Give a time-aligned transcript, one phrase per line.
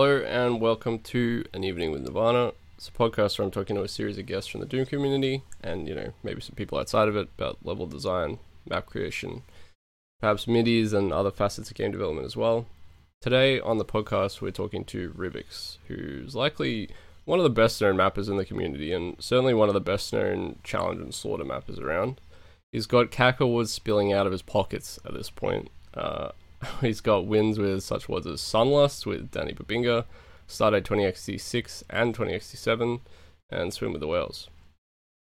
[0.00, 2.52] Hello and welcome to An Evening with Nirvana.
[2.74, 5.42] It's a podcast where I'm talking to a series of guests from the Doom community
[5.62, 9.42] and, you know, maybe some people outside of it about level design, map creation,
[10.18, 12.64] perhaps MIDIs and other facets of game development as well.
[13.20, 16.88] Today on the podcast, we're talking to Ribbiks, who's likely
[17.26, 20.14] one of the best known mappers in the community and certainly one of the best
[20.14, 22.22] known challenge and slaughter mappers around.
[22.72, 25.68] He's got Cacowards spilling out of his pockets at this point.
[25.92, 26.30] Uh,
[26.80, 30.04] He's got wins with such words as Sunlust with Dannebubinga,
[30.48, 33.00] Stardate 20X6 and 20X7,
[33.50, 34.48] and Swim with the Whales.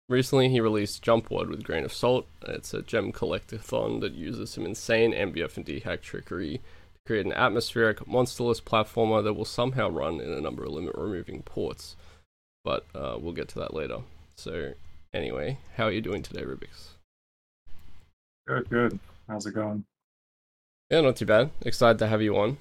[0.08, 2.28] Recently, he released Jumpwad with Grain of Salt.
[2.44, 7.34] It's a gem collectathon that uses some insane MBF and DHack trickery to create an
[7.34, 11.96] atmospheric, monsterless platformer that will somehow run in a number of limit removing ports.
[12.64, 14.00] But uh, we'll get to that later.
[14.36, 14.74] So,
[15.12, 16.90] anyway, how are you doing today, Ribbiks?
[18.48, 19.00] Good, good.
[19.28, 19.86] How's it going?
[20.90, 21.52] Yeah, not too bad.
[21.62, 22.58] Excited to have you on.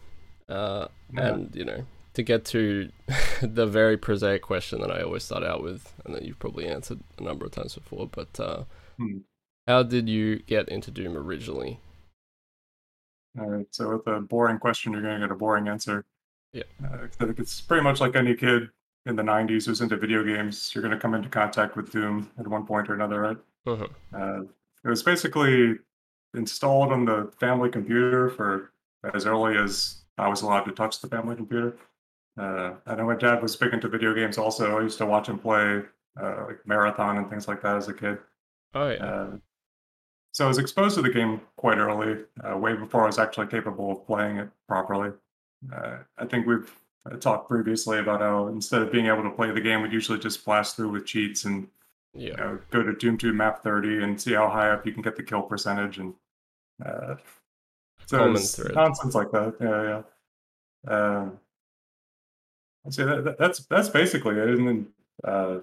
[0.48, 1.28] Uh, yeah.
[1.28, 2.90] And, you know, to get to
[3.42, 7.00] the very prosaic question that I always start out with, and that you've probably answered
[7.18, 8.64] a number of times before, but uh,
[8.98, 9.18] hmm.
[9.66, 11.80] how did you get into Doom originally?
[13.38, 16.04] All right, so with a boring question, you're going to get a boring answer.
[16.52, 16.62] Yeah.
[16.82, 18.70] Uh, I think it's pretty much like any kid
[19.06, 22.30] in the 90s who's into video games, you're going to come into contact with Doom
[22.38, 23.36] at one point or another, right?
[23.66, 23.86] Uh-huh.
[24.14, 24.40] Uh,
[24.84, 25.74] it was basically
[26.34, 28.72] installed on the family computer for
[29.14, 31.76] as early as I was allowed to touch the family computer.
[32.38, 34.78] Uh, I know my dad was big into video games also.
[34.78, 35.82] I used to watch him play
[36.20, 38.18] uh, like Marathon and things like that as a kid.
[38.74, 39.04] Oh, yeah.
[39.04, 39.30] Uh,
[40.32, 43.46] so I was exposed to the game quite early, uh, way before I was actually
[43.46, 45.12] capable of playing it properly.
[45.72, 46.74] Uh, I think we've
[47.20, 50.44] talked previously about how instead of being able to play the game, we'd usually just
[50.44, 51.68] blast through with cheats and
[52.14, 52.30] yeah.
[52.30, 55.02] you know, go to Doom 2 map 30 and see how high up you can
[55.02, 56.14] get the kill percentage and
[56.84, 57.16] uh,
[58.06, 58.34] so
[58.74, 59.54] nonsense like that.
[59.60, 60.02] Yeah,
[60.88, 60.96] yeah.
[60.96, 61.40] Um,
[62.90, 64.48] see that, that, that's that's basically it.
[64.48, 64.86] And then
[65.24, 65.58] uh,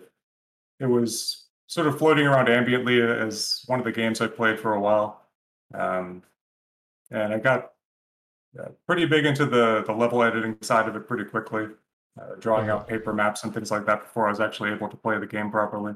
[0.79, 4.73] it was sort of floating around ambiently as one of the games I played for
[4.73, 5.21] a while.
[5.73, 6.23] Um,
[7.11, 7.71] and I got
[8.59, 11.67] uh, pretty big into the the level editing side of it pretty quickly,
[12.19, 12.87] uh, drawing out uh-huh.
[12.87, 15.51] paper maps and things like that before I was actually able to play the game
[15.51, 15.93] properly.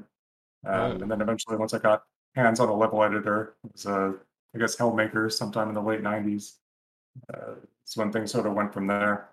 [0.64, 2.04] Um, and then eventually, once I got
[2.34, 4.14] hands on a level editor, it was a
[4.56, 6.54] I guess Hellmaker sometime in the late '90s.
[7.32, 9.28] Uh, it's when things sort of went from there.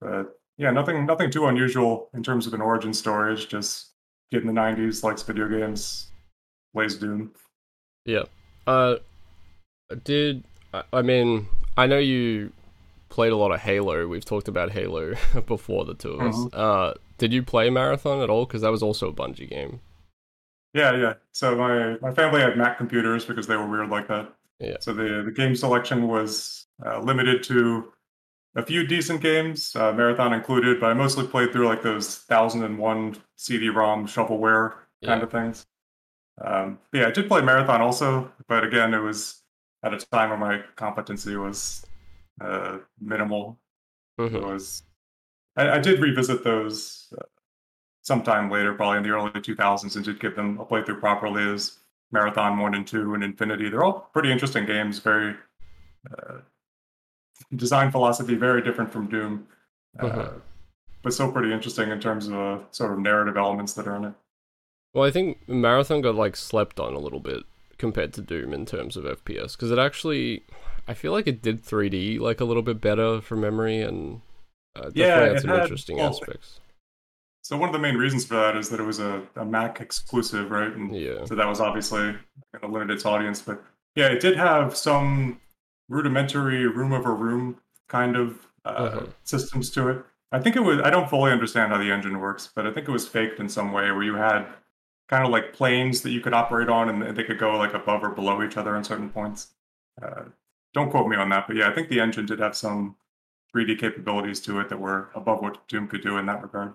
[0.00, 3.34] But yeah, nothing nothing too unusual in terms of an origin story.
[3.34, 3.90] It's just
[4.30, 6.08] kid in the '90s likes video games,
[6.74, 7.32] plays Doom.
[8.06, 8.24] Yeah.
[8.66, 8.96] Uh,
[10.04, 10.42] did
[10.92, 12.52] I mean I know you
[13.10, 14.08] played a lot of Halo.
[14.08, 15.14] We've talked about Halo
[15.46, 16.36] before the two of us.
[16.36, 16.58] Mm-hmm.
[16.58, 18.46] Uh, did you play Marathon at all?
[18.46, 19.80] Because that was also a Bungie game.
[20.72, 21.14] Yeah, yeah.
[21.32, 24.32] So my my family had Mac computers because they were weird like that.
[24.62, 24.76] Yeah.
[24.80, 27.92] So the, the game selection was uh, limited to
[28.54, 33.16] a few decent games, uh, Marathon included, but I mostly played through like those 1001
[33.36, 34.74] CD-ROM shovelware
[35.04, 35.66] kind of things.
[36.44, 39.42] Um, yeah, I did play Marathon also, but again, it was
[39.82, 41.86] at a time where my competency was
[42.40, 43.58] uh, minimal.
[44.20, 44.36] Mm-hmm.
[44.36, 44.82] It was
[45.56, 47.24] I, I, did revisit those uh,
[48.02, 51.78] sometime later, probably in the early 2000s, and did give them a playthrough properly as
[52.12, 53.68] Marathon One and Two and Infinity.
[53.68, 54.98] They're all pretty interesting games.
[54.98, 55.34] Very
[56.10, 56.38] uh,
[57.56, 59.46] design philosophy very different from Doom,
[60.00, 60.30] uh, uh-huh.
[61.02, 64.04] but still pretty interesting in terms of uh, sort of narrative elements that are in
[64.06, 64.14] it.
[64.94, 67.44] Well, I think Marathon got like slept on a little bit
[67.78, 70.44] compared to Doom in terms of FPS because it actually,
[70.86, 74.20] I feel like it did 3D like a little bit better from memory and
[74.76, 76.60] uh, definitely yeah, had some had, interesting well, aspects.
[77.42, 79.80] So one of the main reasons for that is that it was a, a Mac
[79.80, 80.72] exclusive, right?
[80.72, 81.24] And yeah.
[81.24, 82.20] So that was obviously going
[82.60, 83.62] to limit its audience, but
[83.96, 85.40] yeah, it did have some
[85.88, 87.58] rudimentary room over room
[87.88, 89.06] kind of uh, uh-huh.
[89.24, 90.04] systems to it.
[90.30, 90.80] I think it was.
[90.80, 93.48] I don't fully understand how the engine works, but I think it was faked in
[93.48, 94.46] some way where you had
[95.08, 98.02] kind of like planes that you could operate on, and they could go like above
[98.02, 99.48] or below each other in certain points.
[100.00, 100.22] Uh,
[100.72, 102.96] don't quote me on that, but yeah, I think the engine did have some
[103.54, 106.72] 3D capabilities to it that were above what Doom could do in that regard.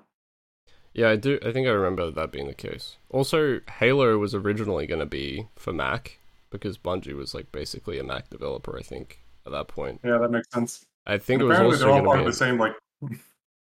[0.93, 1.39] Yeah, I do.
[1.45, 2.97] I think I remember that being the case.
[3.09, 6.19] Also, Halo was originally going to be for Mac
[6.49, 8.77] because Bungie was like basically a Mac developer.
[8.77, 10.01] I think at that point.
[10.03, 10.85] Yeah, that makes sense.
[11.05, 12.73] I think and it was also they're all part of the same like.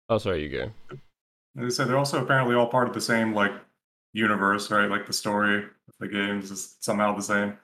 [0.08, 0.98] oh, sorry, you go.
[1.54, 3.52] They said they're also apparently all part of the same like
[4.12, 4.90] universe, right?
[4.90, 5.70] Like the story of
[6.00, 7.56] the games is somehow the same.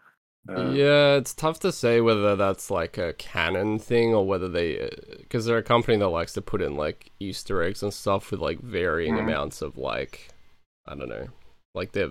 [0.49, 4.91] Uh, yeah, it's tough to say whether that's like a canon thing or whether they,
[5.19, 8.31] because uh, they're a company that likes to put in like Easter eggs and stuff
[8.31, 9.29] with like varying mm-hmm.
[9.29, 10.31] amounts of like,
[10.87, 11.29] I don't know,
[11.75, 12.11] like they're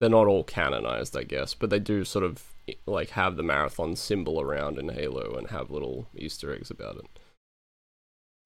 [0.00, 2.44] they're not all canonized, I guess, but they do sort of
[2.86, 7.06] like have the marathon symbol around in Halo and have little Easter eggs about it.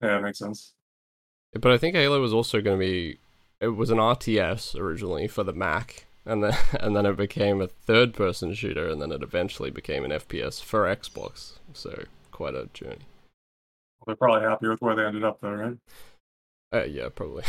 [0.00, 0.72] Yeah, that makes sense.
[1.52, 3.18] But I think Halo was also going to be.
[3.60, 7.66] It was an RTS originally for the Mac, and then and then it became a
[7.66, 11.54] third-person shooter, and then it eventually became an FPS for Xbox.
[11.72, 13.06] So quite a journey.
[14.00, 15.78] Well, they're probably happy with where they ended up, though, right?
[16.72, 17.44] Uh, yeah, probably.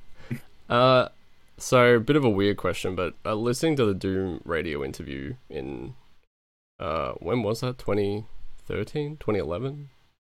[0.68, 1.08] uh,
[1.56, 5.34] so a bit of a weird question, but uh, listening to the Doom radio interview
[5.48, 5.94] in
[6.78, 7.78] uh, when was that?
[7.78, 9.90] 2013, 2011?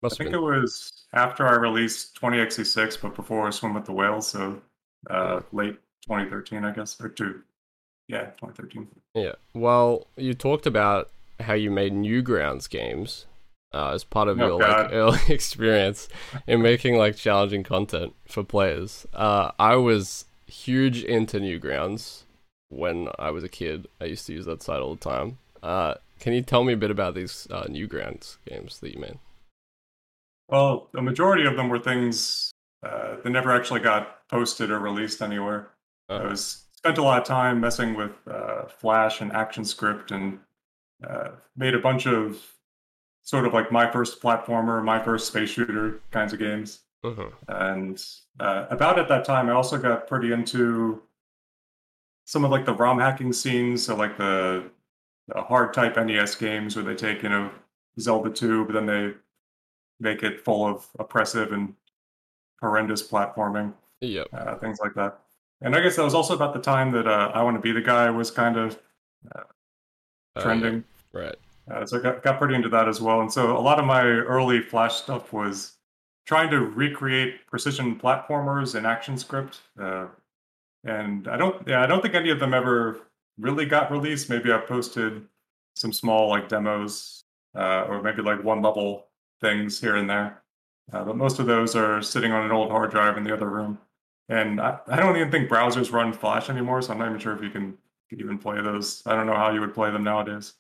[0.01, 0.39] Must I think been.
[0.39, 4.62] it was after I released 20X6, but before swim with the whales, so
[5.10, 7.42] uh, late 2013, I guess, or two.
[8.09, 8.88] Yeah, 2013.
[9.13, 9.33] Yeah.
[9.53, 11.09] Well, you talked about
[11.39, 13.27] how you made Newgrounds games
[13.71, 16.09] uh, as part of oh, your like early experience
[16.47, 19.06] in making like challenging content for players.
[19.13, 22.23] Uh, I was huge into Newgrounds
[22.69, 23.88] when I was a kid.
[24.01, 25.38] I used to use that site all the time.
[25.61, 29.19] Uh, can you tell me a bit about these uh, Newgrounds games that you made?
[30.50, 32.51] Well, the majority of them were things
[32.81, 35.69] uh, that never actually got posted or released anywhere.
[36.09, 36.23] Uh-huh.
[36.23, 40.40] I was spent a lot of time messing with uh, Flash and ActionScript and
[41.06, 42.42] uh, made a bunch of
[43.22, 46.80] sort of like my first platformer, my first space shooter kinds of games.
[47.04, 47.31] Uh-huh.
[47.50, 48.02] And
[48.40, 51.02] uh, about at that time, I also got pretty into
[52.24, 53.86] some of like the ROM hacking scenes.
[53.86, 54.64] So like the,
[55.28, 57.52] the hard type NES games where they take you know
[58.00, 59.14] Zelda 2, but then they
[60.00, 61.74] make it full of oppressive and
[62.62, 63.74] horrendous platforming.
[64.00, 64.28] Yep.
[64.31, 65.20] Uh, things like that.
[65.61, 67.71] And I guess that was also about the time that uh, I Want to Be
[67.71, 68.79] the Guy was kind of
[69.35, 69.44] uh,
[70.39, 70.83] trending.
[71.13, 71.19] Yeah.
[71.21, 71.35] Right.
[71.69, 73.21] Uh, so I got, got pretty into that as well.
[73.21, 75.73] And so a lot of my early Flash stuff was
[76.25, 79.59] trying to recreate precision platformers in ActionScript.
[79.79, 80.07] Uh,
[80.83, 83.01] and I don't, yeah, I don't think any of them ever
[83.38, 84.29] really got released.
[84.29, 85.25] Maybe I posted
[85.75, 87.23] some small like demos,
[87.56, 89.07] uh, or maybe like one level
[89.41, 90.41] things here and there.
[90.91, 93.47] Uh, but most of those are sitting on an old hard drive in the other
[93.47, 93.77] room.
[94.30, 97.34] And I, I don't even think browsers run Flash anymore, so I'm not even sure
[97.34, 97.78] if you can
[98.12, 99.02] even play those.
[99.06, 100.54] I don't know how you would play them nowadays.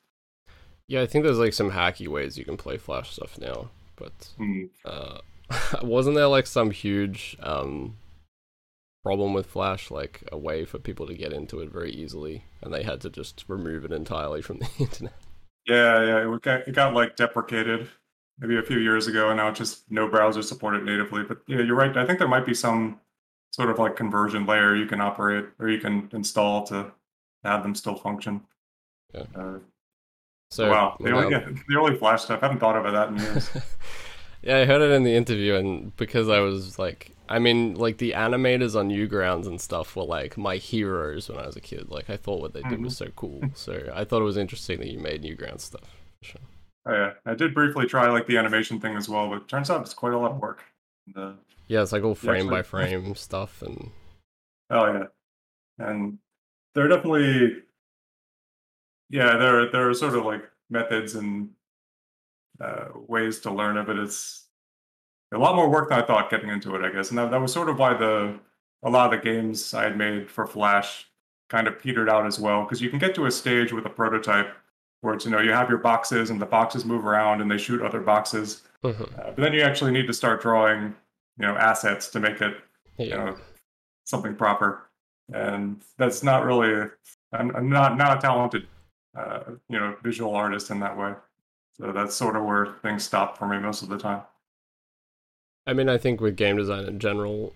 [0.87, 4.11] Yeah, I think there's like some hacky ways you can play Flash stuff now, but
[4.39, 4.69] mm.
[4.83, 5.19] uh,
[5.83, 7.95] wasn't there like some huge um,
[9.03, 12.73] problem with Flash, like a way for people to get into it very easily, and
[12.73, 15.13] they had to just remove it entirely from the internet.
[15.67, 17.87] Yeah, yeah, it got, it got like deprecated
[18.39, 21.21] maybe a few years ago, and now it's just no browser supported natively.
[21.21, 21.95] But yeah, you're right.
[21.95, 22.99] I think there might be some
[23.51, 26.91] sort of like conversion layer you can operate or you can install to
[27.43, 28.41] have them still function.
[29.13, 29.23] Yeah.
[29.35, 29.59] Uh,
[30.51, 32.41] so wow, the only, yeah, the only Flash stuff.
[32.41, 33.49] I haven't thought about that in years.
[34.41, 37.97] Yeah, I heard it in the interview, and because I was like, I mean, like
[37.97, 41.89] the animators on Newgrounds and stuff were like my heroes when I was a kid.
[41.89, 42.85] Like I thought what they did mm-hmm.
[42.85, 43.41] was so cool.
[43.53, 45.93] So I thought it was interesting that you made Newgrounds stuff.
[46.21, 46.41] Sure.
[46.85, 49.81] Oh yeah, I did briefly try like the animation thing as well, but turns out
[49.81, 50.63] it's quite a lot of work.
[51.13, 51.35] The,
[51.69, 52.49] yeah, it's like all frame actually...
[52.49, 53.91] by frame stuff, and
[54.71, 55.05] oh yeah,
[55.87, 56.17] and
[56.75, 57.63] there are definitely
[59.09, 61.49] yeah, there there are sort of like methods and
[62.59, 64.47] uh, ways to learn it, but it's
[65.33, 67.09] a lot more work than I thought getting into it, I guess.
[67.09, 68.39] And that, that was sort of why the
[68.83, 71.07] a lot of the games I had made for Flash
[71.49, 73.89] kind of petered out as well, because you can get to a stage with a
[73.89, 74.55] prototype
[75.01, 77.57] where it's you know you have your boxes and the boxes move around and they
[77.57, 79.03] shoot other boxes, mm-hmm.
[79.03, 80.93] uh, but then you actually need to start drawing
[81.39, 82.57] you know assets to make it
[82.97, 83.05] yeah.
[83.05, 83.35] you know
[84.05, 84.89] something proper,
[85.33, 86.89] and that's not really
[87.33, 88.67] I'm, I'm not not a talented
[89.17, 91.13] uh, you know visual artist in that way.
[91.79, 94.21] So that's sort of where things stop for me most of the time.
[95.65, 97.53] I mean, I think with game design in general,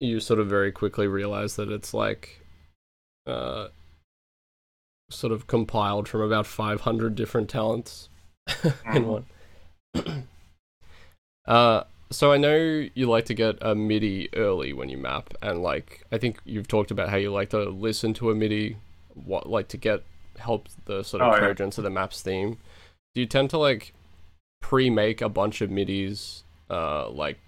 [0.00, 2.40] you sort of very quickly realize that it's like
[3.26, 3.68] uh,
[5.10, 8.08] sort of compiled from about 500 different talents
[8.48, 8.96] mm-hmm.
[8.96, 9.26] in one.
[11.46, 15.62] uh, so I know you like to get a MIDI early when you map, and
[15.62, 18.76] like I think you've talked about how you like to listen to a MIDI,
[19.14, 20.04] what like to get
[20.38, 21.80] help the sort of oh, coherence yeah.
[21.80, 22.58] of the map's theme.
[23.14, 23.92] Do you tend to like
[24.60, 27.38] pre-make a bunch of midis uh like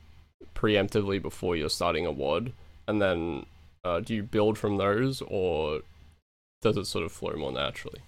[0.55, 2.53] preemptively before you're starting a wad,
[2.89, 3.47] and then
[3.85, 5.81] uh, do you build from those or
[6.63, 8.01] does it sort of flow more naturally?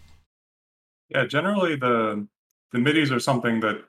[1.09, 2.27] Yeah generally the
[2.73, 3.85] the midis are something that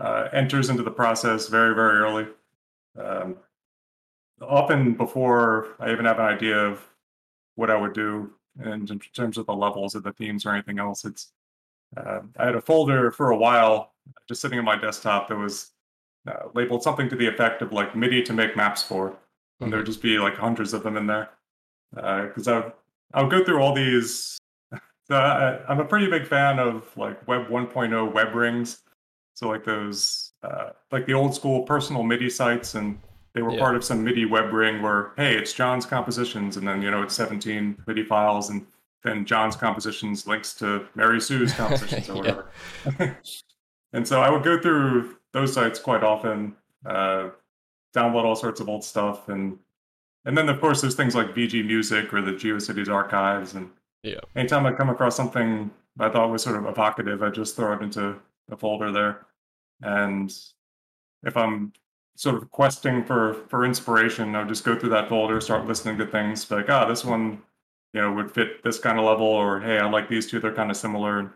[0.00, 2.26] uh, enters into the process very very early
[2.98, 3.36] um,
[4.42, 6.86] often before i even have an idea of
[7.54, 10.78] what i would do and in terms of the levels of the themes or anything
[10.78, 11.32] else it's
[11.96, 13.92] uh, I had a folder for a while
[14.28, 15.72] just sitting on my desktop that was
[16.26, 19.70] uh, labeled something to the effect of like MIDI to make maps for, and mm-hmm.
[19.70, 21.30] there would just be like hundreds of them in there.
[21.94, 22.70] Because uh,
[23.14, 24.38] I I would go through all these.
[25.08, 28.82] So I, I'm a pretty big fan of like Web 1.0 web rings.
[29.36, 32.98] So like those uh, like the old school personal MIDI sites, and
[33.34, 33.58] they were Yeah.
[33.58, 37.02] part of some MIDI web ring where, hey, it's John's compositions, and then you know
[37.02, 38.66] it's 17 MIDI files, and
[39.02, 42.46] then John's compositions links to Mary Sue's compositions or whatever.
[43.92, 47.28] and so I would go through those sites quite often, uh,
[47.94, 49.58] download all sorts of old stuff, and
[50.24, 53.68] and then of course there's things like VG Music or the GeoCities archives, and
[54.02, 54.20] Yeah.
[54.34, 57.82] anytime I come across something I thought was sort of evocative, I just throw it
[57.82, 58.18] into
[58.50, 59.26] a folder there,
[59.82, 60.32] and
[61.24, 61.72] if I'm
[62.16, 66.06] sort of questing for for inspiration, I'll just go through that folder, start listening to
[66.06, 67.42] things, like, ah, this one,
[67.92, 70.54] you know, would fit this kind of level, or hey, I like these two, they're
[70.54, 71.34] kind of similar.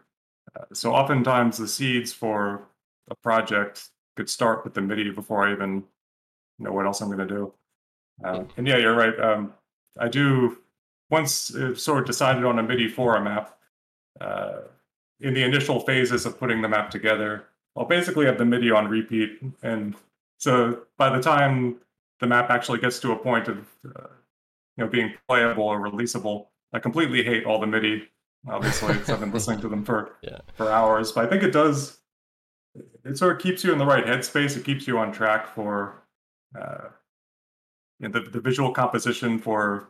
[0.56, 2.68] Uh, so oftentimes the seeds for
[3.10, 5.84] a project could start with the MIDI before I even
[6.58, 7.52] know what else I'm going to do.
[8.24, 9.18] Uh, and yeah, you're right.
[9.18, 9.54] Um,
[9.98, 10.58] I do
[11.10, 13.58] once sort of decided on a MIDI for a map.
[14.20, 14.60] Uh,
[15.20, 17.44] in the initial phases of putting the map together,
[17.76, 19.94] I'll basically have the MIDI on repeat, and
[20.38, 21.76] so by the time
[22.20, 24.08] the map actually gets to a point of uh,
[24.76, 28.08] you know being playable or releasable, I completely hate all the MIDI.
[28.48, 30.38] Obviously, 'cause I've been listening to them for Yeah.
[30.54, 31.98] for hours, but I think it does.
[33.04, 34.56] It sort of keeps you in the right headspace.
[34.56, 36.02] It keeps you on track for
[36.58, 36.88] uh,
[37.98, 39.88] you know, the the visual composition for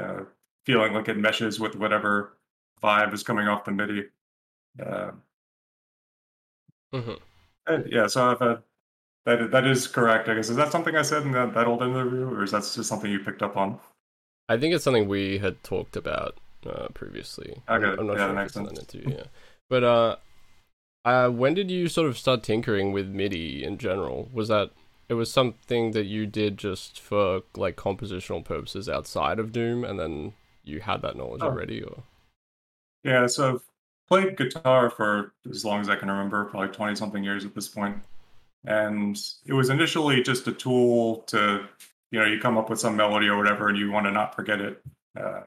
[0.00, 0.20] uh,
[0.64, 2.34] feeling like it meshes with whatever
[2.82, 4.04] vibe is coming off the MIDI.
[4.78, 5.10] Uh,
[6.92, 7.28] hmm
[7.66, 8.62] uh, yeah, so I've had,
[9.26, 10.28] that that is correct.
[10.28, 12.62] I guess is that something I said in that, that old interview, or is that
[12.62, 13.80] just something you picked up on?
[14.48, 17.62] I think it's something we had talked about uh, previously.
[17.68, 18.88] Okay, I'm, I'm not yeah, sure that if makes it's sense.
[18.96, 19.14] interview.
[19.16, 19.24] Yeah,
[19.68, 20.16] but uh,
[21.04, 24.30] uh, when did you sort of start tinkering with MIDI in general?
[24.32, 24.72] Was that
[25.08, 29.98] it was something that you did just for like compositional purposes outside of Doom, and
[30.00, 31.44] then you had that knowledge Oh.
[31.44, 32.04] already, or
[33.02, 33.60] Yeah, so
[34.08, 37.68] played guitar for as long as I can remember, probably 20 something years at this
[37.68, 37.98] point.
[38.64, 41.66] And it was initially just a tool to,
[42.10, 44.34] you know, you come up with some melody or whatever and you want to not
[44.34, 44.82] forget it.
[45.18, 45.42] Uh,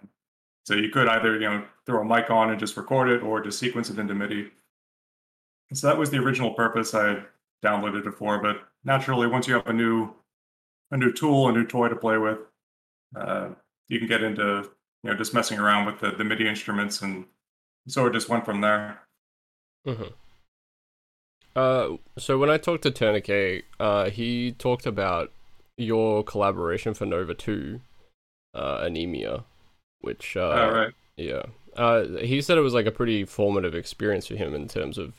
[0.64, 3.42] so you could either, you know, throw a mic on and just record it or
[3.42, 4.52] just sequence it into MIDI.
[5.74, 7.24] So that was the original purpose I
[7.64, 8.40] downloaded it for.
[8.40, 10.14] But naturally, once you have a new,
[10.92, 12.40] a new tool, a new toy to play with,
[13.16, 13.50] uh,
[13.88, 14.70] you can get into,
[15.04, 17.26] you know, just messing around with the, the MIDI instruments and
[17.88, 19.02] so it just went from there.
[19.86, 20.04] hmm
[21.56, 25.32] Uh, so when I talked to Tourniquet, uh, he talked about
[25.78, 27.82] your collaboration for Nova Two,
[28.54, 29.44] uh, Anemia,
[30.02, 30.94] which uh, All right.
[31.18, 31.44] Yeah.
[31.76, 35.14] Uh, he said it was like a pretty formative experience for him in terms of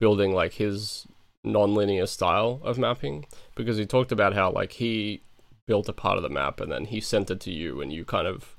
[0.00, 1.06] building like his
[1.44, 5.20] non-linear style of mapping because he talked about how like he
[5.66, 8.04] built a part of the map and then he sent it to you and you
[8.04, 8.56] kind of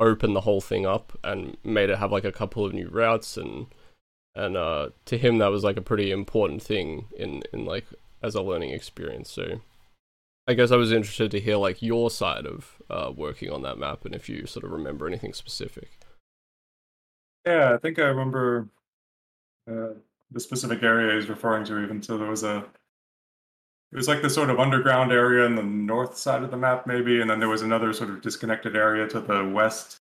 [0.00, 3.36] opened the whole thing up and made it have like a couple of new routes
[3.36, 3.66] and
[4.34, 7.86] and uh to him that was like a pretty important thing in in like
[8.22, 9.60] as a learning experience so
[10.48, 13.78] I guess I was interested to hear like your side of uh, working on that
[13.78, 15.90] map and if you sort of remember anything specific.
[17.46, 18.68] Yeah, I think I remember
[19.70, 19.94] uh,
[20.30, 21.82] the specific area he's referring to.
[21.82, 22.64] Even so, there was a.
[23.92, 26.86] It was like this sort of underground area in the north side of the map,
[26.86, 30.00] maybe, and then there was another sort of disconnected area to the west.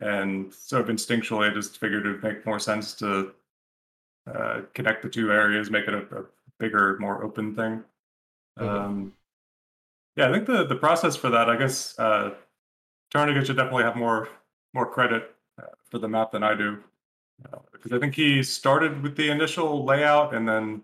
[0.00, 3.32] And sort of instinctually, I just figured it would make more sense to
[4.26, 6.24] uh, connect the two areas, make it a, a
[6.58, 7.84] bigger, more open thing.
[8.58, 8.68] Mhm.
[8.68, 9.14] Um,
[10.16, 12.34] yeah, I think the the process for that, I guess, uh,
[13.10, 14.28] Tourniquet should definitely have more
[14.74, 16.82] more credit uh, for the map than I do,
[17.52, 20.82] uh, because I think he started with the initial layout, and then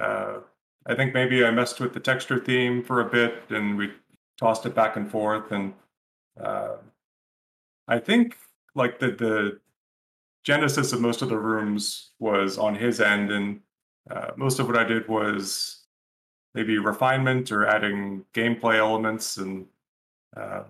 [0.00, 0.40] uh,
[0.86, 3.92] I think maybe I messed with the texture theme for a bit, and we
[4.38, 5.74] tossed it back and forth, and
[6.40, 6.76] uh,
[7.88, 8.36] I think
[8.74, 9.60] like the the
[10.44, 13.60] genesis of most of the rooms was on his end, and
[14.10, 15.84] uh, most of what I did was
[16.54, 19.66] maybe refinement or adding gameplay elements and.
[20.36, 20.64] Uh,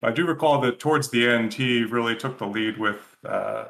[0.00, 3.64] I do recall that towards the end, he really took the lead with uh,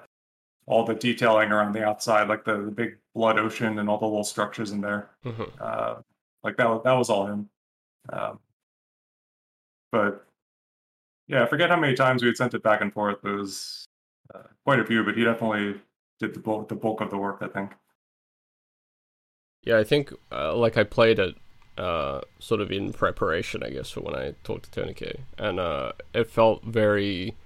[0.66, 4.06] all the detailing around the outside, like the, the big blood ocean and all the
[4.06, 5.10] little structures in there.
[5.24, 5.50] Mhm.
[5.60, 6.02] Uh,
[6.44, 7.50] like that, was- that was all him.
[8.12, 8.38] Um,
[9.90, 10.24] but
[11.26, 13.18] yeah, I forget how many times we had sent it back and forth.
[13.24, 13.84] It was
[14.34, 15.80] uh, quite a few, but he definitely
[16.20, 17.72] did the bulk, the bulk of the work, I think.
[19.64, 21.34] Yeah, I think uh, like I played it
[21.76, 25.92] uh, sort of in preparation, I guess, for when I talked to Tourniquet, and uh,
[26.14, 27.36] it felt very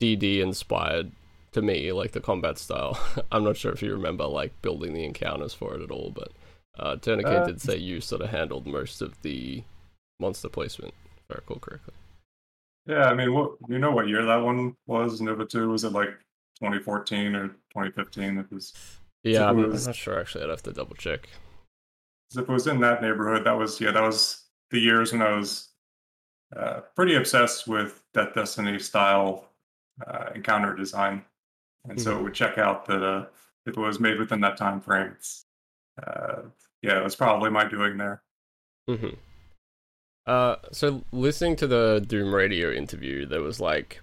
[0.00, 1.12] DD inspired
[1.52, 2.98] to me, like the combat style.
[3.32, 6.32] I'm not sure if you remember like building the encounters for it at all, but
[6.78, 9.64] uh, Tourniquet Uh, did say you sort of handled most of the
[10.20, 11.94] monster placement, if I recall correctly.
[12.86, 15.20] Yeah, I mean, what you know what year that one was?
[15.20, 16.10] Nova Two was it like
[16.58, 18.38] 2014 or 2015?
[18.38, 18.76] It was
[19.22, 20.44] Yeah, it I'm, I'm not sure actually.
[20.44, 21.28] I'd have to double check.
[22.32, 25.32] if it was in that neighborhood, that was yeah, that was the years when I
[25.36, 25.68] was
[26.56, 29.46] uh, pretty obsessed with Death Destiny style
[30.06, 31.24] uh, encounter design,
[31.88, 32.02] and mm-hmm.
[32.02, 33.26] so it would check out that uh,
[33.66, 35.16] if it was made within that time frame,
[36.06, 36.42] uh,
[36.82, 38.22] yeah, it was probably my doing there.
[38.88, 39.14] Mm-hmm.
[40.26, 44.00] Uh, so listening to the Doom Radio interview, there was like,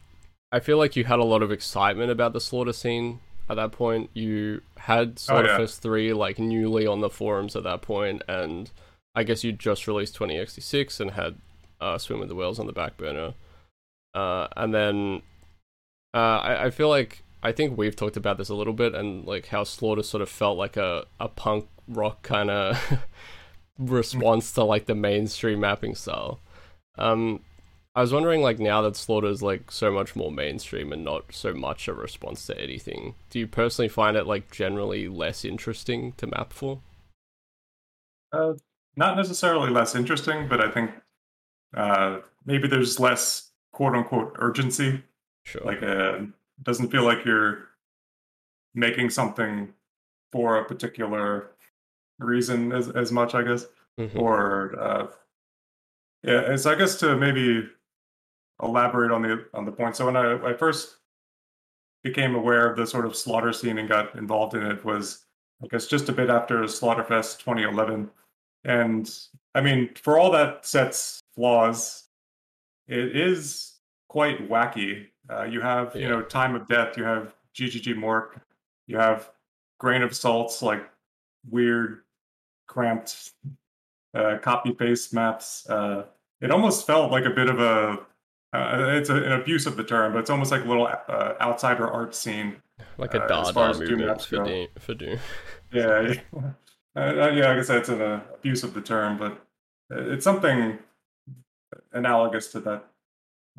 [0.51, 3.19] I feel like you had a lot of excitement about the slaughter scene
[3.49, 4.09] at that point.
[4.13, 6.11] You had Slaughterfest oh, yeah.
[6.11, 8.71] 3 like newly on the forums at that point, and
[9.15, 11.35] I guess you just released 20X6 and had
[11.79, 13.33] uh, Swim with the Whales on the back burner.
[14.13, 15.21] Uh, and then
[16.13, 19.25] uh, I, I feel like I think we've talked about this a little bit, and
[19.25, 22.99] like how Slaughter sort of felt like a, a punk rock kind of
[23.77, 26.39] response to like the mainstream mapping style.
[26.97, 27.41] Um,
[27.97, 31.33] I was wondering, like, now that Slaughter is like so much more mainstream and not
[31.33, 36.11] so much a response to anything, do you personally find it like generally less interesting
[36.17, 36.81] to map for?
[38.31, 38.53] Uh,
[38.95, 40.91] not necessarily less interesting, but I think
[41.75, 45.03] uh, maybe there's less quote unquote urgency.
[45.43, 45.63] Sure.
[45.65, 46.19] Like, uh,
[46.57, 47.69] it doesn't feel like you're
[48.73, 49.73] making something
[50.31, 51.51] for a particular
[52.19, 53.65] reason as as much, I guess.
[53.99, 54.19] Mm-hmm.
[54.19, 55.07] Or uh,
[56.23, 57.67] yeah, so I guess to maybe
[58.61, 59.95] elaborate on the on the point.
[59.95, 60.97] So when I, I first
[62.03, 65.25] became aware of the sort of slaughter scene and got involved in it was
[65.63, 68.09] I guess just a bit after Slaughterfest 2011.
[68.63, 69.09] And
[69.55, 72.03] I mean, for all that sets flaws,
[72.87, 75.07] it is quite wacky.
[75.29, 76.01] Uh, you have, yeah.
[76.01, 78.39] you know, Time of Death, you have GGG Mork,
[78.87, 79.31] you have
[79.79, 80.87] Grain of Salts, like
[81.49, 82.01] weird,
[82.67, 83.31] cramped,
[84.13, 85.69] uh, copy paste maps.
[85.69, 86.05] Uh,
[86.41, 87.99] it almost felt like a bit of a
[88.53, 91.33] uh, it's a, an abuse of the term, but it's almost like a little uh,
[91.41, 92.55] outsider art scene,
[92.97, 94.67] like a Dada movement for Doom.
[94.79, 95.19] For Doom.
[95.71, 96.41] yeah, yeah.
[96.95, 99.45] Uh, yeah, I said, it's an uh, abuse of the term, but
[99.91, 100.79] it's something
[101.93, 102.87] analogous to that.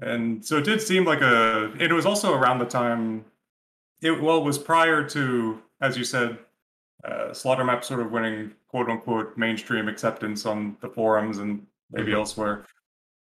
[0.01, 1.73] And so it did seem like a.
[1.79, 3.25] It was also around the time.
[4.01, 6.39] It well, it was prior to, as you said,
[7.05, 12.11] uh, Slaughter Map sort of winning quote unquote mainstream acceptance on the forums and maybe
[12.11, 12.19] mm-hmm.
[12.19, 12.65] elsewhere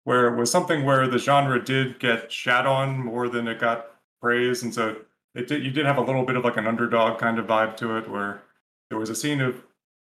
[0.05, 3.91] where it was something where the genre did get shat on more than it got
[4.21, 4.97] praise, and so
[5.35, 5.65] it did.
[5.65, 8.09] You did have a little bit of like an underdog kind of vibe to it,
[8.09, 8.43] where
[8.89, 9.63] there was a scene of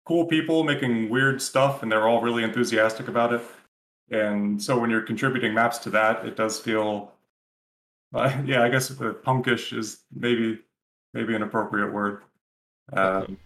[0.06, 3.41] cool people making weird stuff, and they're all really enthusiastic about it.
[4.09, 7.11] And so when you're contributing maps to that, it does feel,
[8.13, 10.59] uh, yeah, I guess the punkish is maybe
[11.13, 12.21] maybe an appropriate word.
[12.93, 13.37] Um,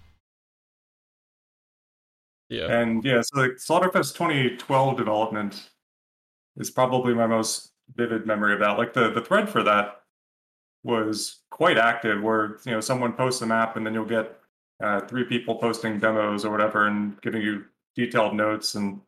[2.49, 2.79] yeah.
[2.79, 5.69] And yeah, so like Slaughterfest 2012 development
[6.57, 8.77] is probably my most vivid memory of that.
[8.77, 10.01] Like the the thread for that
[10.83, 14.37] was quite active, where you know someone posts a map and then you'll get
[14.81, 18.99] uh, three people posting demos or whatever and giving you detailed notes and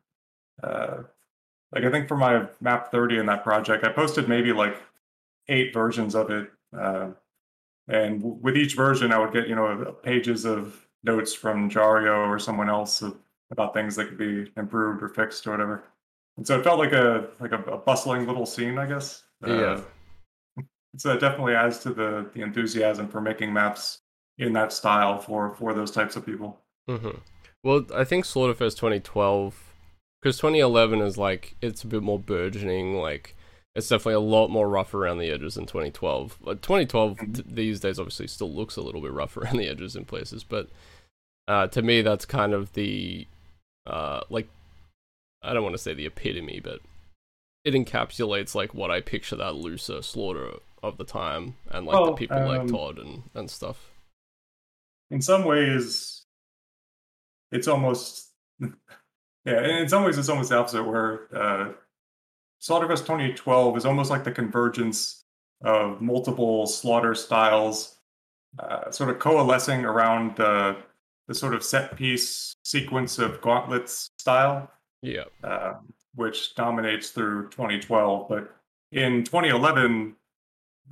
[0.62, 1.04] uh,
[1.74, 4.78] like I think for my map 30 in that project, I posted maybe like
[5.48, 6.52] eight versions of it.
[6.78, 7.10] Uh,
[7.88, 12.40] and with each version, I would get, you know, pages of notes from Jario or
[12.40, 13.04] someone else
[13.52, 15.84] about things that could be improved or fixed or whatever.
[16.38, 19.24] And so it felt like a like a, a bustling little scene, I guess.
[19.46, 19.82] Yeah.
[20.58, 20.62] Uh,
[20.98, 24.00] so it definitely adds to the the enthusiasm for making maps
[24.38, 26.60] in that style for for those types of people.
[26.90, 27.18] Mm-hmm.
[27.64, 29.73] Well, I think Slaughterfest 2012,
[30.24, 32.96] because 2011 is like it's a bit more burgeoning.
[32.96, 33.36] Like
[33.76, 36.38] it's definitely a lot more rough around the edges than 2012.
[36.42, 37.56] But 2012 mm-hmm.
[37.56, 40.70] these days obviously still looks a little bit rough around the edges in places, but
[41.50, 43.28] uh, to me that's kind of the
[43.86, 44.48] uh, like
[45.42, 46.80] I don't want to say the epitome, but
[47.66, 52.06] it encapsulates like what I picture that looser slaughter of the time and like well,
[52.08, 53.90] the people um, like Todd and, and stuff.
[55.12, 56.24] In some ways,
[57.52, 58.30] it's almost
[59.46, 59.80] yeah.
[59.80, 60.84] In some ways, it's almost the opposite.
[60.84, 61.74] Where uh,
[62.62, 65.24] Slaughterfest 2012 is almost like the convergence
[65.64, 67.98] of multiple slaughter styles,
[68.60, 70.76] uh, sort of coalescing around uh,
[71.28, 74.70] the sort of set piece sequence of gauntlets style
[75.04, 75.74] yeah, uh,
[76.16, 78.28] which dominates through 2012.
[78.30, 78.56] But
[78.92, 80.16] in 2011,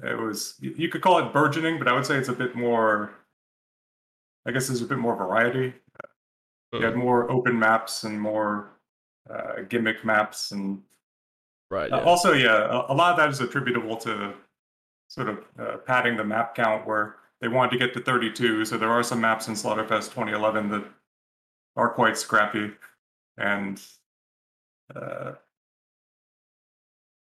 [0.04, 3.12] it was you could call it burgeoning, but I would say it's a bit more.
[4.46, 5.74] I guess there's a bit more variety.
[6.74, 8.70] You had more open maps and more
[9.30, 10.82] uh, gimmick maps, and
[11.70, 11.92] right.
[11.92, 12.02] Uh, yeah.
[12.02, 14.34] Uh, also, yeah, a, a, lot of that is attributable to
[15.10, 18.66] sort of uh, padding the map count, where they wanted to get to 32.
[18.66, 20.86] So there are some maps in Slaughterfest 2011 that
[21.76, 22.72] are quite scrappy,
[23.38, 23.82] and
[24.96, 25.34] uh,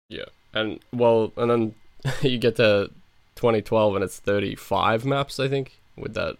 [0.10, 1.75] yeah, and well, and then
[2.21, 2.91] you get to
[3.36, 6.38] 2012 and it's 35 maps, I think, with that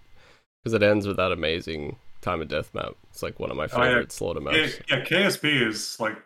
[0.64, 2.94] because it ends with that amazing time of death map.
[3.10, 4.06] It's like one of my favorite oh, yeah.
[4.10, 4.58] slaughter maps.
[4.58, 6.18] Yeah, yeah, KSP is like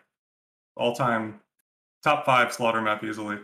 [0.76, 1.40] all time
[2.02, 3.38] top five slaughter map easily.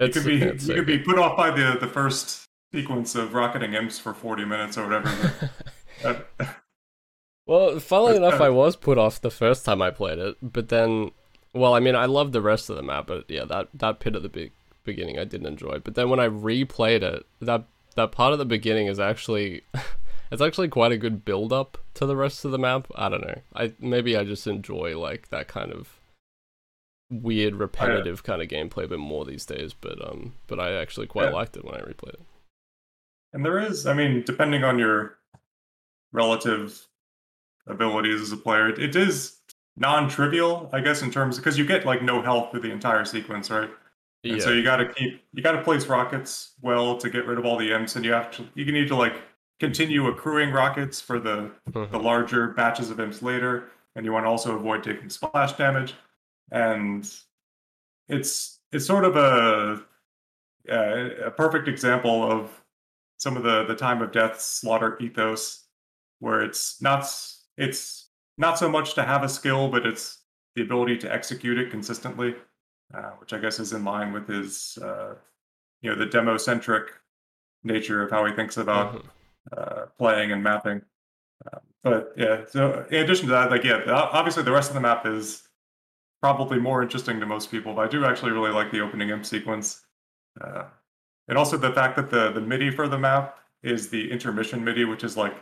[0.00, 3.14] It's, you could be you so could be put off by the the first sequence
[3.14, 5.50] of rocketing imps for 40 minutes or whatever.
[6.02, 6.26] that-
[7.46, 10.68] Well, funnily enough, uh, I was put off the first time I played it, but
[10.68, 11.12] then,
[11.54, 14.14] well, I mean, I loved the rest of the map, but yeah, that that pit
[14.14, 14.52] at the big
[14.84, 15.78] beginning I didn't enjoy.
[15.82, 17.64] But then when I replayed it, that
[17.96, 19.62] that part of the beginning is actually,
[20.30, 22.88] it's actually quite a good build up to the rest of the map.
[22.94, 23.40] I don't know.
[23.54, 25.98] I maybe I just enjoy like that kind of
[27.10, 29.72] weird, repetitive kind of gameplay a bit more these days.
[29.72, 31.30] But um, but I actually quite Yeah.
[31.30, 32.20] liked it when I replayed it.
[33.32, 35.18] and there is, I mean, depending on your
[36.12, 36.86] relative
[37.66, 39.38] abilities as a player, it, it is
[39.76, 43.50] non-trivial, I guess, in terms because you get like no health through the entire sequence,
[43.50, 43.70] right?
[44.24, 47.26] And Yeah, so you got to keep you got to place rockets well to get
[47.26, 49.14] rid of all the imps, and you have to you can need to like
[49.58, 51.90] continue accruing rockets for the Mhm.
[51.90, 55.94] the larger batches of imps later, and you want to also avoid taking splash damage.
[56.50, 57.08] And
[58.08, 59.84] it's it's sort of a
[60.70, 62.62] a perfect example of
[63.16, 65.66] some of the the time of death slaughter ethos,
[66.20, 67.04] where it's not
[67.56, 70.22] it's not so much to have a skill, but it's
[70.54, 72.36] the ability to execute it consistently,
[72.94, 75.16] uh, which I guess is in line with his uh,
[75.80, 76.92] you know the demo centric
[77.64, 79.06] nature of how he thinks about Mhm.
[79.56, 80.82] Uh, playing and mapping.
[81.46, 84.80] Uh, but yeah, so in addition to that, like yeah, obviously the rest of the
[84.80, 85.48] map is
[86.20, 87.74] probably more interesting to most people.
[87.74, 89.82] But I do actually really like the opening imp sequence,
[90.40, 90.64] uh,
[91.28, 94.84] and also the fact that the the MIDI for the map is the intermission MIDI,
[94.84, 95.34] which is like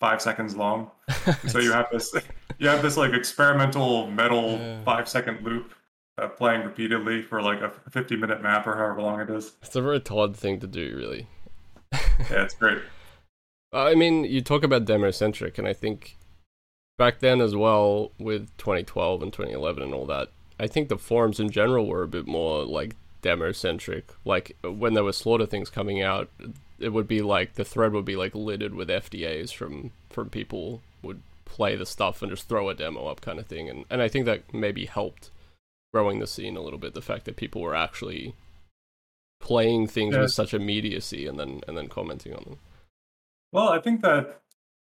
[0.00, 0.90] five seconds long.
[1.48, 2.14] So you have this
[2.58, 4.82] you have this like experimental metal Yeah.
[4.82, 5.74] five second loop
[6.18, 9.52] uh, playing repeatedly for like a 50 minute map or however long it is.
[9.62, 11.26] It's a very Todd thing to do, really.
[11.92, 12.78] Yeah, it's great.
[13.72, 16.16] Uh, I mean, you talk about demo centric, and I think
[16.96, 20.28] back then as well, with 2012 and 2011 and all that,
[20.58, 24.06] I think the forums in general were a bit more like demo centric.
[24.24, 26.30] Like when there were slaughter things coming out,
[26.78, 30.80] it would be like the thread would be like littered with FDAs from from people
[31.02, 34.00] would play the stuff and just throw a demo up kind of thing, and and
[34.00, 35.30] I think that maybe helped
[35.92, 36.94] growing the scene a little bit.
[36.94, 38.34] The fact that people were actually
[39.40, 40.22] playing things Yeah.
[40.22, 42.58] with such immediacy and then and then commenting on them.
[43.52, 44.42] Well, I think that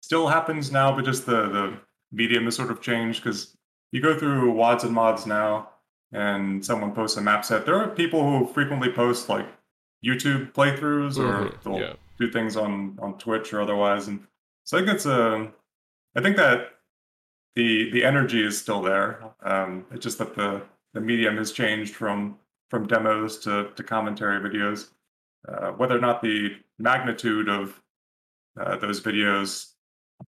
[0.02, 1.76] still happens now, but just the the
[2.12, 3.56] medium has sort of changed because
[3.92, 5.70] you go through wads and mods now,
[6.12, 7.66] and someone posts a map set.
[7.66, 9.46] There are people who frequently post like
[10.04, 11.92] YouTube playthroughs or Mhm, they'll yeah.
[12.18, 14.26] do things on on Twitch or otherwise, and
[14.64, 15.50] so I think it's a.
[16.16, 16.70] I think that
[17.56, 19.22] the the energy is still there.
[19.42, 20.62] Um, it's just that the
[20.92, 22.38] the medium has changed from
[22.70, 24.90] from demos to to commentary videos.
[25.48, 27.80] Uh, whether or not the magnitude of
[28.60, 29.70] uh, those videos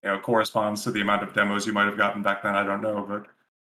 [0.03, 2.63] you know corresponds to the amount of demos you might have gotten back then, I
[2.63, 3.05] don't know,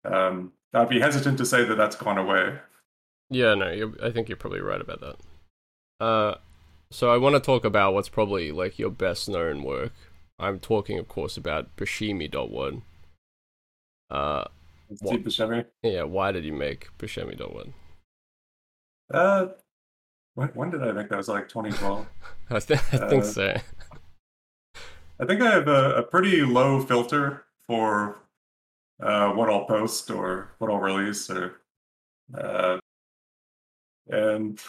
[0.05, 2.59] but um, I'd be hesitant to say that that's gone away.
[3.31, 6.05] Yeah, no, you're, I think you're probably right about that.
[6.05, 6.35] Uh,
[6.91, 9.93] so I want to talk about what's probably like your best known work.
[10.39, 12.83] I'm talking, of course, about Buscemi.wad.
[14.11, 14.45] Uh,
[14.95, 15.67] Steve Buscemi.
[15.83, 17.73] yeah, why did you make Buscemi.wad?
[19.13, 19.47] Uh,
[20.35, 21.17] when, when did I make that?
[21.17, 22.07] Was like 2012?
[22.51, 23.57] I, th- I think Uh, so.
[25.21, 28.19] I think I have a, a pretty low filter for
[29.01, 31.61] uh, what I'll post or what I'll release, or
[32.37, 32.79] uh,
[34.09, 34.61] and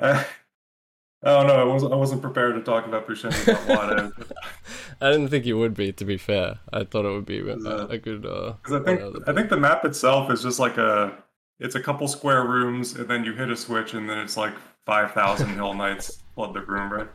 [0.00, 0.10] I,
[1.22, 1.60] I don't know.
[1.60, 4.12] I wasn't I wasn't prepared to talk about Buscemi
[5.02, 6.58] I, didn't think you would be, to be fair.
[6.72, 8.24] I thought it would be a, Uh, a good.
[8.26, 10.58] Uh, Because I think one out of I the- think the map itself is just
[10.58, 11.12] like a
[11.58, 14.54] it's a couple square rooms and then you hit a switch and then it's like
[14.86, 17.08] five thousand hill knights flood the room, right?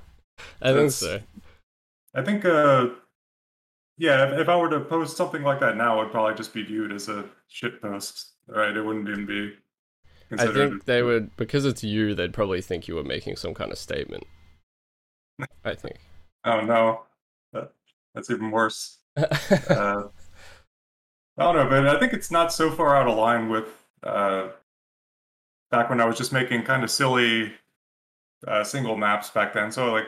[0.62, 1.20] I think so.
[2.14, 2.90] I think uh
[3.98, 6.54] yeah, if, if I were to post something like that now, it would probably just
[6.54, 8.76] be viewed as a shit post, right?
[8.76, 9.54] It wouldn't even be
[10.38, 12.16] I think they would because it's you.
[12.16, 14.24] They'd probably think you were making some kind of statement.
[15.64, 15.98] I think.
[16.48, 17.02] Oh no,
[17.54, 17.72] that,
[18.14, 19.00] that's even worse.
[19.18, 20.04] Uh,
[21.38, 23.68] I don't know, but I think it's not so far out of line with
[24.04, 24.50] uh,
[25.72, 27.52] back when I was just making kind of silly
[28.48, 29.72] uh, single maps back then.
[29.72, 30.06] So like,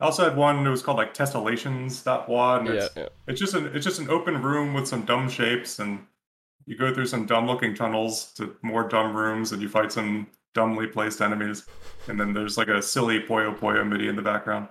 [0.00, 3.08] I also had one that was called like Testellations.wad, and yeah, it's, yeah.
[3.26, 6.04] it's just an it's just an open room with some dumb shapes, and
[6.66, 10.26] you go through some dumb looking tunnels to more dumb rooms, and you fight some
[10.54, 11.66] dumbly placed enemies,
[12.08, 14.68] and then there's like a silly poyo poyo MIDI in the background.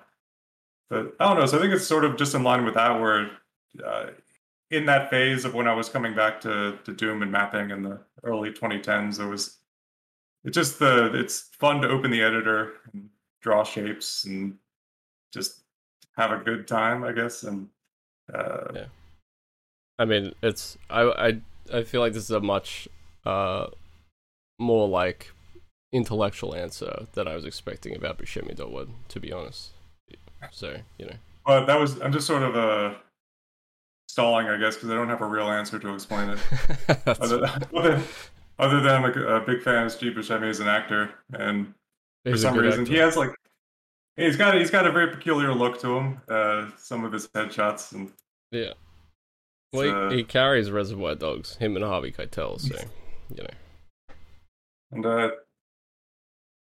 [0.90, 1.46] But I don't know.
[1.48, 3.32] So I think it's sort of just in line with that, where
[3.84, 4.08] uh,
[4.70, 7.82] in that phase of when I was coming back to, to Doom and mapping in
[7.82, 9.58] the early 2010s, there was
[10.44, 13.10] it's just the it's fun to open the editor and
[13.42, 14.58] draw shapes and
[15.36, 15.62] just
[16.18, 17.44] have a good time, I guess.
[17.44, 17.70] And
[18.34, 18.86] uh,
[20.00, 21.02] I mean, it's I
[21.72, 22.88] I I feel like this is a much
[23.26, 23.68] uh,
[24.60, 25.32] more like
[25.92, 29.72] intellectual answer that I was expecting about Buscemi.wad, to be honest.
[30.52, 32.96] So you know, But that was I'm just sort of uh,
[34.08, 36.40] stalling, I guess, because I don't have a real answer to explain it.
[37.08, 37.46] Other,
[37.76, 38.02] other,
[38.60, 41.74] other than a big fan of Steve Buscemi as an actor, and
[42.24, 42.94] for he's a some reason actor.
[42.94, 43.32] he has like
[44.16, 46.22] he's got he's got a very peculiar look to him.
[46.30, 48.12] Uh, some of his headshots and
[48.52, 48.74] Yeah.
[49.74, 52.76] Well, uh, he, he carries Reservoir Dogs, him and Harvey Keitel, so
[53.36, 54.16] you know.
[54.92, 55.30] and uh,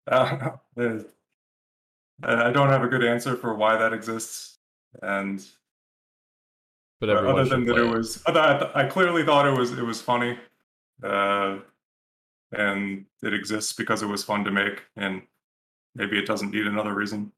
[0.11, 0.99] uh,
[2.23, 4.59] I don't have a good answer for why that exists,
[5.03, 5.45] and
[7.01, 8.23] But other than that, play it was.
[8.27, 10.39] I, I clearly thought it was it was funny,
[11.03, 11.59] uh,
[12.53, 15.23] and it exists because it was fun to make, and
[15.95, 17.33] maybe it doesn't need another reason.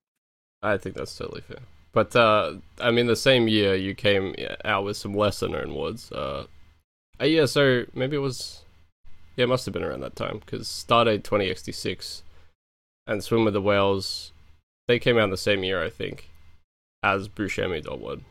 [0.62, 1.60] I think that's totally fair.
[1.92, 6.12] But uh, I mean, the same year you came out with some lesser known words.
[6.12, 6.44] Uh,
[7.20, 8.62] uh, yeah, so maybe it was.
[9.36, 12.22] Yeah, it must have been around that time because Stardate 20X6
[13.06, 14.32] and Swim with the Whales,
[14.88, 16.30] they came out the same year, I think,
[17.02, 18.22] as Buscemi.wad,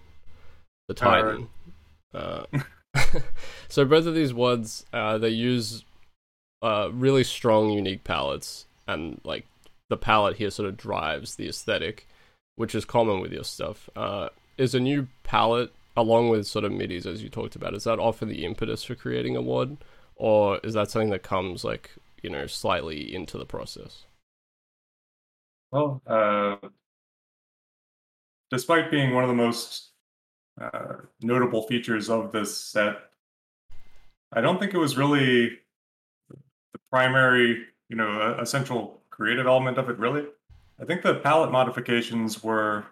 [0.88, 0.94] the.
[0.94, 1.50] Titan.
[2.14, 2.46] Uh,
[3.68, 5.84] so both of these words, uh, they use
[6.62, 9.46] uh, really strong, unique palettes, and like
[9.90, 12.08] the palette here sort of drives the aesthetic,
[12.56, 13.90] which is common with your stuff.
[13.96, 17.74] Uh, is a new palette along with sort of midis as you talked about?
[17.74, 19.78] Is that often the impetus for creating a WOD,
[20.16, 24.06] or is that something that comes like you know slightly into the process?
[25.72, 26.56] Well, uh,
[28.50, 29.92] despite being one of the most
[30.60, 32.98] uh, notable features of this set,
[34.32, 35.60] I don't think it was really
[36.30, 39.98] the primary, you know, essential creative element of it.
[39.98, 40.26] Really,
[40.80, 42.86] I think the palette modifications were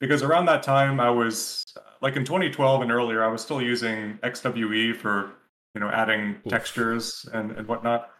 [0.00, 1.64] because around that time I was
[2.00, 5.32] like in 2012 and earlier, I was still using XWE for
[5.74, 6.50] you know adding Oof.
[6.50, 8.10] textures and and whatnot.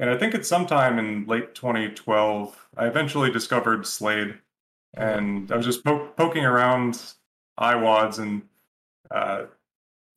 [0.00, 4.34] And I think it's sometime in late 2012, I eventually discovered Slade,
[4.94, 7.02] and I was just po- poking around
[7.58, 8.42] iWads and
[9.10, 9.46] uh,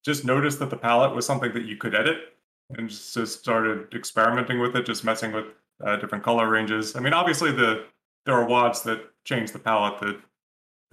[0.05, 2.35] just noticed that the palette was something that you could edit,
[2.77, 5.45] and just, just started experimenting with it, just messing with
[5.83, 6.95] uh, different color ranges.
[6.95, 7.85] I mean, obviously the
[8.25, 10.19] there are wads that change the palette that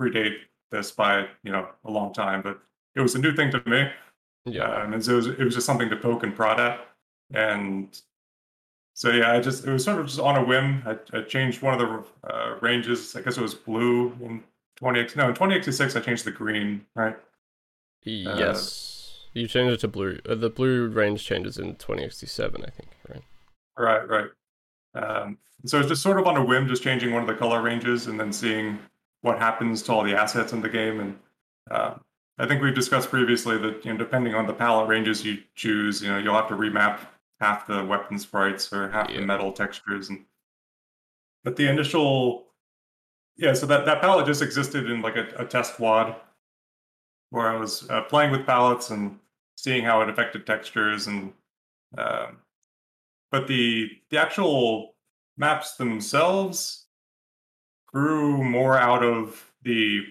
[0.01, 0.39] predate
[0.71, 2.61] this by you know a long time, but
[2.95, 3.91] it was a new thing to me.
[4.45, 6.87] Yeah, Um, and so it was, it was just something to poke and prod at.
[7.35, 8.01] And
[8.95, 10.83] so, yeah, I just, it was sort of just on a whim.
[10.87, 13.15] I, I changed one of the uh, ranges.
[13.15, 14.43] I guess it was blue in
[14.81, 15.17] 20X.
[15.17, 17.17] No, in 20X6, I changed the green, right?
[18.05, 20.19] yes, you changed it to blue.
[20.29, 23.23] Uh, the blue range changes in 20X7, I think, right?
[23.77, 24.31] Right, right.
[24.95, 27.63] Um, so it's just sort of on a whim, just changing one of the color
[27.63, 28.79] ranges and then seeing
[29.23, 31.01] what happens to all the assets in the game.
[31.01, 31.19] And
[31.71, 31.95] uh,
[32.39, 36.03] I think we've discussed previously that you know, depending on the palette ranges you choose,
[36.03, 37.01] you know, you'll have to remap
[37.41, 39.21] half the weapon sprites or half Yeah.
[39.21, 40.09] the metal textures.
[40.09, 40.25] And
[41.45, 42.47] but the initial,
[43.37, 46.17] yeah, so that that palette just existed in like a, a test wad
[47.31, 49.19] where I was uh, playing with palettes and
[49.57, 51.33] seeing how it affected textures and.
[51.97, 52.39] Um,
[53.31, 54.95] but the the actual
[55.37, 56.87] maps themselves
[57.87, 60.03] grew more out of the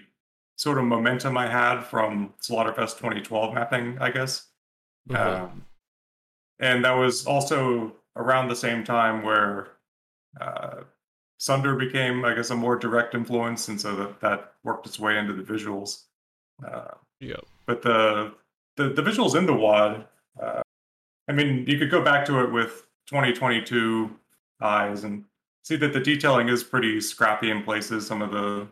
[0.56, 4.48] sort of momentum I had from Slaughterfest 2012 mapping, I guess.
[5.08, 5.16] Mhm.
[5.16, 5.66] Um,
[6.58, 9.68] and that was also around the same time where
[10.40, 10.82] uh,
[11.38, 15.16] Sunder became, I guess, a more direct influence, and so that that worked its way
[15.16, 16.04] into the visuals.
[16.66, 17.36] Uh, Yeah.
[17.66, 18.34] but the
[18.76, 20.06] the, the visuals in the WAD,
[20.40, 20.62] uh,
[21.28, 24.10] I mean, you could go back to it with 2022
[24.60, 25.24] eyes and
[25.62, 28.06] see that the detailing is pretty scrappy in places.
[28.06, 28.68] Some of the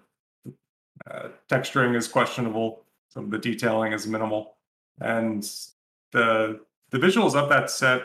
[1.10, 2.84] uh, texturing is questionable.
[3.08, 4.56] Some of the detailing is minimal,
[5.00, 5.42] and
[6.12, 8.02] the the visuals of that set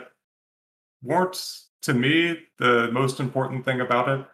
[1.02, 4.26] weren't to me the most important thing about it.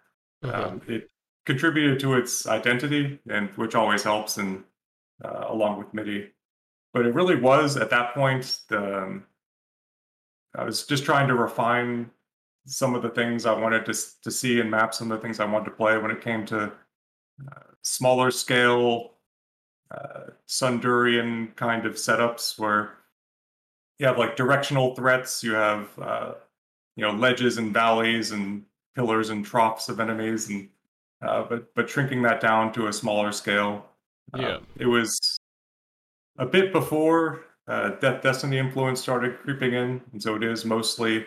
[0.44, 0.54] Mhm.
[0.54, 1.10] Um, it
[1.46, 4.64] contributed to its identity, and which always helps, and
[5.24, 6.30] uh, along with MIDI.
[6.92, 9.26] But it really was at that point the um,
[10.54, 12.10] I was just trying to refine
[12.66, 15.40] some of the things I wanted to to see and map some of the things
[15.40, 19.14] I wanted to play when it came to uh, smaller scale
[19.90, 22.94] uh, Sundurian kind of setups where
[23.98, 26.34] you have like directional threats, you have uh,
[26.96, 30.68] you know ledges and valleys and pillars and troughs of enemies, and
[31.22, 33.86] uh, but but shrinking that down to a smaller scale.
[34.34, 34.58] Uh, Yeah.
[34.76, 35.38] it was
[36.36, 41.26] a bit before uh, Death Destiny influence started creeping in, and so it is mostly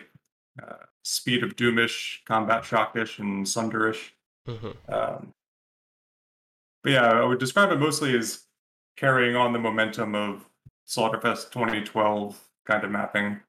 [0.62, 4.10] uh, speed of doomish, combat shockish, and sunderish.
[4.48, 4.76] Mhm.
[4.92, 5.32] Um,
[6.82, 8.46] but yeah, I would describe it mostly as
[8.96, 10.44] carrying on the momentum of
[10.86, 13.40] Slaughterfest 2012 kind of mapping.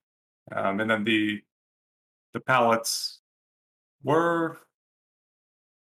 [0.51, 1.41] um, and then the
[2.34, 3.19] the palettes
[4.03, 4.58] were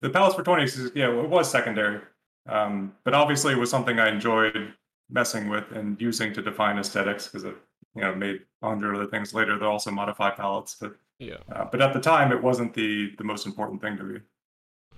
[0.03, 2.01] the palettes for 20 yeah it was secondary
[2.49, 4.75] um, but obviously it was something i enjoyed
[5.11, 7.57] messing with and using to define aesthetics because it
[7.95, 11.37] you know made a hundred other things later that also modify palettes but Yeah.
[11.53, 14.21] uh, but at the time it wasn't the the most important thing to me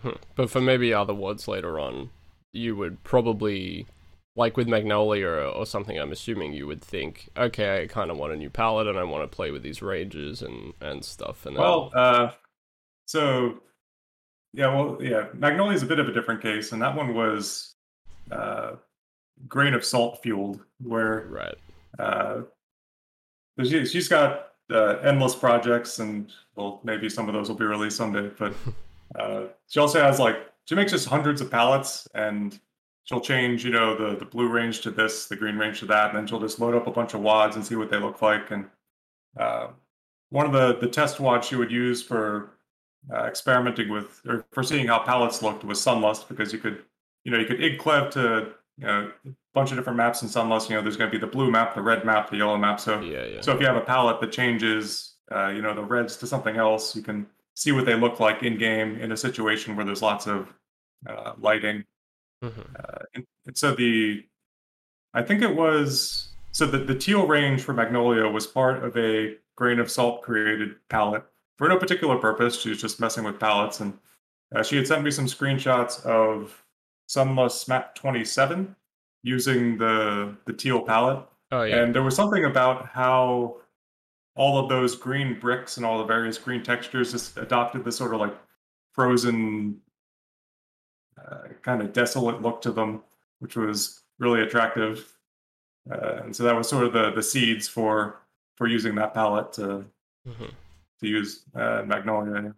[0.03, 0.11] Hmm.
[0.35, 2.11] But for maybe other WADs later on,
[2.53, 3.87] you would probably,
[4.35, 8.19] like with Magnolia or, or something, I'm assuming you would think, okay, I kind of
[8.19, 11.47] want a new palette and I want to play with these ranges and, and stuff.
[11.47, 12.33] And Well, uh,
[13.07, 13.63] so
[14.53, 17.75] yeah, well, yeah, Magnolia is a bit of a different case, and that one was
[18.31, 18.73] uh,
[19.49, 21.55] grain of salt fueled, where right.
[21.99, 22.43] uh,
[23.63, 27.97] she, she's got uh, endless projects, and well, maybe some of those will be released
[27.97, 28.31] someday.
[28.39, 28.55] But
[29.19, 32.59] uh, she also has like she makes just hundreds of palettes, and
[33.05, 36.11] she'll change, you know, the the blue range to this, the green range to that,
[36.11, 38.23] and then she'll just load up a bunch of wads and see what they look
[38.23, 38.51] like.
[38.51, 38.67] And
[39.39, 39.69] uh,
[40.31, 42.51] one of the the test wads she would use for
[43.13, 46.83] uh, experimenting with or for seeing how palettes looked was Sunlust because you could,
[47.25, 50.69] you know, you could idclev to you know a bunch of different maps in Sunlust.
[50.69, 52.81] You know, there's going to be the blue map, the red map, the yellow map.
[52.81, 53.41] So Yeah, yeah.
[53.41, 56.57] so if you have a palette that changes, uh, you know, the reds to something
[56.57, 60.03] else, you can see what they look like in game in a situation where there's
[60.03, 60.53] lots of
[61.09, 61.85] uh, lighting.
[62.45, 62.67] Mhm.
[62.79, 64.25] Uh, and, and so the,
[65.15, 69.37] I think it was so the the teal range for Magnolia was part of a
[69.57, 71.25] grain of salt created palette
[71.57, 72.61] for no particular purpose.
[72.61, 73.97] She was just messing with palettes, and
[74.55, 76.63] uh, she had sent me some screenshots of
[77.09, 78.75] Sunlust Map 27
[79.23, 81.25] using the the teal palette.
[81.53, 81.77] Oh, yeah.
[81.83, 83.59] And there was something about how
[84.35, 88.13] all of those green bricks and all the various green textures just adopted this sort
[88.15, 88.37] of like
[88.93, 89.81] frozen,
[91.19, 93.03] uh, kind of desolate look to them,
[93.39, 95.13] which was really attractive.
[95.91, 98.21] Uh, and so that was sort of the the seeds for
[98.57, 99.85] for using that palette to
[100.29, 100.51] Mhm.
[101.01, 102.55] to use uh, Magnolia.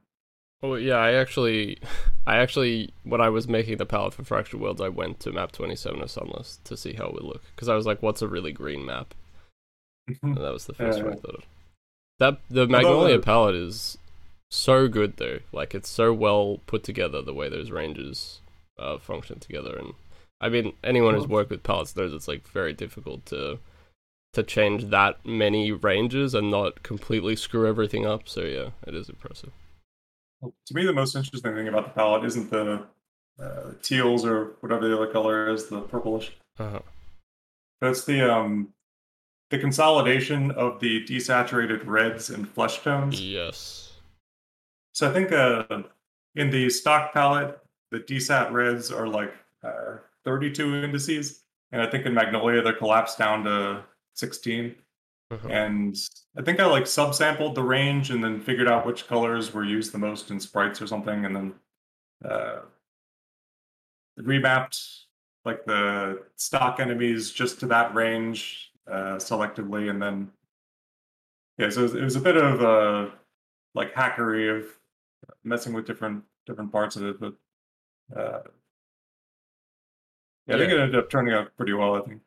[0.63, 1.79] Oh yeah, I actually,
[2.27, 5.53] I actually, when I was making the palette for Fractured Worlds, I went to map
[5.53, 8.29] 27 of Sunlust to see how it would look because I was like, "What's a
[8.29, 9.15] really green map?"
[10.23, 11.45] And that was the first one I thought of.
[12.19, 13.99] That the Magnolia palette is
[14.51, 15.39] so good though.
[15.53, 18.41] Like it's so well put together the way those ranges
[18.79, 19.77] uh, function together.
[19.77, 19.95] And
[20.41, 23.59] I mean, anyone who's worked with palettes knows it's like very difficult to
[24.33, 28.29] to change that many ranges and not completely screw everything up.
[28.29, 29.53] So yeah, it is impressive.
[30.43, 32.85] To me, the most interesting thing about the palette isn't the
[33.41, 36.33] uh, teals or whatever the other color is, the purplish.
[36.59, 36.81] Uh-huh.
[37.81, 38.69] That's the um
[39.51, 43.21] the consolidation of the desaturated reds and flesh tones.
[43.21, 43.93] Yes.
[44.93, 45.65] So I think uh
[46.35, 47.59] in the stock palette,
[47.91, 53.19] the desat reds are like uh, 32 indices, and I think in Magnolia they're collapsed
[53.19, 53.83] down to
[54.15, 54.75] 16.
[55.31, 55.49] Uh-huh.
[55.49, 55.95] And
[56.39, 59.93] I think I like subsampled the range and then figured out which colors were used
[59.93, 61.55] the most in sprites or something, and then
[62.25, 62.61] uh,
[64.19, 65.03] remapped
[65.45, 70.31] like the stock enemies just to that range uh, selectively, and then
[71.59, 73.11] yeah, so it was, it was a bit of uh,
[73.75, 74.65] like hackery of
[75.45, 77.35] messing with different different parts of it, but
[78.17, 78.41] uh,
[80.47, 80.79] yeah, I think Yeah.
[80.79, 81.97] it ended up turning out pretty well.
[81.97, 82.23] I think.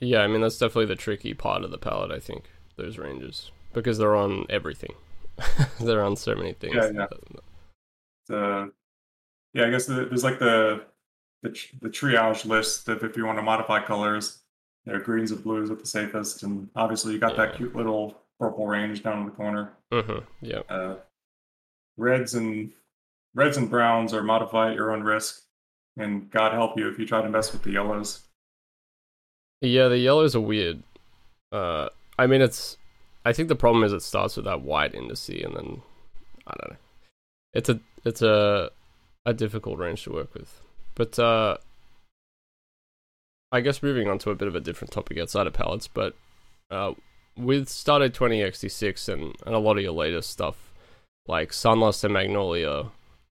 [0.00, 2.10] Yeah, I mean that's definitely the tricky part of the palette.
[2.10, 2.44] I think
[2.76, 4.94] those ranges because they're on everything.
[5.80, 6.74] they're on so many things.
[6.76, 7.06] Yeah, yeah.
[8.28, 8.72] the
[9.52, 10.84] yeah, I guess the, there's like the
[11.42, 14.40] the the triage list of if you want to modify colors,
[14.88, 18.66] are greens and blues at the safest, and obviously you got that cute little purple
[18.66, 19.72] range down in the corner.
[19.92, 20.60] Mhm, Yeah.
[20.68, 20.96] Uh,
[21.96, 22.72] reds and
[23.34, 25.42] reds and browns are modify at your own risk,
[25.96, 28.26] and God help you if you try to mess with the yellows.
[29.60, 30.82] Yeah, the yellows are weird.
[31.52, 31.88] Uh,
[32.18, 32.76] I mean, it's.
[33.24, 35.82] I think the problem is it starts with that white indice, and then
[36.46, 36.76] I don't know.
[37.54, 38.70] It's a it's a
[39.24, 40.60] a difficult range to work with,
[40.94, 41.56] but uh,
[43.52, 46.14] I guess moving on to a bit of a different topic outside of palettes, but
[46.70, 46.92] uh,
[47.36, 50.72] with Stardate 20X6 and and a lot of your latest stuff,
[51.26, 52.90] like Sunlust and Magnolia,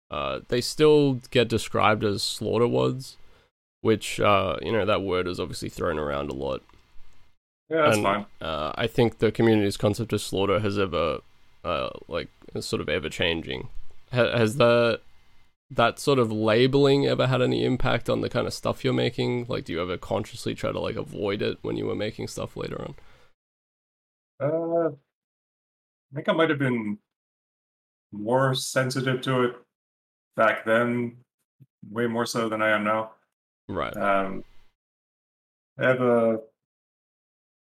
[0.09, 3.17] uh, they still get described as slaughter wads
[3.83, 6.63] which uh, you know that word is obviously thrown around a lot.
[7.69, 8.25] Yeah, that's And, fine.
[8.41, 11.19] Uh, I think the community's concept of slaughter has ever,
[11.63, 13.69] uh, like, is sort of ever changing.
[14.11, 15.01] Ha- has the
[15.71, 19.45] that sort of labeling ever had any impact on the kind of stuff you're making?
[19.49, 22.57] Like, do you ever consciously try to like avoid it when you were making stuff
[22.57, 22.95] later on?
[24.39, 24.89] Uh,
[26.11, 26.99] I think I might have been
[28.11, 29.55] more sensitive to it
[30.35, 31.17] back then,
[31.89, 33.13] way more so than I am now.
[33.69, 33.95] Right.
[33.95, 34.43] Um,
[35.79, 36.39] I have a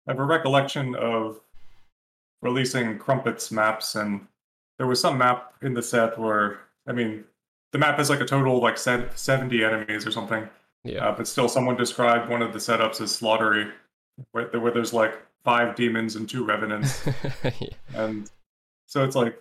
[0.06, 1.40] I have a recollection of
[2.40, 4.26] releasing Crumpets maps, and
[4.78, 7.24] there was some map in the set where I mean,
[7.72, 10.48] the map has like a total of like seventy enemies or something.
[10.84, 11.08] Yeah.
[11.08, 13.70] Uh, but still, someone described one of the setups as slaughtery,
[14.32, 15.14] where, where there's like
[15.44, 17.06] five demons and two revenants,
[17.60, 17.68] yeah.
[17.94, 18.30] and
[18.86, 19.38] so it's like.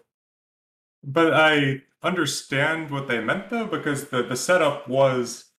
[1.04, 5.51] But I understand what they meant though, because the the setup was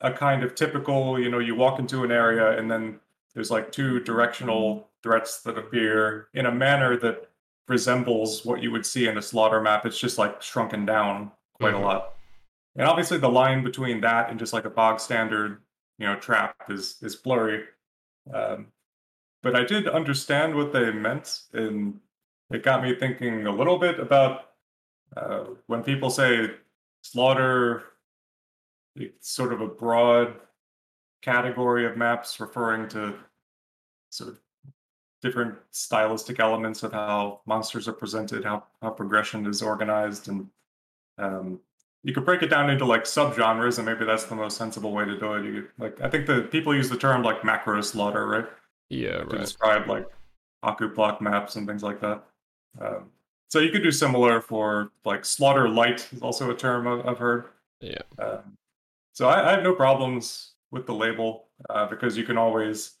[0.00, 1.18] a kind of typical.
[1.18, 3.00] You know, you walk into an area and then
[3.34, 7.30] there's like two directional threats that appear in a manner that
[7.68, 9.84] resembles what you would see in a slaughter map.
[9.86, 11.80] It's just like shrunken down quite Mhm.
[11.80, 12.14] a lot.
[12.76, 15.62] And obviously the line between that and just like a bog standard,
[15.98, 17.64] you know, trap is is blurry.
[18.32, 18.72] Um,
[19.42, 22.00] but I did understand what they meant, and
[22.50, 24.50] it got me thinking a little bit about
[25.16, 26.50] uh, when people say
[27.02, 27.84] slaughter.
[28.96, 30.34] It's sort of a broad
[31.22, 33.14] category of maps referring to
[34.10, 34.40] sort of
[35.22, 40.48] different stylistic elements of how monsters are presented, how, how progression is organized, and
[41.18, 41.60] um,
[42.02, 45.04] you could break it down into like subgenres, and maybe that's the most sensible way
[45.04, 45.44] to do it.
[45.44, 48.46] You could, like I think the people use the term like macro slaughter, right,
[48.88, 49.40] Yeah, to right.
[49.40, 50.06] describe like
[50.62, 52.22] Aku block maps and things like that.
[52.80, 53.10] Um,
[53.48, 57.18] so you could do similar for like slaughter light is also a term I've, I've
[57.18, 57.46] heard.
[57.80, 57.98] Yeah.
[58.18, 58.56] Um,
[59.16, 62.96] so I, I have no problems with the label uh, because you can always,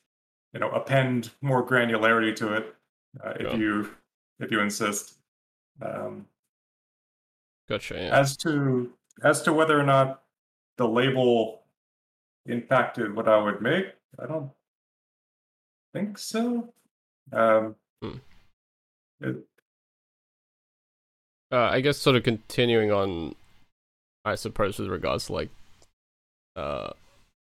[0.54, 2.74] you know, append more granularity to it
[3.22, 3.56] uh, if Sure.
[3.60, 3.90] you
[4.40, 5.14] if you insist.
[5.82, 6.26] Um,
[7.68, 7.94] Gotcha.
[7.96, 8.18] Yeah.
[8.18, 8.92] as to
[9.22, 10.22] as to whether or not
[10.78, 11.64] the label
[12.46, 13.86] impacted what I would make,
[14.18, 14.50] I don't
[15.92, 16.72] think so.
[17.32, 18.18] Um, Hmm.
[19.20, 19.36] it,
[21.52, 23.34] uh, I guess sort of continuing on,
[24.24, 25.50] I suppose with regards to like,
[26.56, 26.90] uh,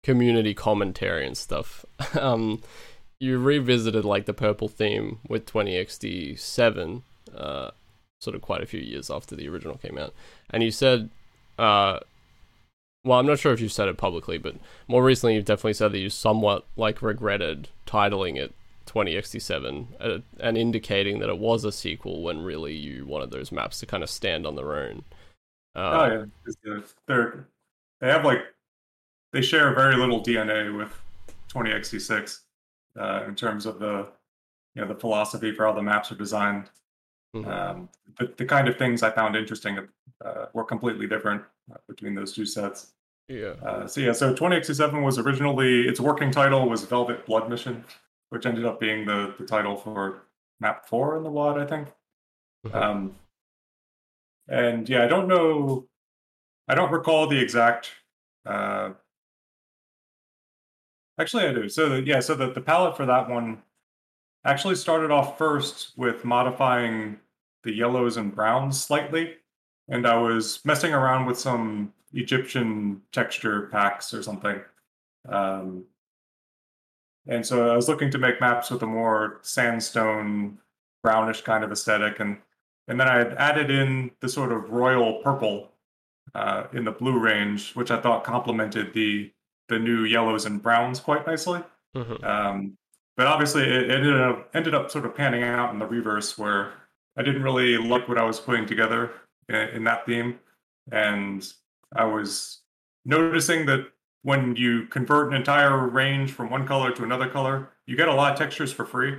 [0.02, 1.84] community commentary and stuff.
[2.20, 2.62] um,
[3.18, 7.02] you revisited like the purple theme with 20X7,
[7.36, 7.70] uh,
[8.20, 10.14] sort of quite a few years after the original came out,
[10.50, 11.10] and you said,
[11.58, 12.00] uh.
[13.04, 14.54] Well, I'm not sure if you've said it publicly, but
[14.86, 18.54] more recently you've definitely said that you somewhat like regretted titling it
[18.86, 23.80] 20X7 uh, and indicating that it was a sequel when really you wanted those maps
[23.80, 25.04] to kind of stand on their own.
[25.74, 26.24] oh yeah,
[27.08, 27.30] uh,
[28.00, 28.44] they have like
[29.32, 30.90] they share very little DNA with
[31.52, 32.40] 20X6
[32.98, 34.08] uh, in terms of the
[34.74, 36.70] you know the philosophy for how the maps are designed.
[37.36, 37.46] mhm.
[37.46, 39.78] Um, the, the kind of things I found interesting
[40.24, 42.92] uh, were completely different uh, between those two sets.
[43.28, 43.54] yeah.
[43.64, 47.84] Uh, so yeah, so 20X7 was originally its working title was Velvet Blood Mission,
[48.30, 50.22] which ended up being the the title for
[50.60, 51.88] map four in the WAD, I think.
[52.66, 52.74] Mhm.
[52.74, 53.16] Um,
[54.48, 55.86] and yeah, I don't know,
[56.68, 57.90] I don't recall the exact.
[58.46, 58.90] Uh,
[61.22, 61.68] actually, I do.
[61.68, 63.62] So yeah, so the the palette for that one
[64.44, 67.18] actually started off first with modifying
[67.62, 69.34] the yellows and browns slightly,
[69.88, 74.60] and I was messing around with some Egyptian texture packs or something.
[75.28, 75.84] Um,
[77.28, 80.58] and so I was looking to make maps with a more sandstone,
[81.04, 82.38] brownish kind of aesthetic, and
[82.88, 85.70] and then I had added in the sort of royal purple
[86.34, 89.32] uh, in the blue range, which I thought complemented the
[89.72, 91.62] the new yellows and browns quite nicely.
[91.96, 92.22] Mhm.
[92.24, 92.76] Um,
[93.16, 96.72] but obviously, it ended up ended up sort of panning out in the reverse, where
[97.16, 99.10] I didn't really like what I was putting together
[99.48, 100.38] in, in that theme,
[100.90, 101.46] and
[101.94, 102.60] I was
[103.04, 103.86] noticing that
[104.22, 108.14] when you convert an entire range from one color to another color, you get a
[108.14, 109.16] lot of textures for free.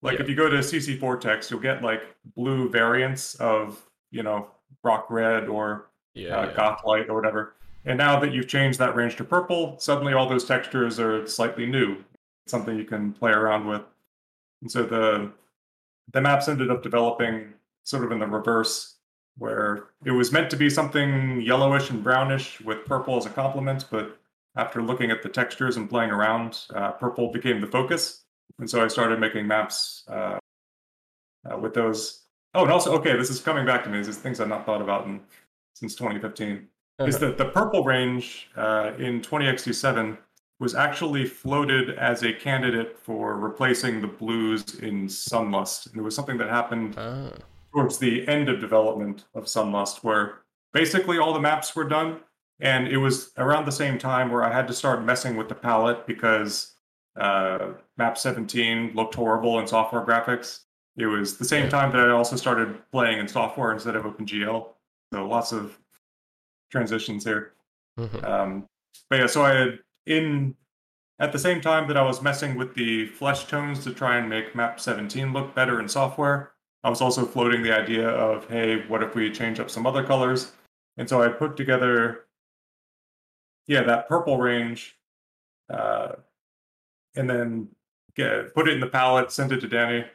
[0.00, 0.22] Like Yeah.
[0.22, 2.02] if you go to CC4-tex, you'll get like
[2.36, 3.80] blue variants of
[4.10, 4.48] you know
[4.84, 6.36] rock red or Yeah.
[6.38, 6.54] uh, yeah.
[6.54, 7.54] goth light or whatever.
[7.88, 11.64] And now that you've changed that range to purple, suddenly all those textures are slightly
[11.64, 11.96] new.
[12.46, 13.80] Something you can play around with.
[14.60, 15.32] And so the
[16.12, 18.96] the maps ended up developing sort of in the reverse,
[19.38, 23.86] where it was meant to be something yellowish and brownish with purple as a complement,
[23.90, 24.18] but
[24.56, 28.24] after looking at the textures and playing around, uh, purple became the focus.
[28.58, 30.38] And so I started making maps uh,
[31.50, 32.24] uh, with those.
[32.54, 34.02] Oh, and also, okay, this is coming back to me.
[34.02, 35.20] These things I've not thought about in,
[35.74, 36.68] since 2015
[37.06, 40.18] is that the purple range uh, in 20X7
[40.60, 45.86] was actually floated as a candidate for replacing the blues in Sunlust.
[45.86, 47.30] And it was something that happened Ah.
[47.72, 50.40] towards the end of development of Sunlust, where
[50.72, 52.20] basically all the maps were done.
[52.60, 55.54] And it was around the same time where I had to start messing with the
[55.54, 56.74] palette because
[57.14, 60.62] uh, map 17 looked horrible in software graphics.
[60.96, 64.70] It was the same time that I also started playing in software instead of OpenGL.
[65.12, 65.78] So lots of
[66.70, 67.54] transitions here.
[67.98, 68.24] Mhm.
[68.24, 68.68] Um,
[69.10, 70.54] but yeah, so I had in
[71.20, 74.28] at the same time that I was messing with the flesh tones to try and
[74.28, 76.52] make map 17 look better in software,
[76.84, 80.04] I was also floating the idea of, hey, what if we change up some other
[80.04, 80.52] colors?
[80.96, 82.26] And so I put together,
[83.66, 84.96] yeah, that purple range,
[85.68, 86.12] uh,
[87.16, 87.68] and then
[88.14, 90.08] get, put it in the palette, sent it to Danne.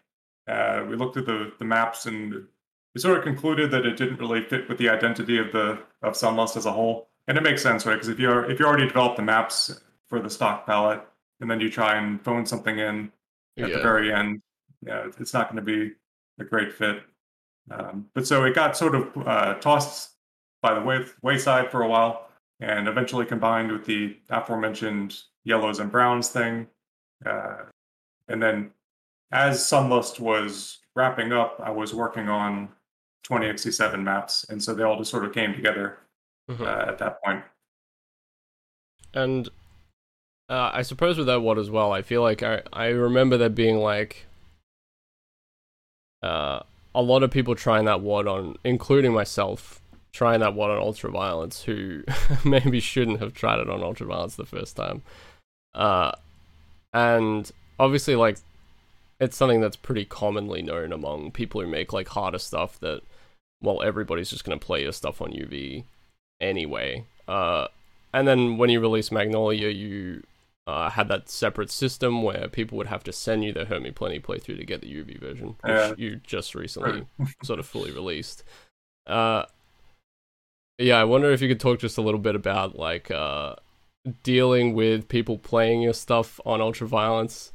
[0.47, 2.47] Uh, we looked at the, the maps and
[2.93, 6.13] we sort of concluded that it didn't really fit with the identity of the of
[6.13, 7.09] Sunlust as a whole.
[7.27, 7.93] And it makes sense, right?
[7.93, 11.01] Because if you're if you already developed the maps for the stock palette,
[11.41, 13.11] and then you try and phone something in
[13.57, 13.77] at yeah.
[13.77, 14.41] the very end,
[14.85, 15.93] yeah, it's not going to be
[16.39, 17.03] a great fit.
[17.71, 20.13] Um, but so it got sort of uh, tossed
[20.63, 22.29] by the way, wayside for a while,
[22.59, 26.65] and eventually combined with the aforementioned yellows and browns thing.
[27.23, 27.57] Uh,
[28.29, 28.71] and then
[29.31, 32.69] as Sunlust was wrapping up, I was working on
[33.27, 35.97] 20X7 maps, and so they all just sort of came together
[36.49, 36.63] mm-hmm.
[36.63, 37.43] uh, at that point.
[39.13, 39.47] And
[40.49, 43.49] uh, I suppose with that WAD as well, I feel like I I remember there
[43.49, 44.25] being like
[46.21, 46.61] uh,
[46.95, 51.63] a lot of people trying that WAD on, including myself, trying that WAD on Ultraviolence,
[51.63, 52.03] who
[52.49, 55.01] maybe shouldn't have tried it on Ultraviolence the first time.
[55.73, 56.11] Uh,
[56.93, 58.37] and obviously, like
[59.19, 63.01] it's something that's pretty commonly known among people who make like harder stuff that
[63.63, 65.83] well everybody's just going to play your stuff on uv
[66.39, 67.67] anyway uh
[68.13, 70.21] and then when you release magnolia you
[70.65, 73.91] uh, had that separate system where people would have to send you the Hurt Me
[73.91, 77.05] Plenty playthrough to get the UV version, which you just recently
[77.43, 78.43] sort of fully released.
[79.05, 79.43] Uh,
[80.77, 83.55] yeah, I wonder if you could talk just a little bit about like uh,
[84.23, 87.51] dealing with people playing your stuff on Ultraviolence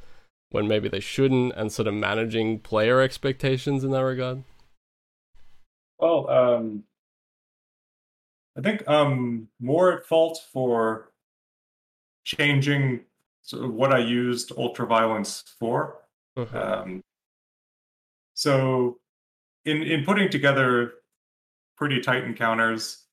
[0.51, 4.43] when maybe they shouldn't, and sort of managing player expectations in that regard?
[5.99, 6.83] Well, um,
[8.57, 11.11] I think um, more at fault for
[12.23, 13.01] changing
[13.41, 15.97] sort of what I used ultraviolence for.
[16.37, 16.81] Uh-huh.
[16.83, 17.03] Um,
[18.33, 18.99] so,
[19.65, 20.93] in in putting together
[21.75, 23.05] pretty tight encounters,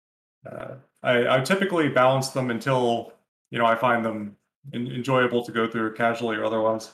[0.50, 3.12] uh, I, I typically balance them until
[3.50, 4.36] you know I find them
[4.72, 6.90] in, enjoyable to go through casually or otherwise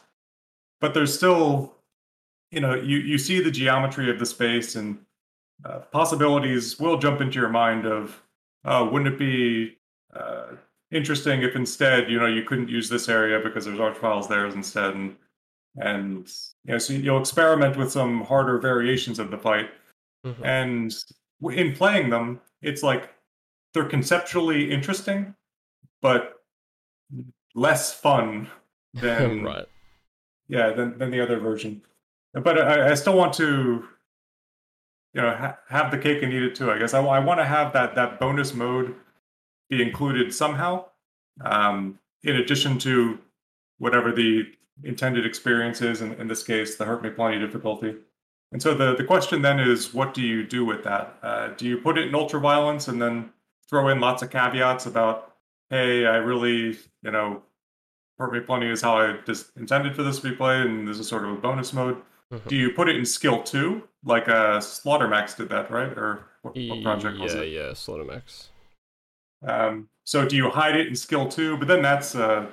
[0.83, 1.77] but there's still
[2.51, 4.99] you know you you see the geometry of the space and
[5.65, 8.23] uh, possibilities will jump into your mind of
[8.65, 9.77] uh, wouldn't it be
[10.15, 10.57] uh,
[10.91, 14.95] interesting if instead you know you couldn't use this area because there's arch-viles there instead
[14.95, 15.17] and
[15.77, 16.31] and
[16.65, 19.71] you know so you'll experiment with some harder variations of the fight.
[20.25, 20.45] Mm-hmm.
[20.45, 20.95] and
[21.51, 23.11] in playing them it's like
[23.75, 25.35] they're conceptually interesting
[26.01, 26.43] but
[27.57, 28.49] less fun
[28.95, 29.67] than right.
[30.49, 31.83] Yeah than, than the other version.
[32.35, 33.85] But I, I still want to
[35.15, 36.95] you know ha- have the cake and eat it too i guess.
[36.95, 38.95] I, I want to have that that bonus mode
[39.69, 40.87] be included somehow
[41.43, 43.19] um, in addition to
[43.79, 44.45] whatever the
[44.85, 47.97] intended experience is in, in this case the hurt me plenty difficulty.
[48.53, 51.17] And so the, the question then is what do you do with that?
[51.23, 53.31] Uh, do you put it in ultra violence and then
[53.67, 55.37] throw in lots of caveats about
[55.71, 57.43] hey i really you know
[58.19, 60.99] Hurt Me Plenty is how I just intended for this to be played, and this
[60.99, 62.01] is sort of a bonus mode.
[62.33, 62.49] Mm-hmm.
[62.49, 65.93] Do you put it in skill two, like uh, Slaughtermax did that, right?
[65.97, 67.49] Or what, what project yeah, was it?
[67.49, 68.49] Yeah, yeah, Slaughtermax.
[69.47, 71.57] Um, so do you hide it in skill two?
[71.57, 72.47] But then that's uh,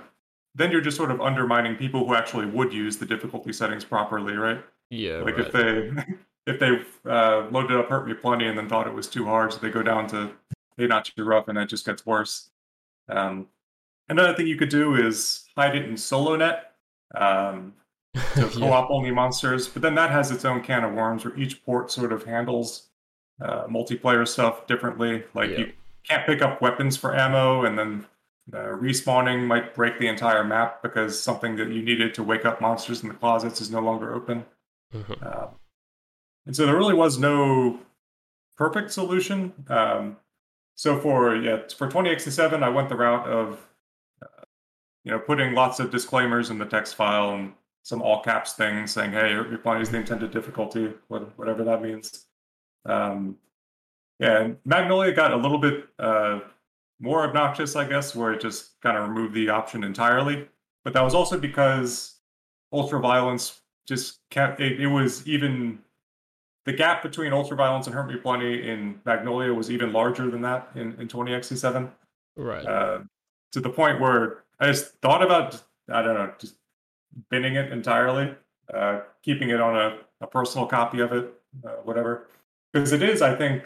[0.55, 4.33] then you're just sort of undermining people who actually would use the difficulty settings properly,
[4.33, 4.63] right?
[4.89, 5.17] Yeah.
[5.17, 5.47] Like right.
[5.47, 5.91] if they
[6.51, 9.53] if they uh, loaded up Hurt Me Plenty and then thought it was too hard,
[9.53, 10.31] so they go down to
[10.77, 12.49] Hey Not Too Rough, and it just gets worse.
[13.07, 13.47] Um,
[14.09, 16.61] Another thing you could do is hide it in SoloNet
[17.13, 17.75] um,
[18.35, 21.63] to co-op only monsters, but then that has its own can of worms where each
[21.65, 22.89] port sort of handles
[23.41, 25.23] uh, multiplayer stuff differently.
[25.33, 25.57] Like yeah.
[25.57, 25.71] you
[26.07, 28.05] can't pick up weapons for ammo, and then
[28.53, 32.61] uh, respawning might break the entire map because something that you needed to wake up
[32.61, 34.45] monsters in the closets is no longer open.
[34.93, 35.13] Mm-hmm.
[35.21, 35.47] Uh,
[36.45, 37.79] and so there really was no
[38.57, 39.53] perfect solution.
[39.67, 40.17] Um,
[40.75, 43.65] so for yeah, for 20X7, I went the route of
[45.03, 47.53] you know, putting lots of disclaimers in the text file and
[47.83, 52.25] some all caps thing saying, "Hey, your point is the intended difficulty," whatever that means.
[52.85, 53.37] Um,
[54.19, 56.39] yeah, and Magnolia got a little bit uh,
[56.99, 60.47] more obnoxious, I guess, where it just kind of removed the option entirely.
[60.83, 62.15] But that was also because
[62.73, 65.79] ultraviolence just kept it, it was even
[66.65, 70.69] the gap between ultraviolence and hurt me plenty in Magnolia was even larger than that
[70.75, 71.89] in, in 20X7.
[72.35, 72.65] Right.
[72.65, 72.99] Uh,
[73.53, 75.61] to the point where I just thought about
[75.91, 76.55] I don't know just
[77.29, 78.33] binning it entirely,
[78.73, 81.33] uh, keeping it on a, a personal copy of it,
[81.65, 82.27] uh, whatever.
[82.71, 83.63] Because it is, I think,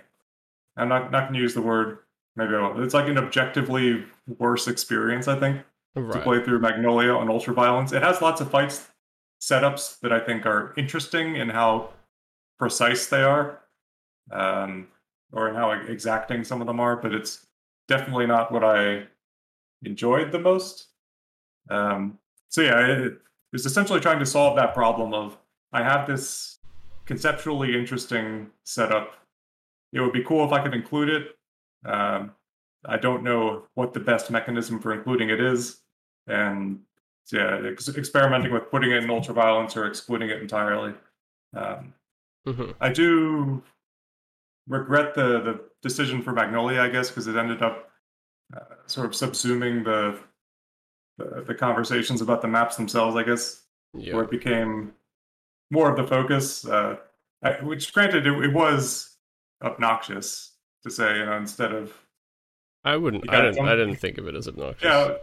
[0.78, 2.00] I'm not not going to use the word
[2.36, 4.04] maybe I'll, it's like an objectively
[4.40, 5.28] worse experience.
[5.28, 5.62] I think
[5.96, 6.14] right.
[6.14, 7.92] to play through Magnolia on Ultra Violence.
[7.92, 8.88] It has lots of fights
[9.42, 11.90] setups that I think are interesting in how
[12.58, 13.60] precise they are,
[14.32, 14.88] um,
[15.32, 16.96] or in how exacting some of them are.
[16.96, 17.46] But it's
[17.88, 19.04] definitely not what I
[19.84, 20.88] enjoyed the most.
[21.70, 23.20] Um, so yeah, it,
[23.54, 25.38] was essentially trying to solve that problem of
[25.72, 26.60] I have this
[27.06, 29.14] conceptually interesting setup.
[29.92, 31.28] It would be cool if I could include it.
[31.86, 32.32] Um,
[32.86, 35.80] I don't know what the best mechanism for including it is,
[36.28, 36.80] and
[37.32, 40.94] yeah, ex- experimenting with putting it in ultraviolence or excluding it entirely.
[41.56, 41.94] Um,
[42.48, 42.72] mm-hmm.
[42.82, 43.64] I do
[44.68, 47.90] regret the the decision for Magnolia, I guess, because it ended up
[48.56, 50.20] uh, sort of subsuming the,
[51.18, 53.16] the, the conversations about the maps themselves.
[53.16, 54.16] I guess yeah.
[54.16, 54.94] where it became
[55.72, 56.66] more of the focus.
[56.66, 56.98] Uh,
[57.44, 59.18] I, which, granted, it, it, was
[59.62, 60.54] obnoxious
[60.84, 61.94] to say, you know, instead of.
[62.86, 63.30] I wouldn't.
[63.30, 63.68] I didn't.
[63.68, 64.84] I didn't think of it as obnoxious.
[64.84, 65.16] Yeah,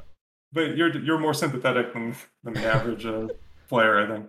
[0.52, 3.28] but you're you're more sympathetic than than the average uh,
[3.68, 4.26] player, I think.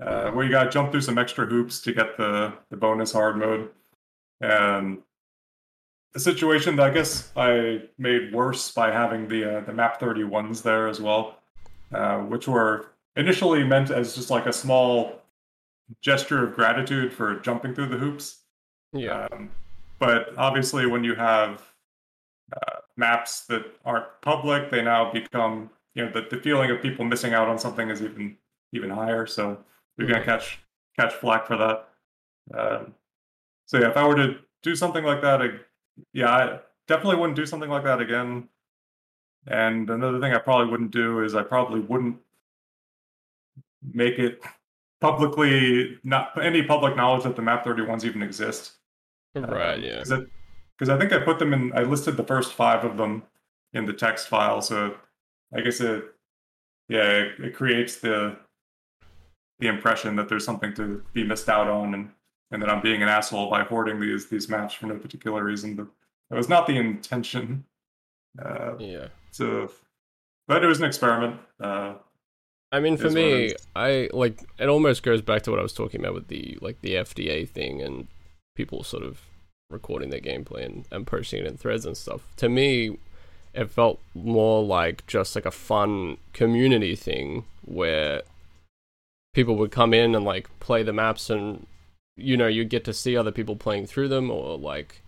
[0.00, 3.12] Uh, where you got to jump through some extra hoops to get the the bonus
[3.12, 3.70] hard mode,
[4.40, 4.98] and
[6.14, 10.62] a situation that I guess I made worse by having the uh, the map 31s
[10.62, 11.38] there as well,
[11.92, 15.20] uh, which were initially meant as just like a small
[16.00, 18.40] gesture of gratitude for jumping through the hoops.
[18.92, 19.28] Yeah.
[19.32, 19.50] Um,
[19.98, 21.62] but obviously, when you have
[22.52, 27.04] uh, maps that aren't public, they now become you know the, the feeling of people
[27.04, 28.36] missing out on something is even
[28.72, 29.26] even higher.
[29.26, 29.58] So
[29.96, 30.58] you're gonna catch
[30.98, 31.88] catch flack for that.
[32.58, 32.94] Um,
[33.66, 35.50] so yeah, if I were to do something like that, I,
[36.12, 38.48] yeah, I definitely wouldn't do something like that again.
[39.46, 42.18] And another thing I probably wouldn't do is I probably wouldn't
[43.82, 44.42] make it
[45.00, 48.72] publicly not any public knowledge that the map 31s even exist.
[49.34, 50.02] Right, um, yeah.
[50.02, 53.22] Because I think I put them in I listed the first 5 of them
[53.72, 54.96] in the text file, so
[55.54, 56.04] I guess it
[56.88, 58.36] yeah, it, it creates the
[59.60, 62.10] the impression that there's something to be missed out on and
[62.50, 65.76] and that I'm being an asshole by hoarding these these maps for no particular reason.
[65.76, 65.86] But
[66.30, 67.64] that was not the intention.
[68.38, 69.08] Uh, yeah.
[69.30, 69.70] So,
[70.48, 71.40] but it was an experiment.
[71.60, 71.94] Uh,
[72.72, 74.68] I mean, for me, I like it.
[74.68, 77.82] Almost goes back to what I was talking about with the like the FDA thing
[77.82, 78.06] and
[78.54, 79.22] people sort of
[79.70, 82.22] recording their gameplay and, and posting it in threads and stuff.
[82.36, 82.98] To me,
[83.54, 88.22] it felt more like just like a fun community thing where
[89.32, 91.66] people would come in and like play the maps and
[92.20, 95.02] you know you get to see other people playing through them or like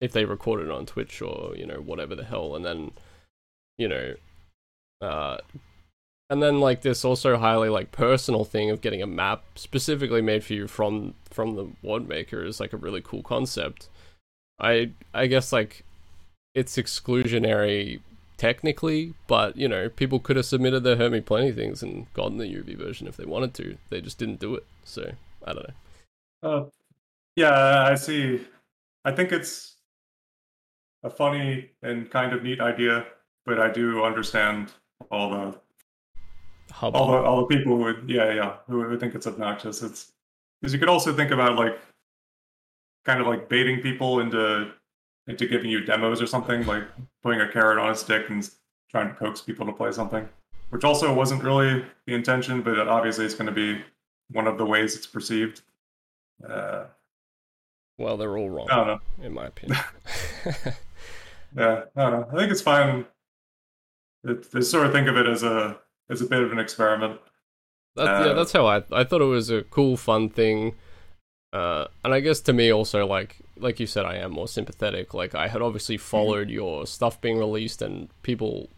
[0.00, 2.90] if they record it on Twitch or you know whatever the hell and then
[3.78, 4.14] you know
[5.00, 5.38] uh
[6.32, 10.42] and then like this also highly like personal thing of getting a map specifically made
[10.42, 13.90] for you from from the WAD maker is like a really cool concept.
[14.58, 15.84] I I guess like
[16.54, 18.00] it's exclusionary
[18.38, 22.38] technically, but you know people could have submitted their Hurt Me Plenty things and gotten
[22.38, 23.76] the UV version if they wanted to.
[23.90, 24.64] They just didn't do it.
[24.84, 25.12] So
[25.46, 25.74] I don't know.
[26.42, 26.64] Uh,
[27.36, 28.46] yeah, I see.
[29.04, 29.76] I think it's
[31.02, 33.06] a funny and kind of neat idea,
[33.46, 34.72] but I do understand
[35.10, 35.58] all the
[36.80, 39.82] all the, all the people who would, yeah, yeah, who would think it's obnoxious.
[39.82, 40.12] It's
[40.60, 41.78] because you could also think about like
[43.04, 44.72] kind of like baiting people into
[45.26, 46.84] into giving you demos or something, like
[47.22, 48.48] putting a carrot on a stick and
[48.90, 50.28] trying to coax people to play something,
[50.70, 53.82] which also wasn't really the intention, but obviously it's going to be
[54.30, 55.62] one of the ways it's perceived.
[56.48, 56.84] Uh,
[57.98, 58.68] well, they're all wrong.
[58.70, 59.00] I don't know.
[59.22, 59.78] In my opinion.
[61.56, 62.28] yeah, I don't know.
[62.32, 63.06] I think it's fine.
[64.24, 65.78] It, they sort of think of it as a
[66.08, 67.20] it's a bit of an experiment.
[67.94, 70.74] That's, uh, yeah, that's how I I thought it was a cool, fun thing.
[71.52, 75.14] Uh, and I guess to me also like like you said, I am more sympathetic.
[75.14, 76.02] Like I had obviously mm-hmm.
[76.02, 76.54] followed mm-hmm.
[76.54, 78.68] your stuff being released and people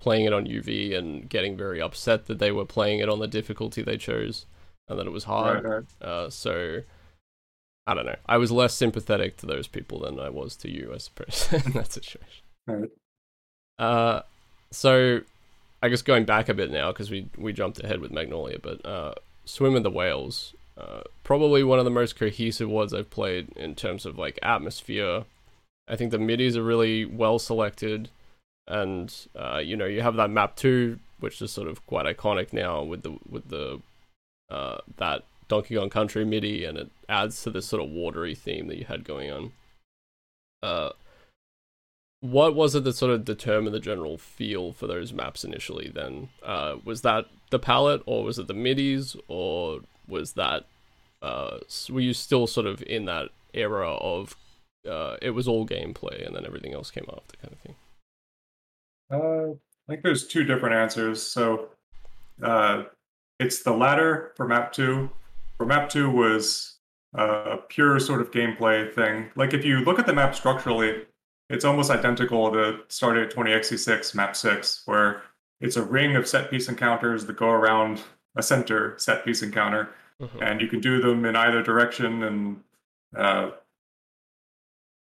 [0.00, 3.28] playing it on UV and getting very upset that they were playing it on the
[3.28, 4.46] difficulty they chose
[4.88, 5.64] and that it was hard.
[5.64, 6.08] Right, right.
[6.08, 6.82] Uh, so
[7.86, 8.16] I don't know.
[8.26, 11.72] I was less sympathetic to those people than I was to you, I suppose, in
[11.72, 12.42] that situation.
[12.66, 12.88] Right.
[13.78, 14.22] Uh,
[14.70, 15.20] so
[15.82, 18.84] I guess going back a bit now because we we jumped ahead with Magnolia, but
[18.86, 19.14] uh,
[19.44, 23.74] Swim with the Whales, uh, probably one of the most cohesive ones I've played in
[23.74, 25.24] terms of like atmosphere.
[25.86, 28.08] I think the midis are really well selected,
[28.66, 32.52] and uh, you know you have that map too, which is sort of quite iconic
[32.52, 33.80] now with the with the
[34.50, 38.68] uh, that Donkey Kong Country MIDI, and it adds to this sort of watery theme
[38.68, 39.52] that you had going on.
[40.62, 40.90] Uh,
[42.20, 46.30] what was it that sort of determined the general feel for those maps initially then
[46.42, 50.64] uh, was that the palette or was it the midis or was that
[51.20, 51.58] uh,
[51.90, 54.34] were you still sort of in that era of
[54.88, 57.74] uh, it was all gameplay and then everything else came after kind of thing
[59.10, 59.54] uh,
[59.88, 61.22] I think there's two different answers.
[61.22, 61.68] So
[62.42, 62.84] uh,
[63.38, 65.10] it's the latter for map two.
[65.56, 66.78] For map two was
[67.14, 69.30] a pure sort of gameplay thing.
[69.36, 71.04] Like if you look at the map structurally,
[71.48, 75.22] it's almost identical to Stardate 20X6 map six, where
[75.60, 78.02] it's a ring of set piece encounters that go around
[78.36, 79.90] a center set piece encounter,
[80.20, 80.42] mm-hmm.
[80.42, 82.22] and you can do them in either direction.
[82.24, 82.60] And
[83.16, 83.50] uh,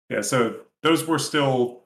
[0.09, 1.83] yeah, so those were still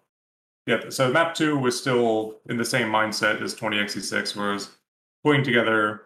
[0.67, 0.91] yeah.
[0.91, 4.71] So map two was still in the same mindset as 20X6, whereas
[5.25, 6.03] putting together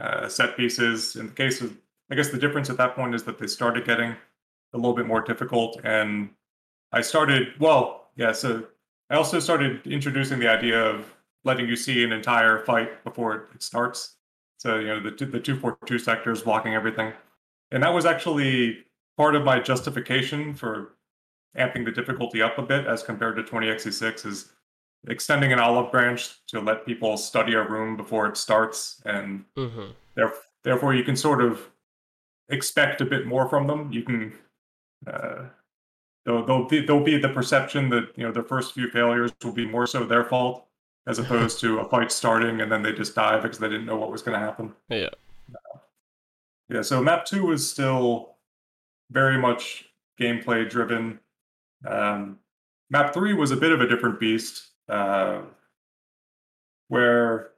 [0.00, 1.16] uh, set pieces.
[1.16, 1.76] In the case of,
[2.10, 4.14] I guess the difference at that point is that they started getting
[4.74, 6.30] a little bit more difficult, and
[6.92, 8.32] I started well, yeah.
[8.32, 8.64] So
[9.10, 11.14] I also started introducing the idea of
[11.44, 14.16] letting you see an entire fight before it starts.
[14.58, 17.12] So you know the the two four two sectors blocking everything,
[17.70, 18.84] and that was actually
[19.16, 20.94] part of my justification for
[21.56, 24.52] amping the difficulty up a bit as compared to 20X6 is
[25.08, 29.90] extending an olive branch to let people study a room before it starts, and mm-hmm.
[30.62, 31.68] therefore you can sort of
[32.48, 33.92] expect a bit more from them.
[33.92, 34.32] You can
[35.06, 35.44] uh,
[36.24, 39.52] there'll, there'll be there'll be the perception that you know the first few failures will
[39.52, 40.66] be more so their fault
[41.06, 43.96] as opposed to a fight starting and then they just die because they didn't know
[43.96, 44.72] what was going to happen.
[44.88, 45.08] Yeah.
[45.52, 45.78] Uh,
[46.68, 46.82] yeah.
[46.82, 48.36] So map two is still
[49.10, 49.86] very much
[50.20, 51.18] gameplay driven.
[51.86, 52.38] Um,
[52.90, 55.40] map three was a bit of a different beast, uh,
[56.88, 57.50] where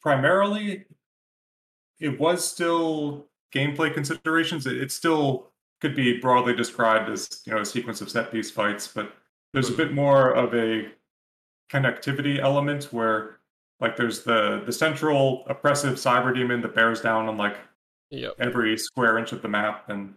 [0.00, 0.84] primarily
[2.00, 4.66] it was still gameplay considerations.
[4.66, 5.50] It, it still
[5.80, 9.12] could be broadly described as you know a sequence of set piece fights, but
[9.52, 10.88] there's a bit more of a
[11.70, 13.40] connectivity element where
[13.80, 17.58] like there's the the central oppressive cyber demon that bears down on like
[18.10, 18.32] yep.
[18.40, 20.14] every square inch of the map, and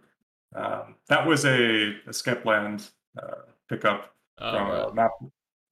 [0.54, 2.90] um, that was a, a Skepland
[3.22, 4.80] uh, pickup oh, from right.
[4.80, 5.10] uh, map.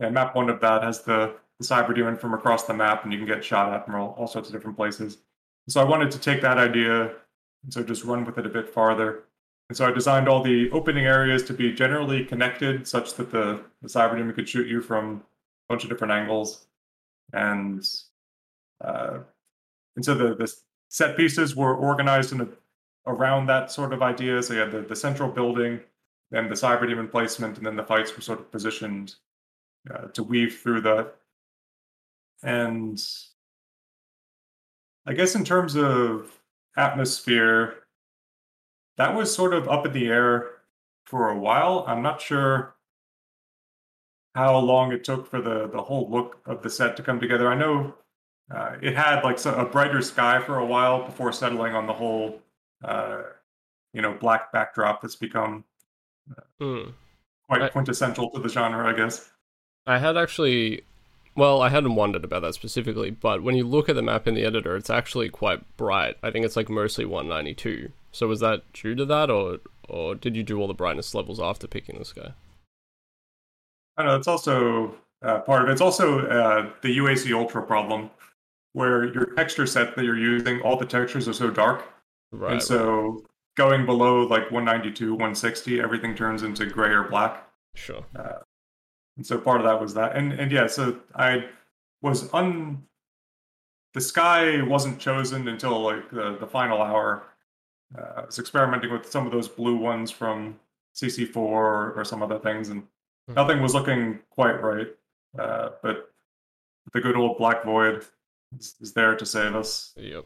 [0.01, 3.12] And map one of that has the, the cyber demon from across the map, and
[3.12, 5.18] you can get shot at from all, all sorts of different places.
[5.68, 7.12] So I wanted to take that idea
[7.66, 9.24] and so just run with it a bit farther.
[9.68, 13.61] And so I designed all the opening areas to be generally connected such that the,
[13.82, 15.24] the cyber demon could shoot you from
[15.68, 16.66] a bunch of different angles.
[17.32, 17.84] And
[18.80, 19.18] uh,
[19.97, 20.55] and so the, the
[20.88, 22.49] set pieces were organized in a,
[23.07, 24.40] around that sort of idea.
[24.42, 25.80] So you had the, the central building,
[26.30, 29.16] then the cyber demon placement, and then the fights were sort of positioned
[29.93, 31.16] uh, to weave through that.
[32.43, 33.03] And
[35.07, 36.41] I guess in terms of
[36.76, 37.84] atmosphere,
[38.97, 40.51] that was sort of up in the air
[41.05, 41.84] for a while.
[41.87, 42.74] I'm not sure
[44.34, 47.49] how long it took for the the whole look of the set to come together.
[47.49, 47.95] I know
[48.55, 52.41] uh, it had like a brighter sky for a while before settling on the whole,
[52.84, 53.22] uh,
[53.93, 55.64] you know, black backdrop that's become
[56.30, 56.93] uh, mm.
[57.49, 59.30] quite I, quintessential to the genre, I guess.
[59.87, 60.82] I had actually,
[61.37, 64.34] well, I hadn't wondered about that specifically, but when you look at the map in
[64.34, 66.16] the editor, it's actually quite bright.
[66.22, 67.93] I think it's like mostly 192.
[68.12, 69.59] So was that due to that, or
[69.89, 72.32] or did you do all the brightness levels after picking this guy?
[73.97, 75.72] I know it's also uh, part of it.
[75.72, 78.11] It's also uh, the UAC Ultra problem,
[78.72, 81.87] where your texture set that you're using, all the textures are so dark,
[82.32, 83.22] right, and so right.
[83.57, 87.47] going below like 192, 160, everything turns into gray or black.
[87.74, 88.03] Sure.
[88.14, 88.39] Uh,
[89.16, 91.46] and so part of that was that, and and yeah, so I
[92.02, 92.84] was un.
[93.94, 97.24] The sky wasn't chosen until like the, the final hour
[97.96, 100.58] uh, I was experimenting with some of those blue ones from
[100.94, 103.34] CC4 or, or some other things, and mm-hmm.
[103.34, 104.88] nothing was looking quite right.
[105.38, 106.10] Uh, but
[106.92, 108.04] the good old Black Void
[108.58, 109.92] is, is there to save us.
[109.96, 110.24] Yep.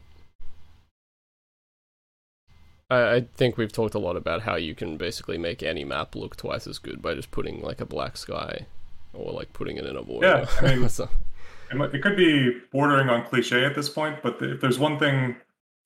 [2.89, 6.15] I, I think we've talked a lot about how you can basically make any map
[6.15, 8.65] look twice as good by just putting like a black sky
[9.13, 10.23] or like putting it in a void.
[10.23, 11.09] Yeah, I mean, so.
[11.71, 15.35] it could be bordering on cliche at this point, but if there's one thing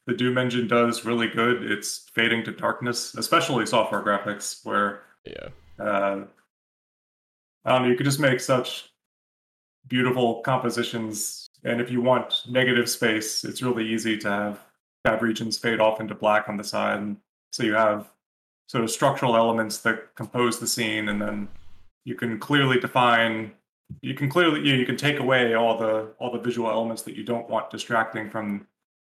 [0.06, 1.64] the Doom engine does really good.
[1.64, 5.48] It's fading to darkness, especially software graphics, where yeah,
[5.80, 6.26] uh,
[7.66, 7.88] I don't know.
[7.90, 8.92] You could just make such
[9.88, 14.60] beautiful compositions, and if you want negative space, it's really easy to have
[15.06, 17.18] have regions fade off into black on the side, and
[17.52, 18.12] so you have
[18.68, 21.48] sort of structural elements that compose the scene, and then
[22.06, 23.52] you can clearly define.
[24.02, 27.02] You can clearly you, know, you can take away all the all the visual elements
[27.04, 28.68] that you don't want distracting from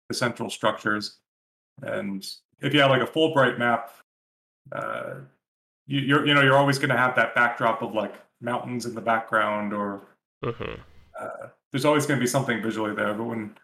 [0.10, 1.20] the central structures.
[1.84, 2.28] And
[2.60, 3.92] if you have like a Fullbright map,
[4.72, 5.16] uh,
[5.86, 8.94] you, you're you know you're always going to have that backdrop of like mountains in
[8.94, 10.08] the background, or
[10.44, 10.82] mm-hmm.
[11.20, 13.14] uh, there's always going to be something visually there.
[13.14, 13.56] But when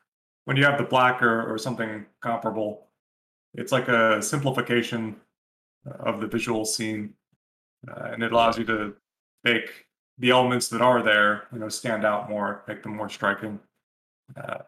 [0.46, 2.88] when you have the black or, or something comparable,
[3.56, 5.16] it's like a simplification
[6.00, 7.14] of the visual scene,
[7.88, 8.94] uh, and it allows you to
[9.44, 9.86] make
[10.18, 13.60] the elements that are there, you know, stand out more, make them more striking.
[14.36, 14.60] Uh,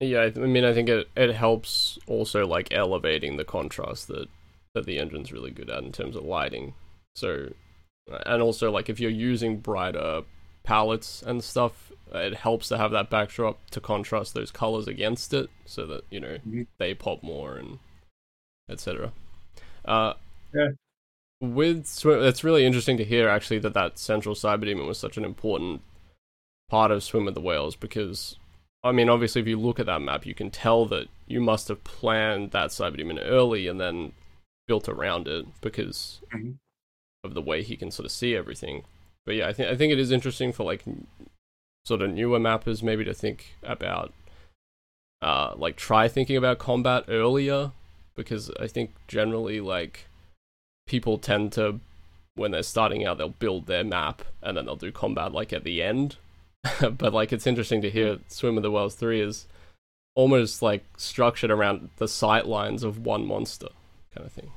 [0.00, 4.28] yeah, I mean, I think it it helps also like elevating the contrast that
[4.74, 6.74] that the engine's really good at in terms of lighting.
[7.14, 7.52] So,
[8.26, 10.22] and also like if you're using brighter
[10.64, 15.48] palettes and stuff, it helps to have that backdrop to contrast those colors against it,
[15.64, 16.62] so that you know mm-hmm.
[16.78, 17.78] they pop more and
[18.70, 19.12] etc.
[19.86, 20.12] Uh,
[20.52, 20.68] yeah.
[21.40, 25.16] With swim, it's really interesting to hear actually that that central cyber demon was such
[25.16, 25.82] an important
[26.68, 28.36] part of Swim with the Whales because
[28.82, 31.68] I mean, obviously, if you look at that map, you can tell that you must
[31.68, 34.12] have planned that cyber demon early and then
[34.68, 36.52] built around it because mm-hmm.
[37.24, 38.84] of the way he can sort of see everything.
[39.24, 40.84] But yeah, I think I think it is interesting for like
[41.84, 44.12] sort of newer mappers maybe to think about,
[45.20, 47.72] uh, like try thinking about combat earlier
[48.14, 50.05] because I think generally like
[50.86, 51.80] people tend to
[52.36, 55.64] when they're starting out they'll build their map and then they'll do combat like at
[55.64, 56.16] the end.
[56.80, 59.46] But like it's interesting to hear swim of the whales 3 is
[60.14, 63.68] almost like structured around the sight lines of one monster
[64.14, 64.50] kind of thing.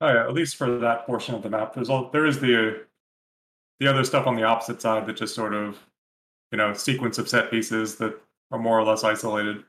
[0.00, 1.74] Oh yeah at least for that portion of the map.
[1.74, 2.84] There's all there is the
[3.78, 5.78] the other stuff on the opposite side that just sort of
[6.52, 9.64] you know sequence of set pieces that are more or less isolated.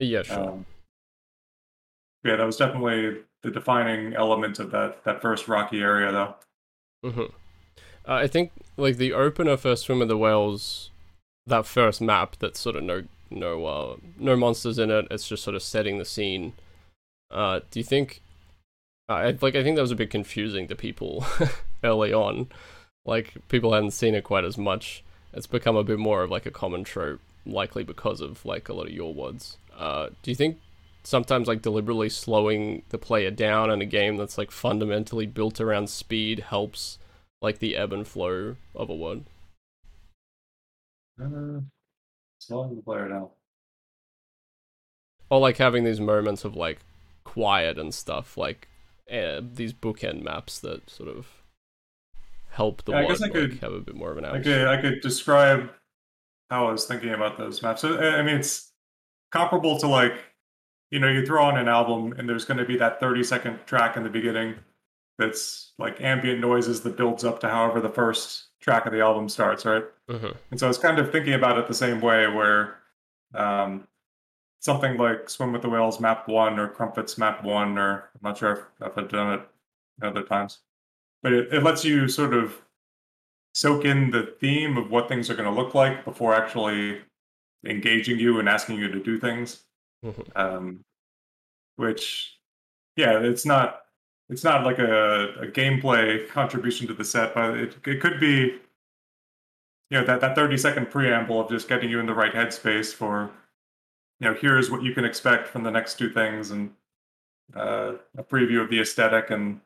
[0.00, 0.50] Yeah sure.
[0.50, 0.66] Um,
[2.24, 6.34] yeah that was definitely the defining element of that that first rocky area, though.
[7.04, 7.20] Mm-hmm.
[7.20, 10.90] Uh, I think like the opener for Swim of the Whales,
[11.46, 15.06] that first map that's sort of no no uh, no monsters in it.
[15.10, 16.54] It's just sort of setting the scene.
[17.30, 18.22] Uh, do you think?
[19.08, 21.24] Uh, like I think that was a bit confusing to people
[21.84, 22.48] early on.
[23.04, 25.04] Like people hadn't seen it quite as much.
[25.34, 28.72] It's become a bit more of like a common trope, likely because of like a
[28.72, 29.58] lot of your words.
[29.76, 30.58] Uh, do you think
[31.04, 35.88] sometimes like deliberately slowing the player down in a game that's like fundamentally built around
[35.88, 36.98] speed helps
[37.40, 39.24] like the ebb and flow of a word.
[41.20, 41.60] Uh,
[42.38, 43.28] slowing the player down.
[45.30, 46.80] Or like having these moments of like
[47.24, 48.68] quiet and stuff, like
[49.12, 51.26] uh, these bookend maps that sort of
[52.50, 54.24] help the yeah, I guess I like, could have a bit more of an.
[54.24, 55.70] I could, I could describe
[56.50, 57.84] how I was thinking about those maps.
[57.84, 58.72] I mean, it's
[59.32, 60.14] comparable to like
[60.90, 63.58] you know, you throw on an album and there's going to be that 30 second
[63.66, 64.54] track in the beginning
[65.18, 69.28] that's like ambient noises that builds up to however the first track of the album
[69.28, 69.84] starts, right?
[70.08, 70.30] Mm-hmm.
[70.50, 72.78] And so I was kind of thinking about it the same way, where
[73.34, 73.86] um,
[74.60, 78.38] something like Swim with the Whales Map One or Crumpets Map One, or I'm not
[78.38, 79.40] sure if, if I've done it
[80.02, 80.60] other times,
[81.22, 82.60] but it, it lets you sort of
[83.52, 87.00] soak in the theme of what things are going to look like before actually
[87.64, 89.62] engaging you and asking you to do things.
[90.04, 90.22] Mm-hmm.
[90.36, 90.80] Um,
[91.76, 92.38] which,
[92.96, 93.80] yeah, it's not
[94.28, 98.60] it's not like a, a gameplay contribution to the set, but it it could be,
[99.90, 102.92] you know, that that thirty second preamble of just getting you in the right headspace
[102.92, 103.30] for,
[104.20, 106.70] you know, here's what you can expect from the next two things, and
[107.54, 109.60] uh, a preview of the aesthetic and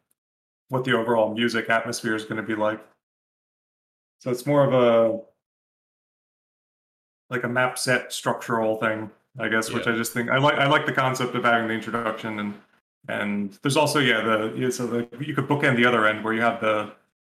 [0.68, 2.80] what the overall music atmosphere is going to be like.
[4.20, 5.20] So it's more of a
[7.30, 10.54] like a map set structural thing I guess, which I just think I like.
[10.54, 12.54] I like the concept of having the introduction and
[13.08, 16.34] and there's also yeah the yeah, so the, you could bookend the other end where
[16.34, 16.92] you have the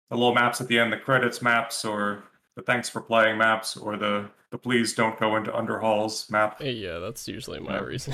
[0.09, 2.23] the little maps at the end, the credits maps, or
[2.55, 6.61] the thanks for playing maps, or the the please don't go into underhalls map.
[6.61, 7.79] Eh, yeah, that's usually my yeah.
[7.79, 8.13] reason.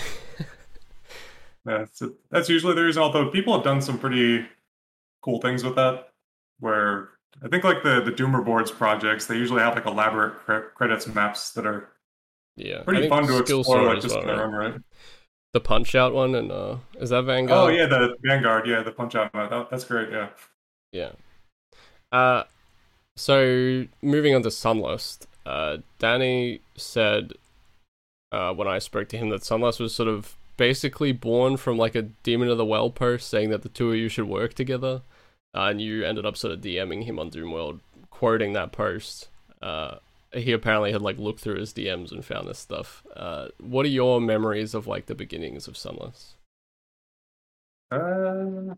[1.67, 3.03] yeah, so that's usually the reason.
[3.03, 4.45] Although people have done some pretty
[5.21, 6.09] cool things with that,
[6.59, 7.09] where
[7.43, 11.07] I think like the the Doomer boards projects, they usually have like elaborate cre- credits
[11.07, 11.89] maps that are
[12.65, 14.37] yeah, pretty fun to explore, like just well, right?
[14.37, 14.81] Run, right?
[15.53, 17.59] The Punch Out one, and uh, is that Vanguard?
[17.59, 19.33] Oh yeah, the Vanguard, yeah, the Punch Out.
[19.33, 20.29] That, that's great, yeah.
[20.91, 21.11] Yeah.
[22.11, 22.43] Uh,
[23.15, 27.33] so moving on to Sunlust, uh, Danne said
[28.31, 31.95] uh, when I spoke to him that Sunlust was sort of basically born from like
[31.95, 35.01] a Demon of the Well post saying that the two of you should work together,
[35.55, 39.27] uh, and you ended up sort of DMing him on Doomworld, quoting that post.
[39.61, 39.95] Uh,
[40.33, 43.05] he apparently had like looked through his DMs and found this stuff.
[43.15, 46.33] Uh, what are your memories of like the beginnings of Sunlust?
[47.91, 48.75] Uh,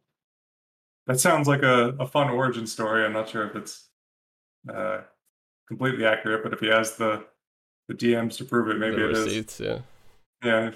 [1.06, 3.06] that sounds like a, a fun origin story.
[3.06, 3.90] I'm not sure if it's
[4.74, 5.02] uh,
[5.68, 7.26] completely accurate, but if he has the
[7.88, 9.66] the DMs to prove it, maybe the it receipts, is.
[9.66, 9.80] Yeah.
[10.44, 10.72] Yeah.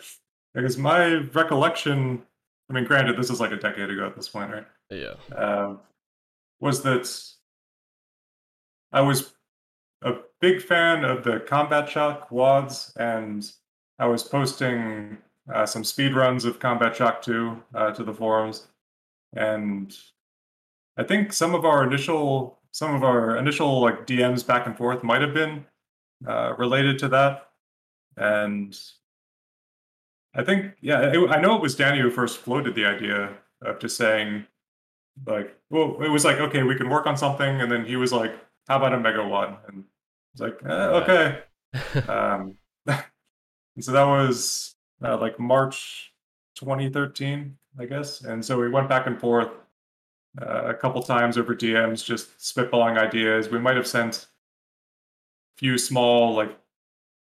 [0.53, 2.21] Because my recollection,
[2.69, 4.65] I mean, granted, this is like a decade ago at this point, right?
[4.89, 5.13] Yeah.
[5.35, 5.79] Um,
[6.59, 7.09] was that
[8.91, 9.33] I was
[10.39, 13.49] big fan of the Combat Shock WADs, and
[13.99, 15.17] I was posting
[15.53, 18.67] uh, some speed runs of Combat Shock 2 uh, to the forums.
[19.33, 19.95] And
[20.97, 25.03] I think some of our initial some of our initial like DMs back and forth
[25.03, 25.65] might have been
[26.27, 27.49] uh, related to that,
[28.17, 28.77] and
[30.35, 33.79] I think yeah, it, I know it was Danne who first floated the idea of
[33.79, 34.45] just saying
[35.25, 38.13] like, well, it was like okay, we can work on something, and then he was
[38.13, 38.33] like,
[38.67, 39.57] how about a mega one?
[39.67, 39.83] And
[40.39, 42.07] I was like, eh, okay.
[42.11, 42.55] um,
[42.87, 43.03] and
[43.83, 46.13] so that was uh, like March
[46.55, 48.21] 2013, I guess.
[48.21, 49.49] And so we went back and forth
[50.41, 53.49] uh, a couple times over DMs, just spitballing ideas.
[53.49, 54.27] We might have sent
[55.55, 56.57] a few small like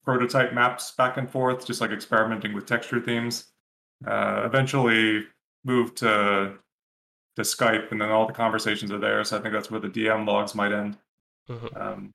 [0.04, 3.48] prototype maps back and forth, just like experimenting with texture themes.
[4.06, 5.24] Uh, eventually
[5.64, 6.54] moved to
[7.36, 9.22] to Skype, and then all the conversations are there.
[9.24, 10.96] So I think that's where the DM logs might end.
[11.48, 11.80] Mhm.
[11.80, 12.14] Um,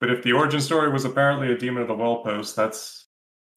[0.00, 3.06] but if the origin story was apparently a Demon of the Well post, that's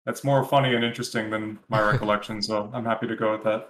[0.05, 2.41] that's more funny and interesting than my recollection.
[2.41, 3.69] So I'm happy to go with that.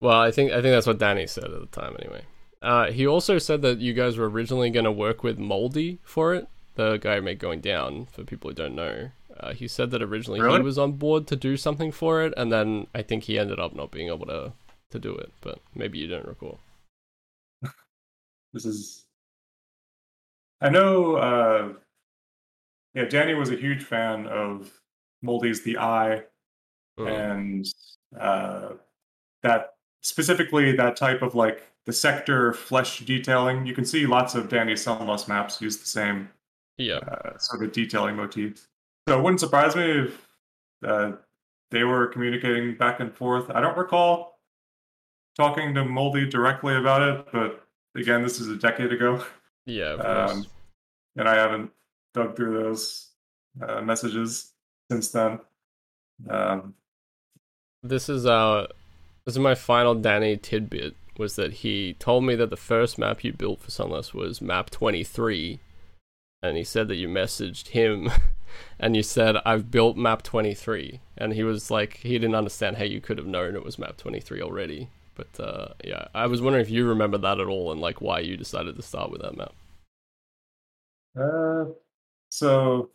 [0.00, 2.24] Well, I think I think that's what Danne said at the time, anyway.
[2.62, 6.34] Uh, he also said that you guys were originally going to work with Mouldy for
[6.34, 8.06] it, the guy who made Going Down.
[8.06, 10.58] For people who don't know, uh, he said that originally Really?
[10.58, 13.58] he was on board to do something for it, and then I think he ended
[13.60, 14.52] up not being able to
[14.90, 15.32] to do it.
[15.40, 16.58] But maybe you don't recall.
[18.52, 19.05] This is.
[20.60, 21.16] I know.
[21.16, 21.72] Uh,
[22.94, 24.70] yeah, Danne was a huge fan of
[25.22, 26.22] Mouldy's The Eye
[26.98, 27.08] Mm.
[27.30, 27.66] and
[28.18, 28.70] uh,
[29.42, 33.66] that specifically that type of like the sector flesh detailing.
[33.66, 36.30] You can see lots of Danne's Sunlust maps use the same
[36.78, 38.66] Yeah, uh, sort of detailing motif.
[39.06, 40.26] So it wouldn't surprise me if
[40.82, 41.12] uh,
[41.70, 43.50] they were communicating back and forth.
[43.50, 44.40] I don't recall
[45.36, 47.62] talking to Mouldy directly about it, but
[47.94, 49.22] again, this is a decade ago,
[49.66, 50.46] yeah, Um,
[51.16, 51.70] and I haven't
[52.14, 53.10] dug through those
[53.60, 54.52] uh, messages
[54.90, 55.40] since then.
[56.28, 56.74] Um,
[57.82, 58.66] This is uh
[59.24, 63.24] this is my final Danne tidbit was that he told me that the first map
[63.24, 65.58] you built for Sunlust was map 23
[66.42, 68.10] and he said that you messaged him
[68.78, 72.84] and you said I've built map 23 and he was like he didn't understand how
[72.84, 76.64] you could have known it was map 23 already but uh yeah I was wondering
[76.64, 79.36] if you remember that at all and like why you decided to start with that
[79.36, 79.54] map
[81.18, 81.64] Uh,
[82.28, 82.90] so,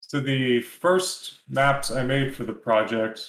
[0.00, 3.26] so the first maps I made for the project,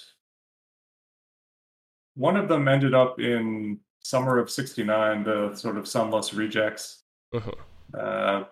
[2.16, 7.04] one of them ended up in summer of '69, the sort of Sunlust rejects.
[7.34, 7.98] uh-huh.
[7.98, 8.46] Uh,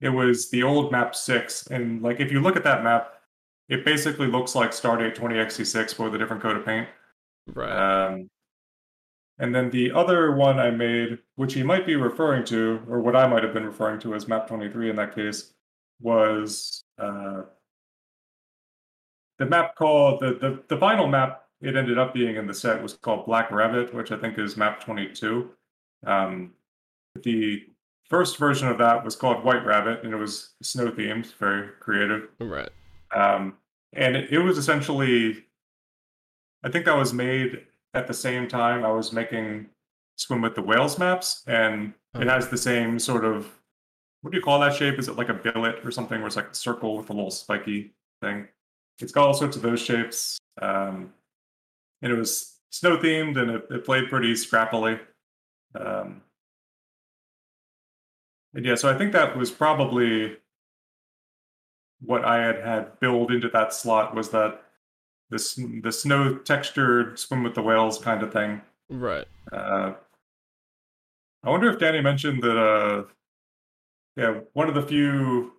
[0.00, 3.21] it was the old map six, and like if you look at that map,
[3.68, 6.88] it basically looks like Stardate 20X6 but with a different coat of paint.
[7.54, 8.28] right Um,
[9.38, 13.16] and then the other one I made, which he might be referring to, or what
[13.16, 15.52] I might have been referring to as map 23 in that case,
[16.00, 17.42] was uh,
[19.38, 22.82] the map called, the, the, the final map it ended up being in the set
[22.82, 25.50] was called Black Rabbit, which I think is map 22.
[26.04, 26.52] Um,
[27.22, 27.64] the
[28.08, 32.28] first version of that was called White Rabbit, and it was snow themed, very creative.
[32.40, 32.70] right
[33.14, 33.58] Um,
[33.92, 35.44] and it, it was essentially,
[36.64, 39.68] I think that was made at the same time I was making
[40.16, 43.50] Swim with the Whales maps, and it has the same sort of,
[44.20, 44.98] what do you call that shape?
[44.98, 47.30] Is it like a billet or something where it's like a circle with a little
[47.30, 48.46] spiky thing?
[49.00, 50.38] It's got all sorts of those shapes.
[50.60, 51.12] Um,
[52.02, 55.00] and it was snow themed and it, it played pretty scrappily.
[55.74, 56.22] Um,
[58.54, 60.36] and yeah, so I think that was probably
[62.04, 64.62] what I had had built into that slot was that
[65.30, 68.60] this the snow textured swim with the whales kind of thing.
[68.90, 69.92] right Uh,
[71.44, 72.58] I wonder if Danne mentioned that.
[72.58, 73.04] Uh,
[74.16, 75.52] yeah, one of the few.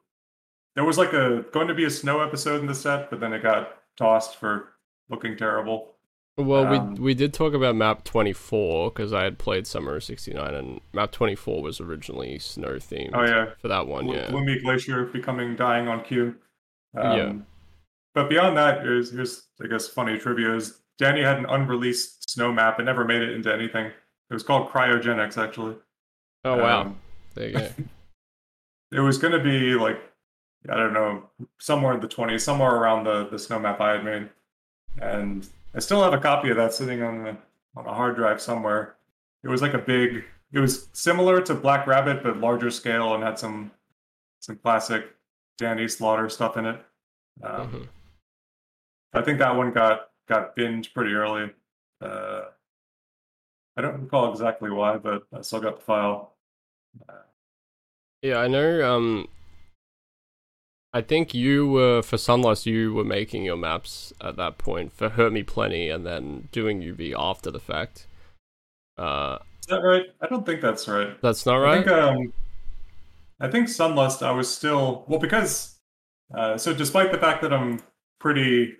[0.75, 3.33] There was like a going to be a snow episode in the set, but then
[3.33, 4.69] it got tossed for
[5.09, 5.92] looking terrible.
[6.37, 10.03] Well, Um, we we did talk about map 24 because I had played Summer of
[10.03, 14.31] 69 and map 24 was originally snow themed Oh yeah, for that one, yeah.
[14.31, 16.35] Gloomy Glacier becoming dying on cue.
[16.97, 17.33] Um, Yeah.
[18.15, 22.51] But beyond that, here's, here's I guess funny trivia is Danne had an unreleased snow
[22.51, 23.87] map and never made it into anything.
[23.87, 25.75] It was called Cryogenics actually.
[26.45, 26.81] Oh wow.
[26.81, 26.97] Um,
[27.35, 27.69] there you go.
[28.91, 30.01] it was going to be like
[30.67, 31.29] I don't know
[31.59, 34.29] somewhere in the 20s, somewhere around the the snow map I had made,
[34.99, 37.37] and I still have a copy of that sitting on the
[37.75, 38.95] on a hard drive somewhere.
[39.43, 40.23] It was like a big.
[40.51, 43.71] It was similar to Black Rabbit but larger scale and had some
[44.39, 45.15] some classic
[45.59, 46.85] Danne Slaughter stuff in it.
[47.41, 47.87] Um, Mhm.
[49.13, 51.51] I think that one got got binned pretty early.
[52.01, 52.45] Uh,
[53.75, 56.35] I don't recall exactly why, but I still got the file.
[58.21, 58.95] Yeah, I know.
[58.95, 59.27] Um,
[60.93, 62.65] I think you were for Sunlust.
[62.65, 66.81] You were making your maps at that point for Hurt Me Plenty, and then doing
[66.81, 68.07] UV after the fact.
[68.97, 70.05] Uh, Is that right?
[70.21, 71.19] I don't think that's right.
[71.21, 71.79] that's not right.
[71.79, 72.33] I think um,
[73.39, 74.21] I think Sunlust.
[74.21, 75.79] I was still well because
[76.33, 77.81] uh, so despite the fact that I'm
[78.19, 78.75] pretty,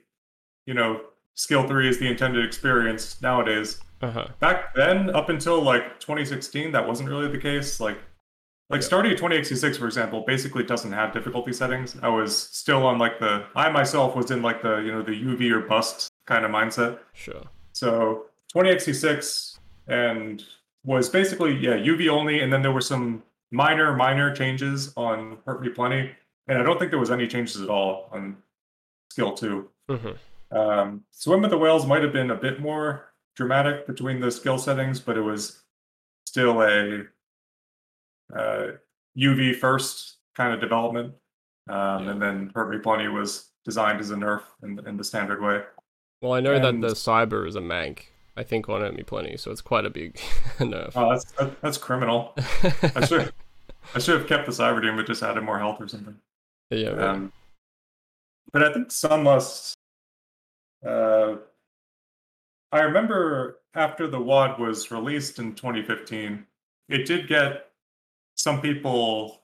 [0.66, 1.02] you know,
[1.36, 3.80] skill three is the intended experience nowadays.
[4.02, 4.28] Uh-huh.
[4.40, 7.80] Back then, up until like 2016, that wasn't really the case.
[7.80, 7.98] Like,
[8.70, 8.88] like Yeah.
[8.88, 11.96] Stardate 20X6, for example, basically doesn't have difficulty settings.
[12.02, 15.12] I was still on like the I myself was in like the you know the
[15.12, 17.00] UV or bust kind of mindset.
[17.14, 17.42] Sure.
[17.74, 19.58] So 20X6
[19.88, 20.44] and
[20.86, 25.62] was basically yeah UV only, and then there were some minor minor changes on Hurt
[25.62, 26.12] Me Plenty,
[26.48, 28.38] and I don't think there was any changes at all on
[29.12, 29.70] Skill Two.
[29.90, 30.12] hmm
[30.56, 34.58] Um, Swim with the Whales might have been a bit more dramatic between the skill
[34.58, 35.64] settings, but it was
[36.26, 37.04] still a
[38.32, 41.14] UV first kind of development.
[41.70, 42.12] Um, Yeah.
[42.12, 45.62] And then Hurt Me Plenty was designed as a nerf in, in the standard way.
[46.22, 48.00] Well, I know that the cyber is a mank.
[48.36, 50.16] I think on Hurt Me Plenty, so it's quite a big
[50.60, 50.92] nerf.
[50.96, 52.34] Oh, that's that, that's criminal.
[52.96, 53.34] I should
[53.96, 56.16] I should have kept the Cyber Doom, but just added more health or something.
[56.70, 56.90] yeah.
[56.90, 57.32] Um,
[58.52, 59.74] but I think Sunlust.
[60.86, 61.36] Uh,
[62.72, 66.46] I remember after the WAD was released in 2015,
[66.90, 67.70] it did get
[68.44, 69.42] some people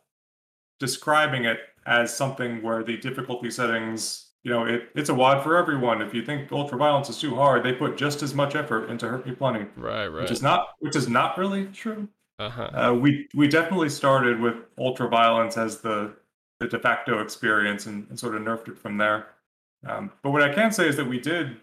[0.78, 5.56] describing it as something where the difficulty settings, you know, it, it's a WAD for
[5.56, 6.02] everyone.
[6.02, 9.26] If you think ultraviolence is too hard, they put just as much effort into Hurt
[9.26, 10.32] Me Plenty, right, which right.
[10.32, 12.10] is not which is not really true.
[12.40, 12.70] Uh-huh.
[12.74, 16.14] Uh, we we definitely started with ultraviolence as the
[16.60, 19.28] the de facto experience and, and sort of nerfed it from there.
[19.88, 21.56] Um, but what I can say is that we did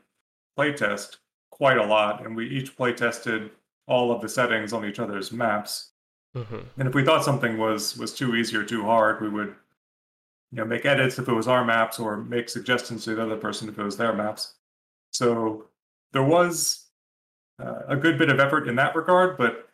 [0.59, 1.17] playtest
[1.51, 3.51] quite a lot, and we each playtested
[3.87, 5.93] all of the settings on each other's maps.
[6.37, 9.55] Hmm And if we thought something was was too easy or too hard, we would
[10.53, 13.37] you know make edits if it was our maps or make suggestions to the other
[13.37, 14.55] person if it was their maps.
[15.13, 15.67] So
[16.13, 16.87] there was
[17.59, 19.69] uh, a good bit of effort in that regard, but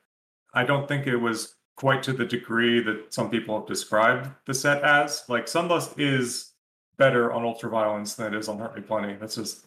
[0.54, 4.54] I don't think it was quite to the degree that some people have described the
[4.54, 5.24] set as.
[5.28, 6.52] Like Sunlust is
[6.96, 9.14] better on ultraviolence than it is on Hurt Plenty.
[9.14, 9.66] That's just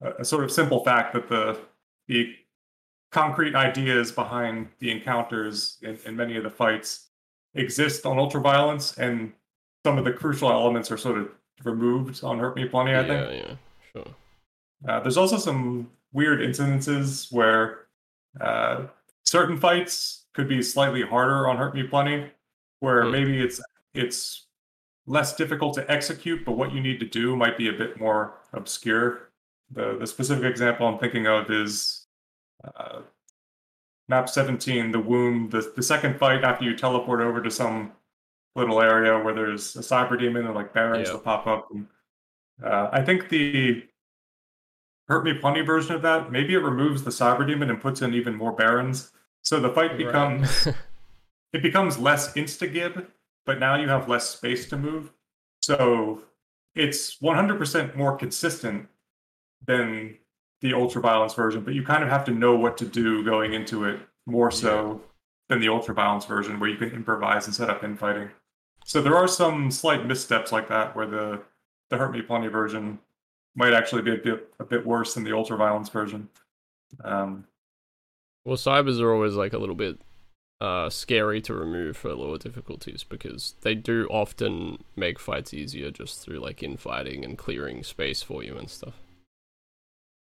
[0.00, 1.58] a, a sort of simple fact that the
[2.06, 2.34] the
[3.10, 7.06] concrete ideas behind the encounters in, in many of the fights
[7.54, 9.32] exist on ultraviolence, and
[9.84, 11.28] some of the crucial elements are sort of
[11.64, 12.92] removed on Hurt Me Plenty.
[12.92, 13.54] I yeah, think yeah,
[13.92, 14.14] sure.
[14.88, 17.86] uh, there's also some weird incidences where
[18.40, 18.86] uh,
[19.24, 22.30] certain fights could be slightly harder on Hurt Me Plenty,
[22.80, 23.10] where Hmm.
[23.10, 23.60] maybe it's
[23.94, 24.46] it's
[25.06, 28.34] less difficult to execute, but what you need to do might be a bit more
[28.52, 29.30] obscure.
[29.70, 31.97] The the specific example I'm thinking of is
[32.64, 33.00] uh,
[34.08, 37.92] map 17, the womb, the, the second fight after you teleport over to some
[38.56, 41.14] little area where there's a cyber demon and like barons Yeah.
[41.14, 41.68] that pop up.
[41.70, 41.86] And,
[42.64, 43.84] uh, I think the
[45.08, 48.14] Hurt Me Plenty version of that, maybe it removes the cyber demon and puts in
[48.14, 49.12] even more barons.
[49.42, 49.98] So the fight Right.
[49.98, 50.66] becomes
[51.52, 53.06] it becomes less instagib,
[53.46, 55.12] but now you have less space to move.
[55.62, 56.22] So
[56.74, 58.88] it's 100% more consistent
[59.66, 60.18] than
[60.60, 63.84] the ultraviolence version, but you kind of have to know what to do going into
[63.84, 65.00] it more so
[65.48, 68.28] than the ultraviolence version where you can improvise and set up infighting.
[68.84, 71.42] So there are some slight missteps like that where the
[71.90, 72.98] the Hurt Me Plenty version
[73.54, 76.28] might actually be a bit a bit worse than the ultraviolence version.
[77.04, 77.46] Um,
[78.44, 80.00] Well, cybers are always like a little bit
[80.60, 86.20] uh, scary to remove for lower difficulties because they do often make fights easier just
[86.22, 88.94] through like infighting and clearing space for you and stuff.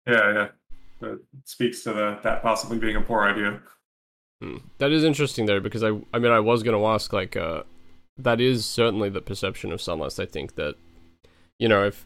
[0.06, 0.48] Yeah, yeah.
[1.00, 3.60] That speaks to the, that possibly being a poor idea.
[4.42, 4.56] Hmm.
[4.78, 7.62] That is interesting though because I I mean I was going to ask like uh
[8.18, 10.20] that is certainly the perception of Sunlust.
[10.20, 10.74] I think that
[11.60, 12.04] you know if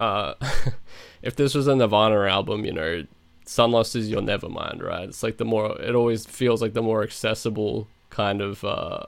[0.00, 0.34] uh
[1.22, 3.06] if this was a Nirvana album, you know,
[3.46, 5.08] Sunlust is your Nevermind, right?
[5.08, 9.04] It's like the more it always feels like the more accessible kind of uh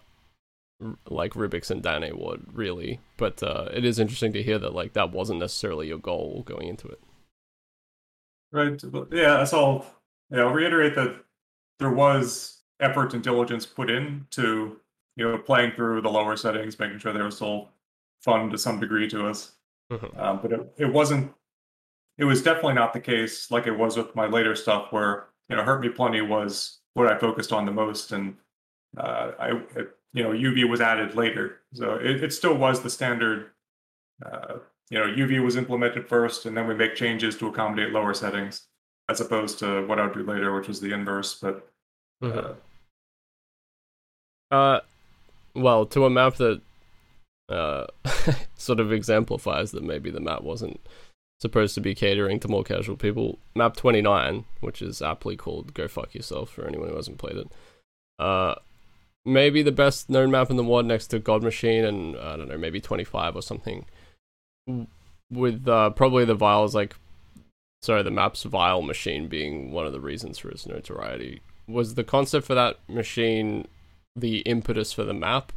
[1.09, 3.01] like Ribbiks and Danne WAD, really.
[3.16, 6.69] But uh it is interesting to hear that like that wasn't necessarily your goal going
[6.69, 7.01] into it.
[8.53, 8.81] Right.
[9.11, 9.87] Yeah, so I'll,
[10.31, 11.16] yeah, I'll reiterate that
[11.79, 14.79] there was effort and diligence put into
[15.16, 17.70] you know playing through the lower settings, making sure they were still
[18.23, 19.53] fun to some degree to us.
[19.91, 20.19] Mhm.
[20.19, 21.33] Um, but it, it wasn't.
[22.19, 25.57] It was definitely not the case like it was with my later stuff, where you
[25.57, 28.37] know, Hurt Me Plenty was what I focused on the most, and
[28.99, 32.91] uh, I, it, you know, UV was added later, so it, it still was the
[32.91, 33.51] standard.
[34.24, 34.59] Uh,
[34.93, 38.66] you know, UV was implemented first, and then we make changes to accommodate lower settings,
[39.09, 41.35] as opposed to what I would do later, which was the inverse.
[41.40, 41.66] But
[42.20, 42.52] uh,
[44.51, 44.81] Uh,
[45.55, 46.60] well, to a map that
[47.48, 47.86] uh,
[48.59, 50.78] sort of exemplifies that maybe the map wasn't
[51.40, 53.39] supposed to be catering to more casual people.
[53.55, 57.51] Map 29, which is aptly called Go Fuck Yourself for anyone who hasn't played it.
[58.19, 58.56] Uh,
[59.24, 62.48] maybe the best known map in the world next to God Machine and I don't
[62.48, 63.86] know, maybe 25 or something.
[65.31, 66.95] With uh, probably the vials like
[67.83, 71.41] sorry, the map's vial machine being one of the reasons for its notoriety.
[71.67, 73.67] Was the concept for that machine
[74.15, 75.53] the impetus for the map,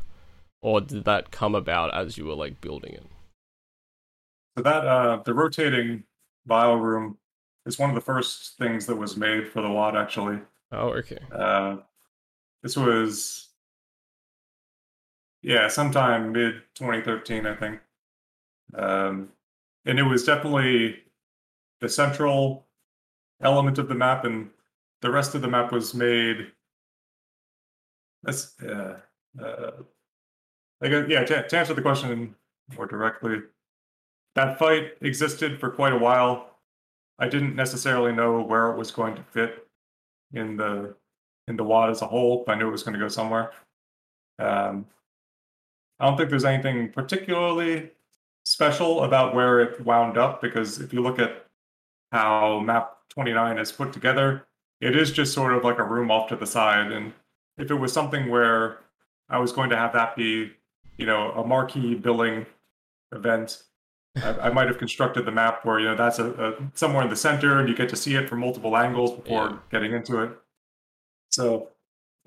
[0.61, 3.06] or did that come about as you were like building it?
[4.57, 6.03] So that uh, the rotating
[6.45, 7.18] vial room
[7.65, 9.95] is one of the first things that was made for the WAD.
[9.95, 10.40] Actually,
[10.72, 11.19] Oh, okay.
[11.32, 11.77] uh,
[12.64, 13.49] this was
[15.41, 17.80] yeah, sometime mid 2013, I think.
[18.77, 19.30] Um,
[19.85, 21.03] and it was definitely
[21.81, 22.65] the central
[23.41, 24.49] element of the map, and
[25.02, 26.52] the rest of the map was made.
[28.23, 28.97] That's uh,
[29.41, 29.72] uh,
[30.81, 31.23] I guess, yeah.
[31.23, 32.35] To, to answer the question
[32.76, 33.41] more directly,
[34.35, 36.52] that fight existed for quite a while.
[37.19, 39.68] I didn't necessarily know where it was going to fit
[40.34, 40.95] in the
[41.47, 43.52] in the wad as a whole, but I knew it was going to go somewhere.
[44.39, 44.88] Um,
[45.99, 47.91] I don't think there's anything particularly
[48.45, 51.45] special about where it wound up because if you look at
[52.11, 54.45] how map 29 is put together,
[54.80, 56.91] it is just sort of like a room off to the side.
[56.91, 57.11] And
[57.57, 58.80] if it was something where
[59.30, 60.51] I was going to have that be,
[60.97, 62.45] you know, a marquee billing
[63.11, 63.63] event,
[64.22, 67.09] I, I might have constructed the map where you know that's a, a, somewhere in
[67.09, 69.57] the center, and you get to see it from multiple angles before Yeah.
[69.72, 70.31] getting into it.
[71.31, 71.69] So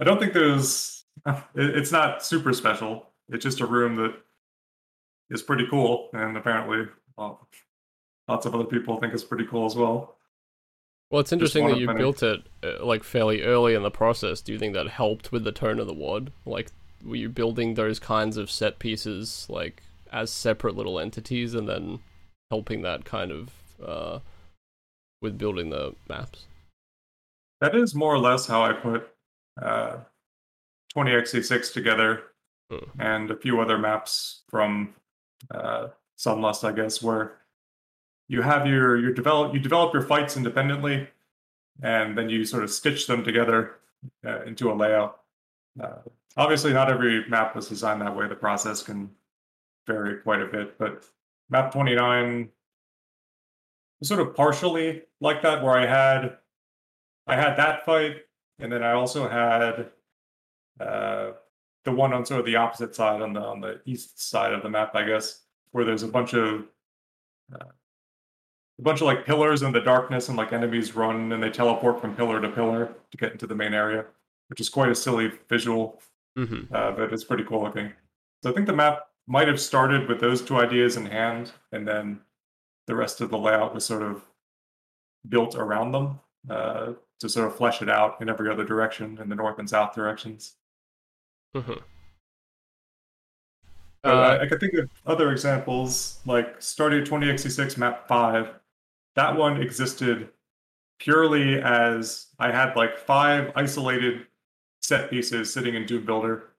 [0.01, 0.95] I don't think there's.
[1.27, 3.07] It, it's not super special.
[3.29, 4.15] It's just a room that
[5.31, 6.87] is pretty cool, and apparently,
[7.17, 7.47] well,
[8.29, 10.17] lots of other people think it's pretty cool as well.
[11.11, 11.99] Well, it's interesting that you many.
[11.99, 14.41] built it uh, like fairly early in the process.
[14.43, 16.33] Do you think that helped with the tone of the WAD?
[16.45, 16.71] Like,
[17.05, 19.83] were you building those kinds of set pieces like
[20.13, 22.01] as separate little entities, and then
[22.51, 23.51] helping that kind of
[23.85, 24.19] uh,
[25.23, 26.45] with building the maps?
[27.61, 29.09] That is more or less how I put
[29.61, 29.97] uh,
[30.97, 32.23] 20X6 together
[32.71, 33.01] Hmm.
[33.01, 34.95] and a few other maps from
[35.51, 35.89] uh,
[36.19, 37.39] Sunlust, I guess, where
[38.29, 41.09] you have your your develop you develop your fights independently,
[41.83, 43.77] and then you sort of stitch them together
[44.27, 45.21] uh, into a layout.
[45.81, 45.99] Uh,
[46.37, 48.29] obviously, not every map was designed that way.
[48.29, 49.11] The process can
[49.87, 51.05] vary quite a bit, but
[51.49, 52.49] map 29
[54.01, 56.37] was sort of partially like that, where I had
[57.27, 58.17] I had that fight,
[58.59, 59.91] and then I also had
[60.81, 61.33] uh,
[61.85, 64.63] the one on sort of the opposite side, on the on the east side of
[64.63, 65.43] the map, I guess,
[65.73, 66.65] where there's a bunch of
[67.55, 67.65] uh,
[68.79, 72.01] a bunch of like pillars in the darkness, and like enemies run and they teleport
[72.01, 74.05] from pillar to pillar to get into the main area,
[74.49, 76.01] which is quite a silly visual,
[76.37, 76.73] Mm-hmm.
[76.73, 77.93] uh, but it's pretty cool looking.
[78.45, 81.87] So I think the map might have started with those two ideas in hand, and
[81.89, 82.21] then
[82.87, 84.23] the rest of the layout was sort of
[85.29, 89.29] built around them uh, to sort of flesh it out in every other direction, in
[89.29, 90.55] the north and south directions.
[91.57, 91.73] Mm-hmm.
[94.05, 98.55] Uh, I, I could think of other examples like Stardate 20X6 map 5.
[99.17, 100.29] That one existed
[100.99, 104.27] purely as I had like five isolated
[104.83, 106.51] set pieces sitting in Doom Builder,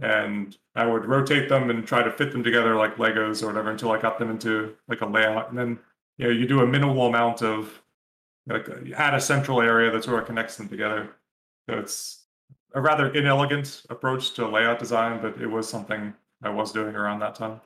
[0.00, 3.70] and I would rotate them and try to fit them together like Legos or whatever
[3.70, 5.50] until I got them into like a layout.
[5.50, 5.78] And then
[6.16, 7.82] you know you do a minimal amount of
[8.46, 11.10] like you add a central area that sort of connects them together.
[11.68, 12.24] So it's
[12.74, 17.20] a rather inelegant approach to layout design, but it was something I was doing around
[17.20, 17.60] that time.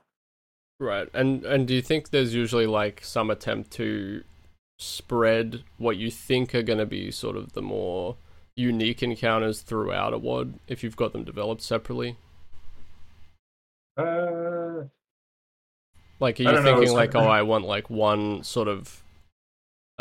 [0.81, 1.09] Right.
[1.15, 4.25] And and do you think there's usually like some attempt to
[4.79, 8.17] spread what you think are going to be sort of the more
[8.57, 12.17] unique encounters throughout a WAD if you've got them developed separately?
[13.97, 14.85] Uh,
[16.21, 19.02] Like, are you know, thinking like, like- oh, I want like one sort of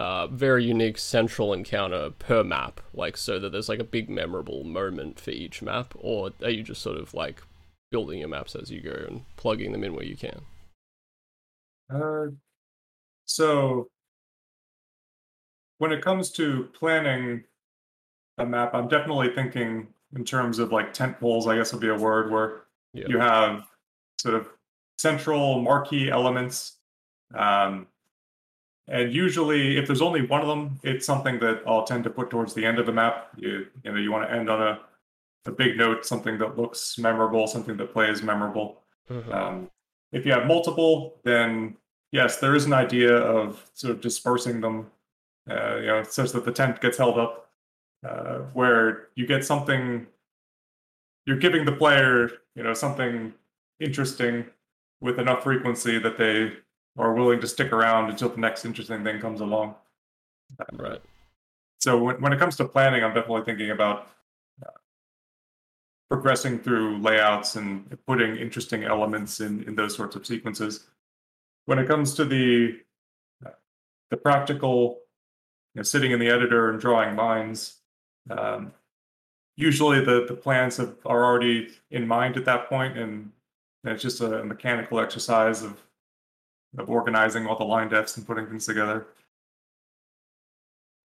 [0.01, 4.63] uh, very unique central encounter per map, like so that there's like a big memorable
[4.63, 7.43] moment for each map, or are you just sort of like
[7.91, 10.41] building your maps as you go and plugging them in where you can?
[11.93, 12.27] uh,
[13.25, 13.89] so
[15.77, 17.43] when it comes to planning
[18.39, 21.89] a map, I'm definitely thinking in terms of like tent poles, I guess would be
[21.89, 22.63] a word where
[22.93, 23.65] you have
[24.17, 24.49] sort of
[24.97, 26.77] central marquee elements.
[27.35, 27.85] Um,
[28.91, 32.29] and usually, if there's only one of them, it's something that I'll tend to put
[32.29, 33.29] towards the end of the map.
[33.37, 34.81] You, you know, you want to end on a,
[35.45, 38.81] a big note, something that looks memorable, something that plays memorable.
[39.09, 39.33] Mhm.
[39.33, 39.71] Um,
[40.11, 41.77] if you have multiple, then
[42.11, 44.91] yes, there is an idea of sort of dispersing them,
[45.49, 47.49] uh, you know, such that the tent gets held up,
[48.05, 50.05] uh, where you get something.
[51.25, 53.33] You're giving the player, you know, something
[53.79, 54.47] interesting
[54.99, 56.57] with enough frequency that they
[56.97, 59.75] or willing to stick around until the next interesting thing comes along.
[60.73, 61.01] Right.
[61.79, 64.09] So when, when it comes to planning, I'm definitely thinking about
[64.65, 64.71] uh,
[66.09, 70.87] progressing through layouts and putting interesting elements in, in those sorts of sequences.
[71.65, 72.79] When it comes to the
[73.45, 73.51] uh,
[74.09, 74.99] the practical,
[75.73, 77.77] you know, sitting in the editor and drawing lines,
[78.29, 78.73] um,
[79.55, 83.31] usually the, the plans have, are already in mind at that point, and,
[83.83, 85.81] and it's just a mechanical exercise of
[86.77, 89.07] of organizing all the line defs and putting things together.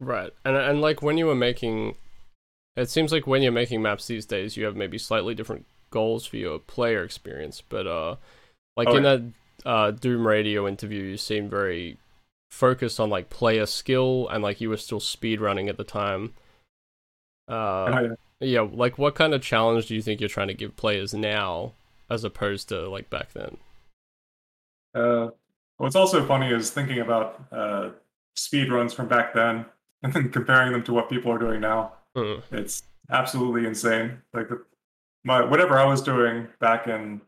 [0.01, 0.33] Right.
[0.45, 1.97] And and like when you were making
[2.77, 6.27] it seems like when you're making maps these days you have maybe slightly different goals
[6.27, 8.17] for your player experience, but uh
[8.77, 9.05] like Oh, in yeah.
[9.05, 9.23] that
[9.67, 11.99] uh Doom radio interview you seemed very
[12.51, 16.35] focused on like player skill and like you were still speed running at the time.
[17.49, 18.09] Uh And I,
[18.41, 21.73] yeah, like what kind of challenge do you think you're trying to give players now
[22.11, 23.59] as opposed to like back then?
[24.95, 25.31] Uh,
[25.79, 27.91] what's also funny is thinking about uh,
[28.35, 29.67] speed runs from back then
[30.03, 31.93] and then comparing them to what people are doing now.
[32.15, 32.37] Hmm.
[32.51, 34.19] It's absolutely insane.
[34.33, 34.63] Like the,
[35.25, 37.21] my whatever I was doing back in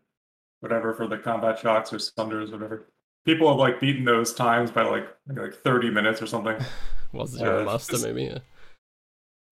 [0.60, 2.86] whatever for the combat shocks or Sunders, whatever.
[3.24, 6.56] People have like beaten those times by like like 30 minutes or something.
[7.12, 8.24] Was Zero Uh, maybe?
[8.24, 8.38] Yeah.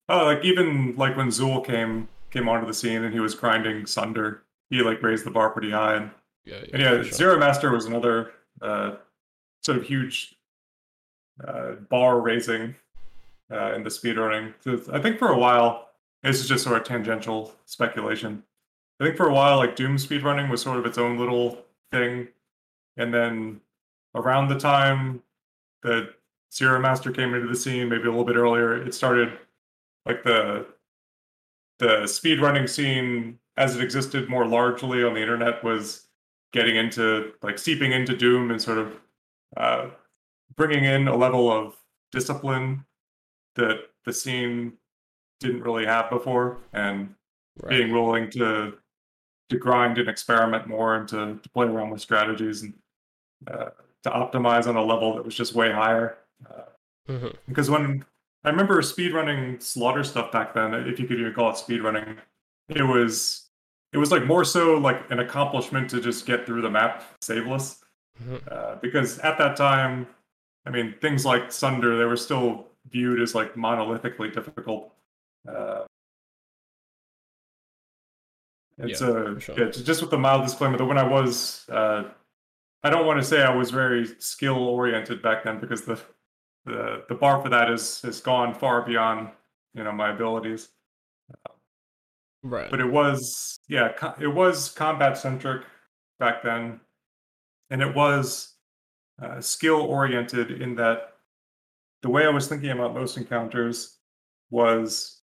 [0.09, 3.85] Oh, like even like when Zool came came onto the scene and he was grinding
[3.85, 5.95] Sunder, he like raised the bar pretty high.
[5.95, 6.11] And,
[6.45, 7.11] Yeah, and yeah, for sure.
[7.13, 10.35] Zero Master was another sort of huge
[11.45, 12.75] uh, bar raising
[13.51, 14.53] uh, in the speedrunning.
[14.61, 15.89] So I think for a while,
[16.23, 18.43] this is just sort of tangential speculation.
[18.99, 22.29] I think for a while, like Doom speedrunning was sort of its own little thing,
[22.97, 23.61] and then
[24.15, 25.21] around the time
[25.83, 26.15] that
[26.51, 29.37] Zero Master came into the scene, maybe a little bit earlier, it started
[30.05, 30.65] like the
[31.79, 36.06] the speedrunning scene as it existed more largely on the internet was
[36.53, 38.99] getting into like seeping into Doom and sort of
[39.57, 39.89] uh,
[40.55, 41.75] bringing in a level of
[42.11, 42.85] discipline
[43.55, 44.73] that the scene
[45.39, 47.13] didn't really have before, and
[47.63, 47.69] Right.
[47.71, 48.77] being willing to
[49.49, 52.73] to grind and experiment more and to, to play around with strategies and
[53.47, 53.69] uh,
[54.03, 56.17] to optimize on a level that was just way higher.
[56.49, 56.63] Uh,
[57.09, 57.35] Mhm.
[57.47, 58.05] because when
[58.43, 62.17] I remember speedrunning slaughter stuff back then, if you could even call it speedrunning,
[62.69, 63.46] it was
[63.97, 67.83] it was like more so like an accomplishment to just get through the map saveless.
[68.23, 68.39] Mhm.
[68.51, 70.05] Uh, because at that time,
[70.67, 74.93] I mean, things like Sunder, they were still viewed as like monolithically difficult.
[75.49, 75.85] Uh,
[78.77, 79.57] it's Yeah, a sure.
[79.57, 82.03] yeah, just with the mild disclaimer that when I was, uh,
[82.83, 85.99] I don't want to say I was very skill oriented back then because the
[86.65, 89.31] the the bar for that is has gone far beyond
[89.73, 90.69] you know my abilities.
[92.43, 92.69] Right.
[92.69, 95.63] But it was yeah, it was combat centric
[96.19, 96.79] back then,
[97.69, 98.53] and it was
[99.21, 101.13] uh, skill oriented in that
[102.01, 103.97] the way I was thinking about most encounters
[104.49, 105.21] was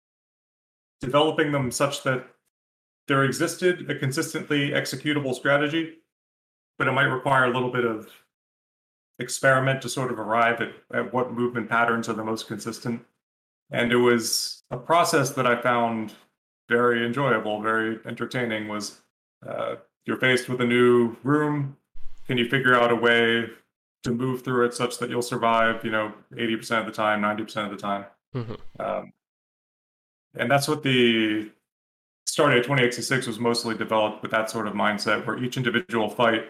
[1.01, 2.25] developing them such that
[3.07, 5.95] there existed a consistently executable strategy,
[6.77, 8.09] but it might require a little bit of
[9.19, 13.03] experiment to sort of arrive at, at what movement patterns are the most consistent.
[13.71, 16.13] And it was a process that I found
[16.69, 18.67] very enjoyable, very entertaining.
[18.67, 19.01] Was
[19.47, 19.75] uh,
[20.05, 21.77] you're faced with a new room,
[22.27, 23.47] can you figure out a way
[24.03, 25.83] to move through it such that you'll survive?
[25.83, 28.05] You know, eighty percent of the time, ninety percent of the time.
[28.35, 28.57] Mhm.
[28.79, 29.13] Um,
[30.35, 31.51] and that's what the
[32.27, 36.49] Stardate 20X6 was mostly developed with that sort of mindset, where each individual fight,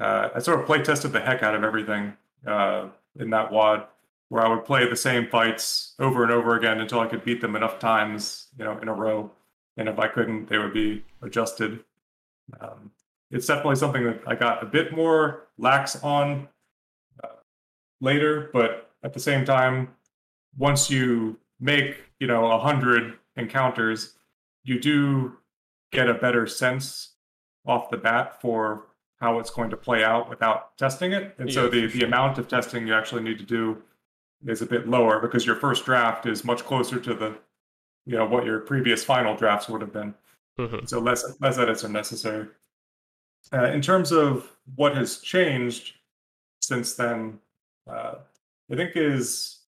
[0.00, 2.16] uh, I sort of play tested the heck out of everything
[2.46, 3.86] uh, in that WAD,
[4.28, 7.40] where I would play the same fights over and over again until I could beat
[7.40, 9.30] them enough times, you know, in a row.
[9.76, 11.84] And if I couldn't, they would be adjusted.
[12.60, 12.90] Um,
[13.30, 16.48] it's definitely something that I got a bit more lax on
[17.22, 17.28] uh,
[18.00, 19.88] later, but at the same time,
[20.56, 24.14] once you make you know a hundred encounters,
[24.62, 25.36] you do
[25.90, 27.12] get a better sense
[27.66, 28.86] off the bat for
[29.20, 31.34] how it's going to play out without testing it.
[31.38, 33.82] And so the, the amount of testing you actually need to do
[34.46, 37.36] is a bit lower because your first draft is much closer to the
[38.06, 40.14] you know what your previous final drafts would have been.
[40.58, 40.88] Mhm.
[40.88, 42.48] So less less edits are necessary.
[43.52, 45.96] Uh, in terms of what has changed
[46.60, 47.40] since then,
[47.86, 48.16] uh,
[48.70, 49.64] I think is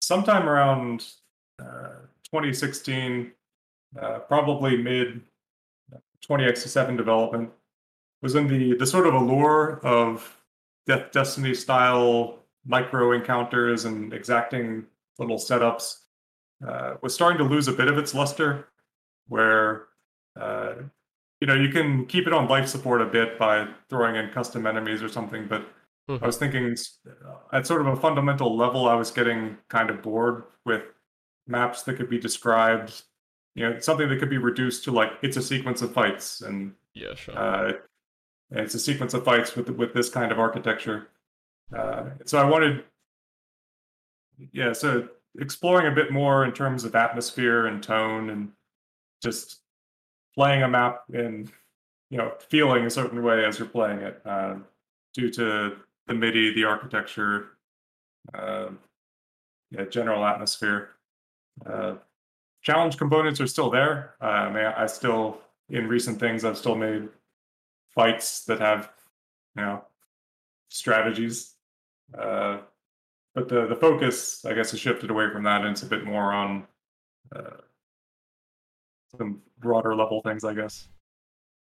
[0.00, 1.06] sometime around
[1.58, 3.32] uh, 2016,
[4.00, 5.22] uh, probably mid
[6.20, 7.50] 20x7 development,
[8.22, 10.36] was in the the sort of allure of
[10.86, 14.84] Death Destiny style micro encounters and exacting
[15.18, 16.00] little setups
[16.66, 18.68] uh, was starting to lose a bit of its luster,
[19.28, 19.86] where
[20.40, 20.74] uh,
[21.40, 24.66] you know you can keep it on life support a bit by throwing in custom
[24.66, 25.66] enemies or something, but
[26.08, 26.22] Mm-hmm.
[26.22, 26.76] I was thinking
[27.52, 30.82] at sort of a fundamental level, I was getting kind of bored with
[31.48, 33.02] maps that could be described,
[33.56, 36.74] you know, something that could be reduced to like it's a sequence of fights, and
[36.94, 37.36] yeah, sure.
[37.36, 37.72] Uh,
[38.52, 41.08] it's a sequence of fights with with this kind of architecture.
[41.74, 42.84] Uh, so I wanted,
[44.52, 48.52] yeah, so exploring a bit more in terms of atmosphere and tone, and
[49.22, 49.60] just
[50.34, 51.50] playing a map and
[52.10, 54.54] you know, feeling a certain way as you're playing it, uh,
[55.12, 55.76] due to
[56.06, 57.48] the MIDI, the architecture,
[58.32, 58.68] uh,
[59.70, 60.90] yeah, general atmosphere.
[61.64, 61.94] Uh,
[62.62, 64.14] challenge components are still there.
[64.20, 67.08] Um, I still, in recent things, I've still made
[67.94, 68.92] fights that have,
[69.56, 69.84] you know,
[70.68, 71.55] strategies.
[72.16, 72.58] Uh,
[73.34, 76.04] but the the focus, I guess, has shifted away from that, and it's a bit
[76.04, 76.66] more on
[77.34, 77.56] uh,
[79.16, 80.88] some broader level things, I guess.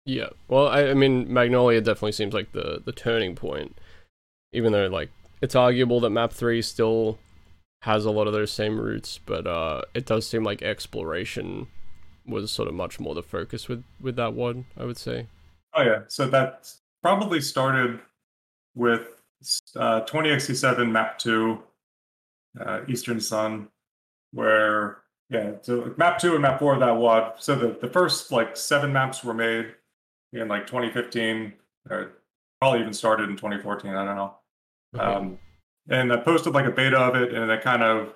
[0.06, 3.76] Yeah, well, I, I mean, Magnolia definitely seems like the the turning point
[4.52, 5.10] even though like
[5.40, 7.18] it's arguable that map 3 still
[7.82, 11.66] has a lot of those same roots but uh it does seem like exploration
[12.26, 15.26] was sort of much more the focus with with that one i would say.
[15.72, 16.00] Oh yeah.
[16.08, 16.72] So that
[17.02, 18.00] probably started
[18.74, 19.19] with
[19.76, 21.58] uh 20X7 map 2
[22.60, 23.68] uh, eastern sun
[24.32, 24.98] where
[25.28, 28.56] yeah so map 2 and map 4 of that WAD so the, the first like
[28.56, 29.74] seven maps were made
[30.32, 31.52] in like 2015
[31.88, 32.12] or
[32.60, 34.34] probably even started in 2014 i don't know
[34.94, 35.04] Okay.
[35.04, 35.38] Um,
[35.88, 38.14] and I posted like a beta of it, and it kind of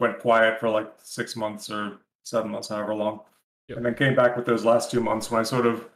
[0.00, 3.20] went quiet for like six months or seven months, however long,
[3.68, 3.78] yep.
[3.78, 5.88] and then came back with those last two months when I sort of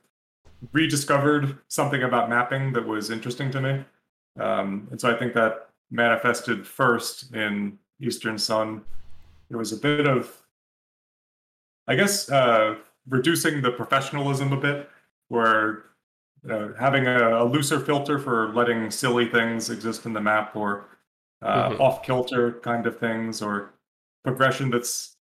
[0.73, 3.85] rediscovered something about mapping that was interesting to me.
[4.41, 8.83] Um, and so I think that manifested first in Eastern Sun.
[9.51, 10.33] It was a bit of,
[11.87, 12.77] I guess, uh,
[13.09, 14.89] reducing the professionalism a bit,
[15.29, 15.85] where
[16.49, 20.87] uh, having a, a, looser filter for letting silly things exist in the map or
[21.43, 21.81] uh, mm-hmm.
[21.83, 23.75] off kilter kind of things or
[24.25, 25.17] progression that's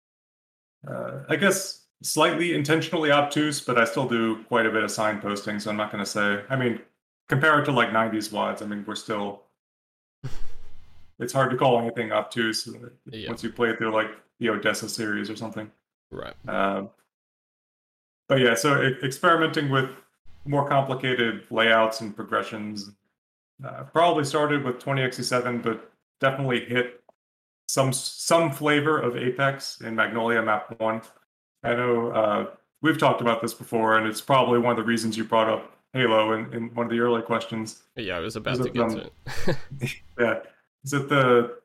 [0.88, 5.60] uh, i guess slightly intentionally obtuse but i still do quite a bit of signposting
[5.60, 6.80] so i'm not going to say i mean
[7.28, 9.42] compare it to like 90s WADs i mean we're still
[11.18, 12.68] it's hard to call anything obtuse
[13.10, 13.28] yeah.
[13.28, 14.10] once you play it through like
[14.40, 15.70] the odessa series or something
[16.10, 16.90] right um,
[18.28, 19.90] but yeah so experimenting with
[20.46, 22.90] more complicated layouts and progressions.
[23.64, 27.02] Uh, probably started with 20X7, but definitely hit
[27.68, 31.00] some some flavor of Apex in Magnolia Map One.
[31.62, 32.46] I know uh,
[32.82, 35.76] we've talked about this before, and it's probably one of the reasons you brought up
[35.94, 37.84] Halo in, in one of the early questions.
[37.96, 39.10] Yeah, I was about to get um, to
[39.46, 39.56] it.
[40.18, 40.40] yeah,
[40.84, 41.56] is it the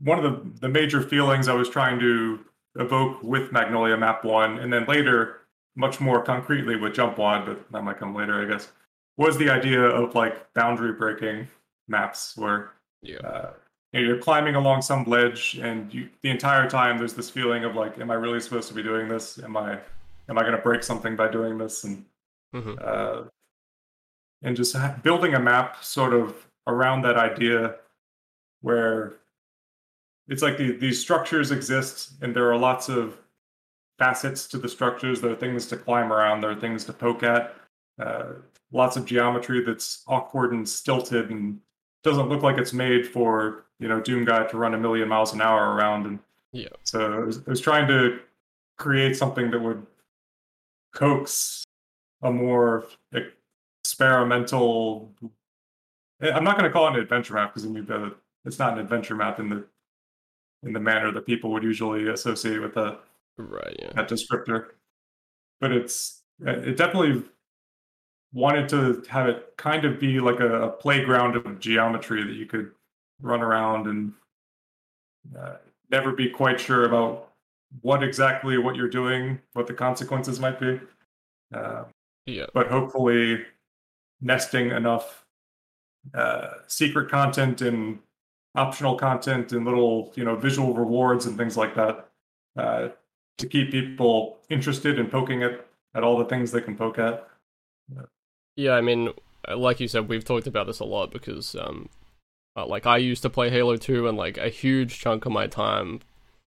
[0.00, 2.40] one of the the major feelings I was trying to
[2.76, 5.40] evoke with Magnolia Map One, and then later
[5.76, 8.70] much more concretely with jump WAD, but that might come later, I guess,
[9.16, 11.48] was the idea of like boundary breaking
[11.88, 12.72] maps where
[13.02, 13.18] yeah.
[13.18, 13.50] uh,
[13.92, 17.74] you are climbing along some ledge and you, the entire time there's this feeling of
[17.74, 19.38] like, am I really supposed to be doing this?
[19.42, 19.78] Am I
[20.28, 21.84] am I going to break something by doing this?
[21.84, 22.04] And
[22.54, 22.74] mm-hmm.
[22.80, 23.28] uh,
[24.44, 27.76] and just building a map sort of around that idea
[28.60, 29.14] where
[30.28, 33.18] it's like the, these structures exist and there are lots of
[33.98, 35.20] facets to the structures.
[35.20, 36.40] There are things to climb around.
[36.40, 37.56] There are things to poke at.
[37.98, 38.34] Uh,
[38.72, 41.58] lots of geometry that's awkward and stilted and
[42.02, 45.32] doesn't look like it's made for you know Doom guy to run a million miles
[45.32, 46.06] an hour around.
[46.06, 46.18] And
[46.52, 48.18] yeah, so I was, I was trying to
[48.78, 49.86] create something that would
[50.94, 51.64] coax
[52.22, 52.84] a more
[53.84, 55.12] experimental.
[56.22, 57.68] Eh, I'm not going to call it an adventure map because
[58.46, 59.64] it's not an adventure map in the
[60.62, 63.00] in the manner that people would usually associate with that
[63.36, 63.92] right yeah.
[63.94, 64.68] that descriptor
[65.60, 67.22] but it's it definitely
[68.32, 72.46] wanted to have it kind of be like a, a playground of geometry that you
[72.46, 72.70] could
[73.20, 74.12] run around and
[75.38, 75.56] uh,
[75.90, 77.30] never be quite sure about
[77.82, 80.80] what exactly what you're doing what the consequences might be
[81.54, 81.84] uh,
[82.24, 83.44] yeah but hopefully
[84.20, 85.24] nesting enough
[86.14, 87.98] uh, secret content and
[88.54, 92.08] optional content and little you know visual rewards and things like that
[92.56, 92.88] uh,
[93.38, 97.26] to keep people interested in poking at at all the things they can poke at.
[98.56, 99.10] Yeah, I mean,
[99.54, 101.88] like you said, we've talked about this a lot because, um,
[102.56, 105.46] uh, like I used to play Halo 2, and like a huge chunk of my
[105.46, 106.00] time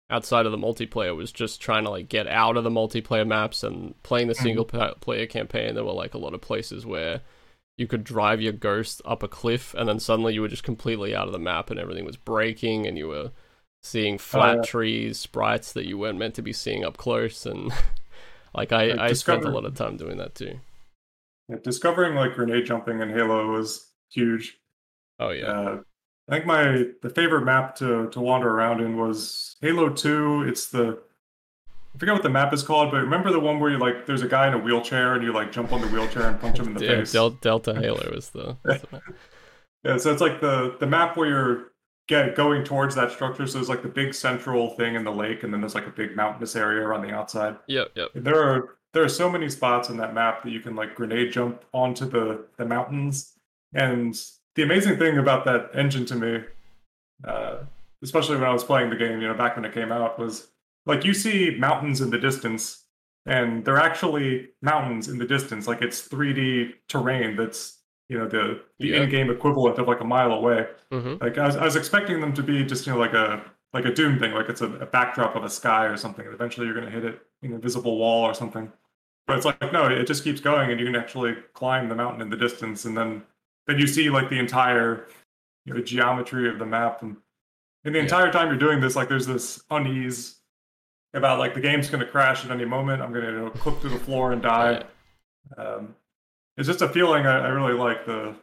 [0.10, 3.64] outside of the multiplayer was just trying to like get out of the multiplayer maps
[3.64, 4.44] and playing the mm-hmm.
[4.44, 5.74] single player campaign.
[5.74, 7.22] There were like a lot of places where
[7.82, 11.16] you could drive your ghost up a cliff, and then suddenly you were just completely
[11.16, 13.32] out of the map, and everything was breaking, and you were
[13.82, 17.74] seeing flat uh, trees, sprites that you weren't meant to be seeing up close, and
[18.54, 20.60] like I, I spent a lot of time doing that too.
[21.50, 24.60] Yeah, discovering like grenade jumping in Halo was huge.
[25.20, 25.46] Oh yeah.
[25.46, 25.80] Uh,
[26.30, 30.44] I think my the favorite map to to wander around in was Halo Two.
[30.44, 31.02] It's the
[31.94, 34.22] I forget what the map is called, but remember the one where you like there's
[34.22, 36.68] a guy in a wheelchair and you like jump on the wheelchair and punch him
[36.68, 37.12] in the yeah, face.
[37.12, 38.56] Del- Delta Halo is the.
[39.84, 41.72] yeah, so it's like the the map where you're
[42.08, 43.48] get going towards that structure.
[43.48, 45.92] So there's like the big central thing in the lake, and then there's like a
[45.92, 47.58] big mountainous area around the outside.
[47.68, 48.10] Yep, yep.
[48.16, 51.32] There are there are so many spots in that map that you can like grenade
[51.32, 53.34] jump onto the the mountains.
[53.74, 54.20] And
[54.56, 56.44] the amazing thing about that engine to me,
[57.26, 57.60] uh,
[58.04, 60.48] especially when I was playing the game, you know, back when it came out, was
[60.86, 62.86] like you see mountains in the distance,
[63.26, 65.68] and they're actually mountains in the distance.
[65.68, 67.80] Like it's 3D terrain that's
[68.10, 69.04] you know the the Yeah.
[69.04, 70.68] in-game equivalent of like a mile away.
[70.92, 73.44] hmm Like I was, I was expecting them to be just you know like a
[73.74, 76.26] like a Doom thing, like it's a, a backdrop of a sky or something.
[76.26, 78.72] And eventually you're going to hit it in a visible wall or something.
[79.28, 82.22] But it's like no, it just keeps going, and you can actually climb the mountain
[82.22, 83.24] in the distance, and then
[83.68, 85.08] then you see like the entire
[85.66, 87.18] you know geometry of the map, and
[87.86, 88.04] and the Yeah.
[88.04, 90.41] entire time you're doing this, like there's this unease
[91.14, 93.02] about like the game's going to crash at any moment.
[93.02, 94.84] I'm going to you know, clip through the floor and die.
[95.58, 95.96] Um,
[96.58, 98.36] it's just a feeling I, I really like the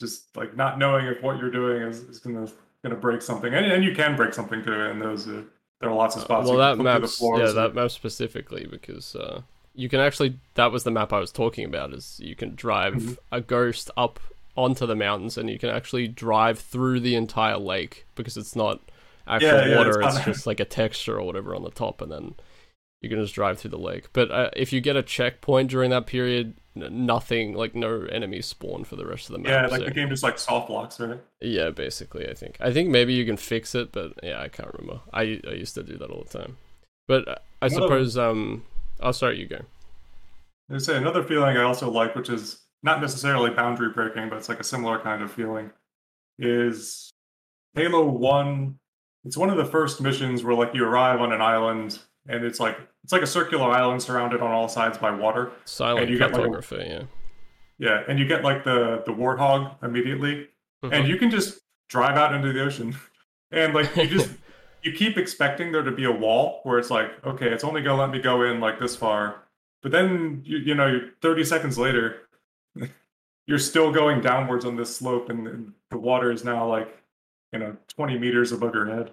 [0.00, 2.46] just like not knowing if what you're doing is, is gonna
[2.82, 4.72] gonna break something, and, and you can break something too.
[4.72, 5.42] And those uh,
[5.80, 6.48] there are lots of spots.
[6.48, 9.42] well, that can flip through the map, yeah, and- that map specifically because uh,
[9.74, 10.38] you can actually.
[10.54, 11.92] That was the map I was talking about.
[11.92, 13.16] Is you can drive Mhm.
[13.32, 14.20] a ghost up
[14.56, 18.80] onto the mountains, and you can actually drive through the entire lake because it's not
[19.26, 20.00] actual Yeah, yeah, water.
[20.02, 22.34] it's It's, just like a texture or whatever on the top, and then
[23.00, 24.08] you can just drive through the lake.
[24.12, 28.46] But uh, if you get a checkpoint during that period, n- nothing like no enemies
[28.46, 29.48] spawn for the rest of the map.
[29.50, 31.20] yeah, like so- the game just like soft blocks, right?
[31.40, 32.56] Yeah, basically, I think.
[32.60, 35.02] I think maybe you can fix it, but yeah, I can't remember.
[35.12, 36.56] I I used to do that all the time.
[37.06, 38.64] But uh, I Another- suppose um
[39.00, 39.60] I'll oh sorry, you go.
[40.72, 44.48] I say another feeling I also like, which is not necessarily boundary breaking, but it's
[44.48, 45.70] like a similar kind of feeling,
[46.38, 47.10] is
[47.74, 48.78] Halo One.
[49.24, 52.60] It's one of the first missions where like you arrive on an island and it's
[52.60, 55.52] like it's like a circular island surrounded on all sides by water.
[55.64, 57.02] Silent you get, like, cartography, yeah.
[57.78, 60.48] Yeah, and you get like the the warthog immediately,
[60.82, 61.08] and Mhm.
[61.08, 62.96] you can just drive out into the ocean,
[63.50, 64.30] and like you just
[64.82, 68.00] you keep expecting there to be a wall where it's like, okay, it's only gonna
[68.00, 69.42] let me go in like this far,
[69.82, 72.20] but then you you know, 30 seconds later,
[73.46, 77.02] you're still going downwards on this slope, and, and the water is now like
[77.54, 79.12] you know 20 meters above your head.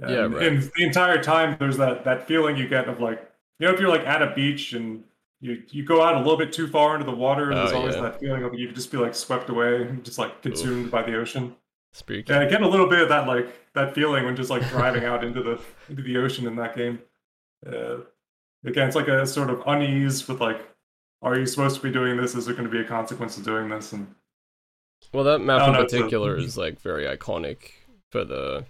[0.00, 0.46] Yeah, And- right.
[0.48, 3.30] And the entire time, there's that that feeling you get of like,
[3.60, 5.04] you know, if you're like at a beach and
[5.40, 7.78] you you go out a little bit too far into the water, and there's Oh,
[7.78, 8.02] always yeah.
[8.02, 11.16] that feeling of you could just be like swept away, just like consumed by the
[11.16, 11.54] ocean.
[11.92, 12.24] Spooky.
[12.32, 15.04] Yeah, I get a little bit of that like that feeling when just like driving
[15.04, 17.00] out into the into the ocean in that game.
[17.66, 17.98] Uh,
[18.64, 20.60] again, it's like a sort of unease with like,
[21.22, 22.34] are you supposed to be doing this?
[22.34, 23.92] Is there going to be a consequence of doing this?
[23.92, 24.06] And
[25.12, 27.72] Well that map Oh, in no, it's a- particular is like very iconic
[28.10, 28.64] for the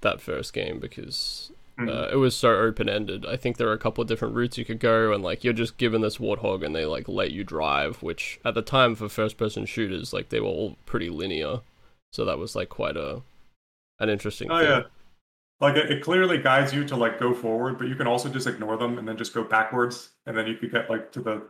[0.00, 3.26] that first game because mm, uh, it was so open ended.
[3.26, 5.52] I think there are a couple of different routes you could go, and like you're
[5.52, 8.02] just given this warthog, and they like let you drive.
[8.02, 11.60] Which at the time for first person shooters, like they were all pretty linear,
[12.12, 13.22] so that was like quite a
[13.98, 14.50] an interesting.
[14.50, 14.68] oh thing.
[14.68, 14.82] yeah,
[15.60, 18.46] like it, it clearly guides you to like go forward, but you can also just
[18.46, 21.42] ignore them and then just go backwards, and then you could get like to the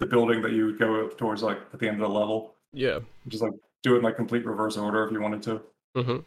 [0.00, 2.53] the building that you would go towards like at the end of the level.
[2.74, 3.00] Yeah.
[3.28, 3.52] Just like
[3.82, 5.60] do it in like complete reverse order if you wanted to.
[5.96, 6.18] hmm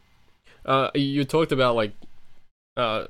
[0.65, 1.93] Uh, you talked about like
[2.75, 3.05] uh,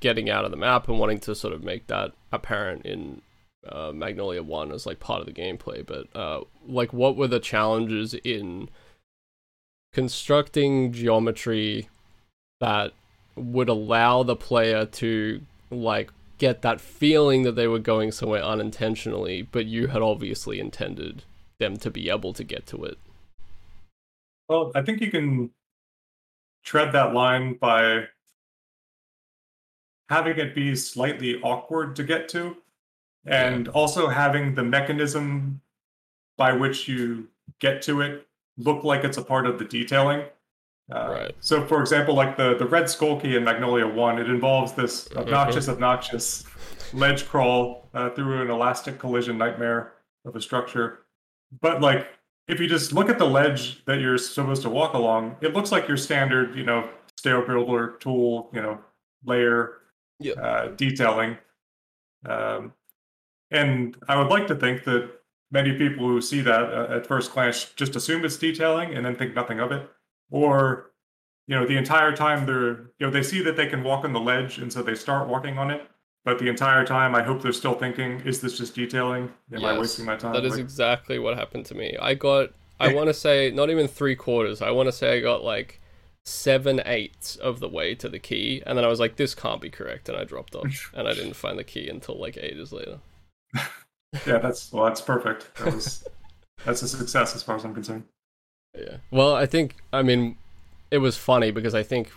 [0.00, 3.22] getting out of the map and wanting to sort of make that apparent in
[3.68, 7.40] uh, Magnolia One as like part of the gameplay, but uh, like what were the
[7.40, 8.68] challenges in
[9.92, 11.88] constructing geometry
[12.60, 12.92] that
[13.36, 15.40] would allow the player to
[15.70, 21.22] like get that feeling that they were going somewhere unintentionally, but you had obviously intended
[21.62, 22.98] them to be able to get to it.
[24.48, 25.50] Well, I think you can
[26.64, 28.08] tread that line by
[30.08, 32.56] having it be slightly awkward to get to,
[33.24, 35.60] and also having the mechanism
[36.36, 37.28] by which you
[37.60, 38.26] get to it
[38.58, 40.24] look like it's a part of the detailing.
[40.90, 41.34] Uh, Right.
[41.40, 45.08] So, for example, like the the red skull key in Magnolia One, it involves this
[45.16, 46.44] obnoxious, obnoxious
[46.92, 49.92] ledge crawl uh, through an elastic collision nightmare
[50.24, 51.01] of a structure.
[51.60, 52.06] But like,
[52.48, 55.70] if you just look at the ledge that you're supposed to walk along, it looks
[55.72, 58.78] like your standard, you know, stair builder tool, you know,
[59.24, 59.78] layer
[60.18, 60.34] Yeah.
[60.34, 61.38] uh, detailing.
[62.24, 62.72] Um,
[63.50, 65.10] and I would like to think that
[65.50, 69.14] many people who see that uh, at first glance just assume it's detailing and then
[69.14, 69.88] think nothing of it,
[70.30, 70.90] or
[71.48, 74.12] you know, the entire time they're, you know, they see that they can walk on
[74.12, 75.86] the ledge, and so they start walking on it.
[76.24, 79.32] But the entire time, I hope they're still thinking, "Is this just detailing?
[79.52, 81.96] Am I wasting my time?" That is Like, exactly what happened to me.
[82.00, 84.62] I got I want to say not even three quarters.
[84.62, 85.80] I want to say I got like
[86.24, 89.60] seven eighths of the way to the key, and then I was like, "This can't
[89.60, 92.72] be correct," and I dropped off, and I didn't find the key until like ages
[92.72, 92.98] later.
[94.26, 95.54] yeah, that's well, that's perfect.
[95.56, 96.04] That was
[96.64, 98.04] that's a success as far as I'm concerned.
[98.78, 98.98] Yeah.
[99.10, 100.36] Well, I think I mean
[100.90, 102.10] it was funny because I think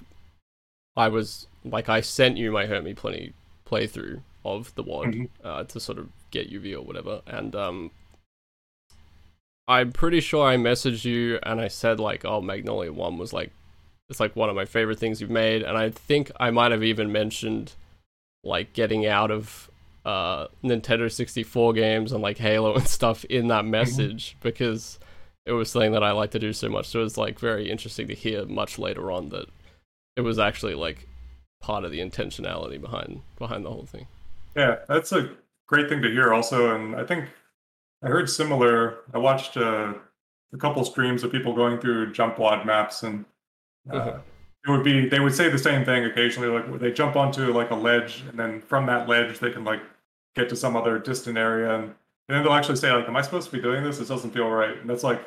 [0.95, 3.33] I was like I sent you my Hurt Me Plenty
[3.69, 5.47] playthrough of the WAD mm-hmm.
[5.47, 7.91] uh, to sort of get UV or whatever, and um,
[9.67, 13.51] I'm pretty sure I messaged you and I said like, "Oh, Magnolia One was like,
[14.09, 16.83] it's like one of my favorite things you've made," and I think I might have
[16.83, 17.73] even mentioned
[18.43, 19.69] like getting out of
[20.05, 23.71] uh, Nintendo 64 games and like Halo and stuff in that mm-hmm.
[23.71, 24.39] message mm-hmm.
[24.43, 24.99] because
[25.45, 26.87] it was something that I like to do so much.
[26.87, 29.47] So it was like very interesting to hear much later on that
[30.15, 31.07] it was actually like
[31.65, 34.05] part of the intentionality behind behind the whole thing.
[34.55, 35.31] Yeah, that's a
[35.65, 37.25] great thing to hear also and I think
[38.03, 39.95] I heard similar I watched uh,
[40.53, 43.25] a couple streams of people going through jump WAD maps and
[43.89, 44.19] uh, mm-hmm.
[44.67, 47.71] it would be they would say the same thing occasionally like they jump onto like
[47.71, 49.81] a ledge and then from that ledge they can like
[50.35, 51.95] get to some other distant area and, and
[52.27, 54.49] then they'll actually say like am i supposed to be doing this this doesn't feel
[54.49, 55.21] right and that's like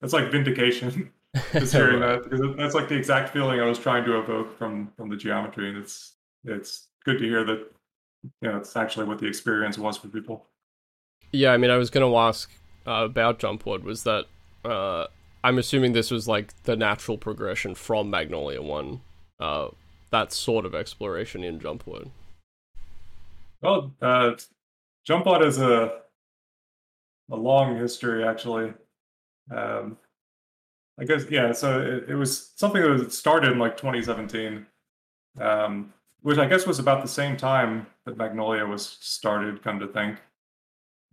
[0.00, 1.12] that's like vindication
[1.52, 4.90] just hearing that because that's like the exact feeling i was trying to evoke from
[4.96, 7.70] from the geometry and it's it's good to hear that
[8.40, 10.46] you know it's actually what the experience was for people.
[11.32, 12.50] Yeah i mean i was going to ask
[12.86, 14.26] uh, about jump WAD was that
[14.64, 15.06] uh,
[15.42, 19.00] i'm assuming this was like the natural progression from magnolia 1
[19.40, 19.68] uh,
[20.10, 22.10] that sort of exploration in jump WAD
[23.64, 24.32] well, uh,
[25.06, 26.00] jump WAD is a
[27.30, 28.74] a long history actually.
[29.50, 29.96] Um,
[30.98, 31.52] I guess yeah.
[31.52, 34.66] So it, it, was something that was started in like 2017,
[35.40, 35.92] um,
[36.22, 39.62] which I guess was about the same time that Magnolia was started.
[39.62, 40.18] Come to think,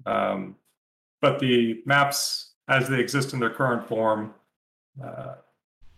[0.05, 0.55] um,
[1.19, 4.33] but the maps as they exist in their current form,
[5.03, 5.35] uh,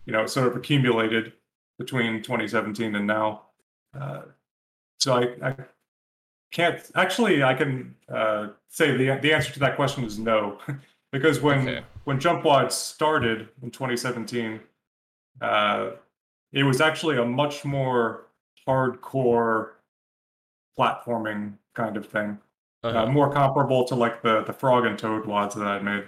[0.06, 1.32] you know, sort of accumulated
[1.78, 3.42] between 2017 and now.
[3.98, 4.22] Uh,
[4.98, 5.54] so I, I
[6.52, 7.42] can't actually.
[7.42, 10.58] I can uh, say the the answer to that question is no,
[11.12, 11.84] because when okay.
[12.04, 14.60] When Jump WAD started in 2017,
[15.40, 15.90] uh,
[16.52, 18.26] it was actually a much more
[18.66, 19.70] hardcore
[20.78, 22.38] platforming kind of thing,
[22.82, 22.98] uh, uh-huh.
[23.04, 26.04] uh, more comparable to like the the Frog and Toad wads that I made.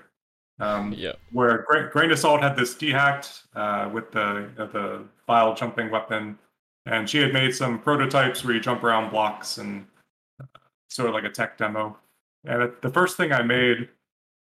[0.58, 1.12] Um, yeah.
[1.32, 5.90] Where Gra- Grain of Salt had this dehacked uh, with the uh, the file jumping
[5.90, 6.38] weapon,
[6.86, 9.86] and she had made some prototypes where you jump around blocks and
[10.88, 11.96] sort of like a tech demo.
[12.44, 13.88] And the first thing I made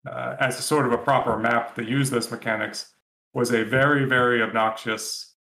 [0.07, 2.93] uh, as a sort of a proper map that used those mechanics
[3.33, 5.33] was a very, very obnoxious.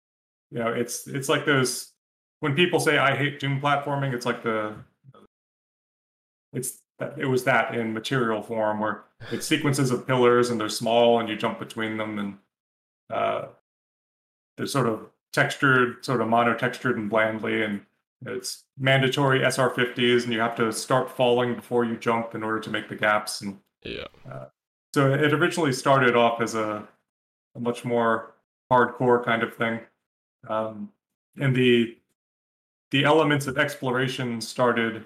[0.51, 1.93] You know, it's it's like those
[2.41, 4.15] when people say I hate Doom platforming.
[4.15, 4.75] It's like the
[6.53, 6.83] it's
[7.17, 11.29] it was that in material form where it's sequences of pillars and they're small and
[11.29, 12.39] you jump between them and
[13.11, 13.47] uh,
[14.57, 17.81] they're sort of textured, sort of mono textured and blandly and
[18.27, 22.71] it's mandatory SR50s, and you have to start falling before you jump in order to
[22.71, 23.43] make the gaps.
[23.43, 24.47] And yeah, uh,
[24.95, 26.87] so it originally started off as a,
[27.55, 28.35] a much more
[28.73, 29.81] hardcore kind of thing,
[30.49, 30.91] um,
[31.41, 31.97] and the
[32.91, 35.05] the elements of exploration started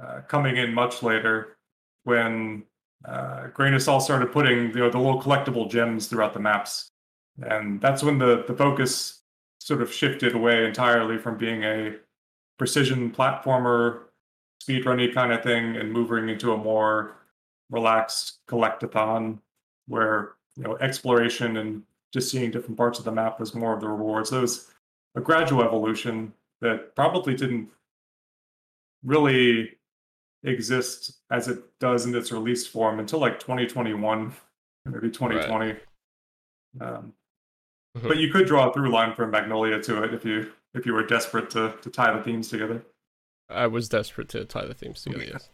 [0.00, 1.56] uh, coming in much later
[2.04, 2.64] when
[3.04, 6.90] uh, Assault started putting you know the little collectible gems throughout the maps,
[7.42, 9.22] and that's when the the focus
[9.60, 11.96] sort of shifted away entirely from being a
[12.58, 14.04] precision platformer,
[14.66, 17.16] speedrunny kind of thing, and moving into a more
[17.70, 19.38] relaxed collectathon
[19.88, 21.82] where you know exploration and
[22.12, 24.26] just seeing different parts of the map was more of the reward.
[24.26, 24.70] So it was
[25.14, 27.68] a gradual evolution that probably didn't
[29.04, 29.72] really
[30.44, 34.32] exist as it does in its released form until like 2021,
[34.84, 35.66] maybe 2020.
[35.66, 35.80] Right.
[36.80, 37.12] Um,
[37.96, 38.08] Mm-hmm.
[38.08, 40.92] But you could draw a through line from Magnolia to it if you if you
[40.92, 42.84] were desperate to to tie the themes together.
[43.48, 45.24] I was desperate to tie the themes together.
[45.32, 45.48] Yes.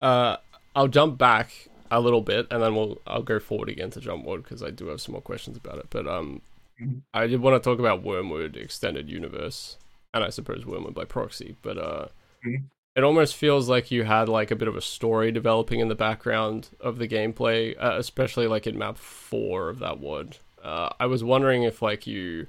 [0.00, 0.36] Uh,
[0.74, 4.24] I'll jump back a little bit, and then we'll I'll go forward again to jump
[4.24, 5.86] WAD because I do have some more questions about it.
[5.90, 6.40] But um,
[6.80, 6.98] mm-hmm.
[7.12, 9.76] I did want to talk about Wormwood Extended Universe,
[10.14, 11.56] and I suppose Wormwood by proxy.
[11.60, 12.06] But uh,
[12.44, 12.64] mm-hmm.
[12.96, 15.94] it almost feels like you had like a bit of a story developing in the
[15.94, 20.38] background of the gameplay, uh, especially like in map four of that WAD.
[20.62, 22.46] Uh, I was wondering if like you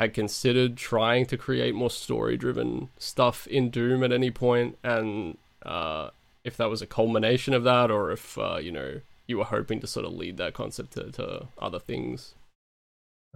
[0.00, 5.36] had considered trying to create more story driven stuff in Doom at any point, and
[5.62, 6.08] uh,
[6.42, 9.78] if that was a culmination of that, or if uh, you know you were hoping
[9.78, 12.34] to sort of lead that concept to, to other things.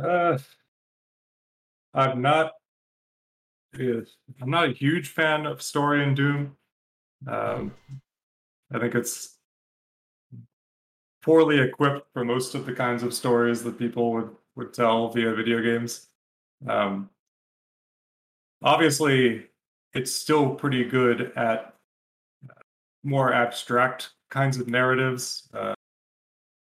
[0.03, 0.39] Uh,
[1.93, 2.53] I'm not.
[3.79, 6.57] I'm not a huge fan of story in Doom.
[7.27, 7.75] Um,
[8.73, 9.37] I think it's
[11.21, 15.35] poorly equipped for most of the kinds of stories that people would would tell via
[15.35, 16.09] video games.
[16.67, 17.11] Um,
[18.63, 19.47] obviously,
[19.93, 21.75] it's still pretty good at
[23.03, 25.49] more abstract kinds of narratives.
[25.53, 25.75] Uh,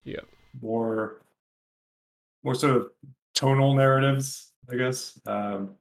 [0.04, 0.20] yeah,
[0.60, 1.22] more
[2.42, 2.90] more sort of
[3.34, 5.18] tonal narratives, I guess.
[5.26, 5.76] Um,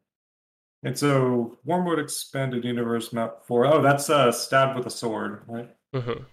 [0.84, 3.66] and so, Wormwood Expanded Universe Map Four.
[3.66, 5.70] Oh, that's uh, Stab with a Sword, right?
[5.96, 6.24] Mm-hmm.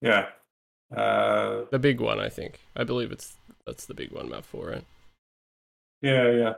[0.00, 0.26] Yeah.
[0.94, 2.60] Uh, the big one, I think.
[2.76, 3.36] I believe it's
[3.66, 4.84] that's the big one, Map Four, right?
[6.02, 6.52] Yeah, yeah.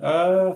[0.00, 0.54] Uh,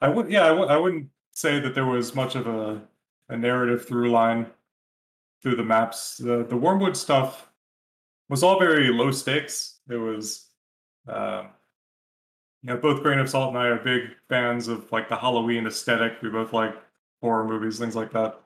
[0.00, 2.82] I would, yeah, I w- I wouldn't say that there was much of a,
[3.28, 4.46] a narrative through line
[5.42, 6.16] through the maps.
[6.18, 7.48] The the Wormwood stuff
[8.28, 9.80] was all very low stakes.
[9.88, 10.48] It was,
[11.08, 11.48] um,
[12.62, 15.66] you know, both Grain of Salt and I are big fans of like the Halloween
[15.66, 16.22] aesthetic.
[16.22, 16.74] We both like
[17.20, 18.40] horror movies, things like that.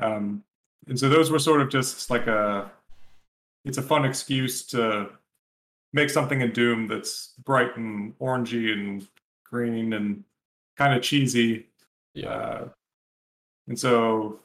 [0.00, 0.44] Um,
[0.88, 2.70] and so those were sort of just like a,
[3.64, 5.10] it's a fun excuse to
[5.92, 9.06] make something in Doom that's bright and orangey and
[9.44, 10.24] green and
[10.76, 11.66] kind of cheesy.
[12.14, 12.28] Yeah.
[12.28, 12.68] Uh,
[13.68, 14.40] and so,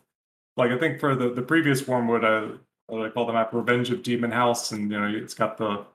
[0.55, 2.49] like, I think for the, the previous Wormwood, I,
[2.93, 5.85] I call the map Revenge of Demon House, and you know, it's got the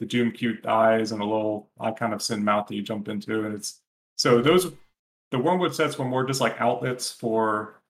[0.00, 3.44] the Doom cute eyes and a little icon of Sin mouth that you jump into,
[3.44, 3.80] and it's
[4.16, 4.72] so those
[5.30, 7.80] the Wormwood sets were more just like outlets for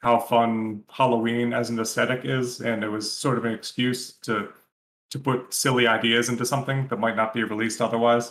[0.00, 4.48] how fun Halloween as an aesthetic is, and it was sort of an excuse to
[5.10, 8.30] to put silly ideas into something that might not be released otherwise.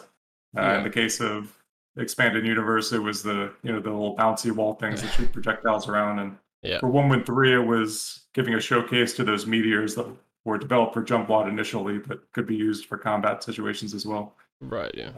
[0.58, 0.78] Uh, Yeah.
[0.80, 1.56] In the case of
[1.98, 5.88] expanded universe, it was the you know the little bouncy wall things that shoot projectiles
[5.90, 6.80] around, and Yeah.
[6.80, 10.08] for Wormwood Three, it was giving a showcase to those meteors that
[10.46, 14.36] were developed for jump wad initially, but could be used for combat situations as well.
[14.62, 15.12] Right, yeah.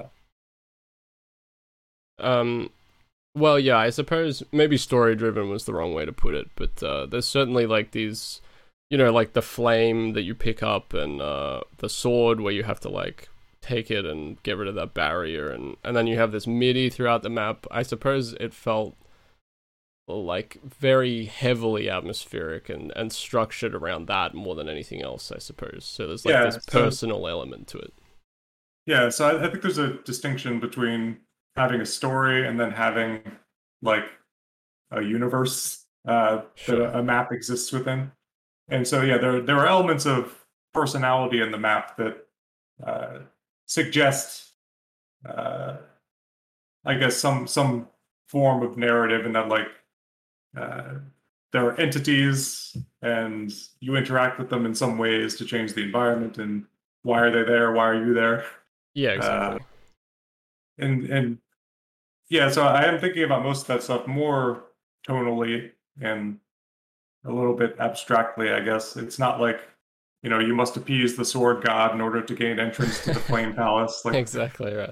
[2.19, 2.69] Um
[3.33, 6.81] well, yeah, I suppose maybe story driven was the wrong way to put it, but
[6.83, 8.41] uh there's certainly like these
[8.91, 12.63] you know, like the flame that you pick up and uh the sword where you
[12.63, 13.27] have to like
[13.61, 16.89] take it and get rid of that barrier and and then you have this MIDI
[16.89, 17.65] throughout the map.
[17.71, 18.95] I suppose it felt
[20.07, 25.85] like very heavily atmospheric and and structured around that more than anything else, I suppose.
[25.85, 27.93] So there's like Yeah, this so- personal element to it.
[28.87, 31.19] Yeah, so I, I think there's a distinction between
[31.55, 33.21] having a story and then having
[33.83, 34.05] like
[34.89, 36.77] a universe uh, Sure.
[36.79, 38.11] that a, a map exists within.
[38.71, 42.25] And so yeah, there there are elements of personality in the map that
[42.83, 43.19] uh,
[43.67, 44.53] suggest,
[45.27, 45.77] uh,
[46.85, 47.89] I guess, some some
[48.27, 49.67] form of narrative, and that like
[50.57, 50.95] uh,
[51.51, 56.37] there are entities, and you interact with them in some ways to change the environment.
[56.37, 56.65] And
[57.03, 57.73] why are they there?
[57.73, 58.45] Why are you there?
[58.93, 59.65] Yeah, exactly.
[60.77, 61.37] and and
[62.29, 64.63] yeah, so I am thinking about most of that stuff more
[65.05, 66.39] tonally and
[67.25, 68.97] a little bit abstractly, I guess.
[68.97, 69.61] It's not like
[70.23, 73.19] you know you must appease the sword god in order to gain entrance to the
[73.19, 74.03] flame palace.
[74.05, 74.91] Like exactly right.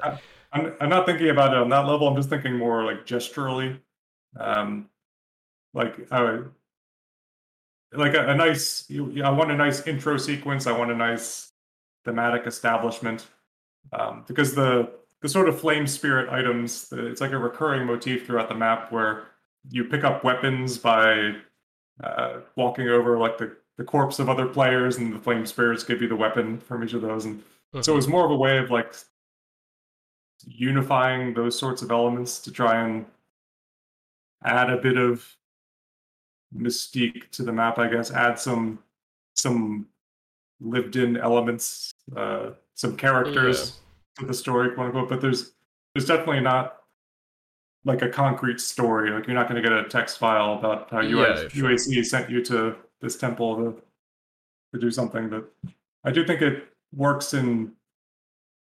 [0.51, 2.07] I'm I'm not thinking about it on that level.
[2.07, 3.79] I'm just thinking more like gesturally,
[4.39, 4.89] um,
[5.73, 6.41] like I
[7.93, 8.85] like a, a nice.
[8.89, 10.67] You, I want a nice intro sequence.
[10.67, 11.51] I want a nice
[12.05, 13.27] thematic establishment,
[13.93, 14.91] um, because the
[15.21, 16.91] the sort of flame spirit items.
[16.91, 19.27] It's like a recurring motif throughout the map where
[19.69, 21.35] you pick up weapons by
[22.03, 26.01] uh, walking over like the the corpse of other players, and the flame spirits give
[26.01, 27.41] you the weapon from each of those, and
[27.81, 28.93] so it was more of a way of like
[30.45, 33.05] unifying those sorts of elements to try and
[34.43, 35.25] add a bit of
[36.55, 38.11] mystique to the map, I guess.
[38.11, 38.79] Add some
[39.35, 39.87] some
[40.59, 43.79] lived in elements, uh, some characters
[44.17, 45.09] to the story, quote unquote.
[45.09, 45.53] But there's
[45.93, 46.78] there's definitely not
[47.85, 49.09] like a concrete story.
[49.11, 51.69] Like you're not going to get a text file about how Yeah, UA- sure.
[51.69, 53.81] UAC sent you to this temple to
[54.73, 55.29] to do something.
[55.29, 55.51] But
[56.03, 57.73] I do think it works in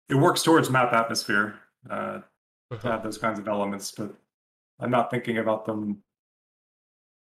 [0.09, 1.55] it works towards map atmosphere
[1.90, 2.24] uh, to
[2.72, 2.90] Uh-huh.
[2.90, 4.12] have those kinds of elements, but
[4.81, 6.02] I'm not thinking about them.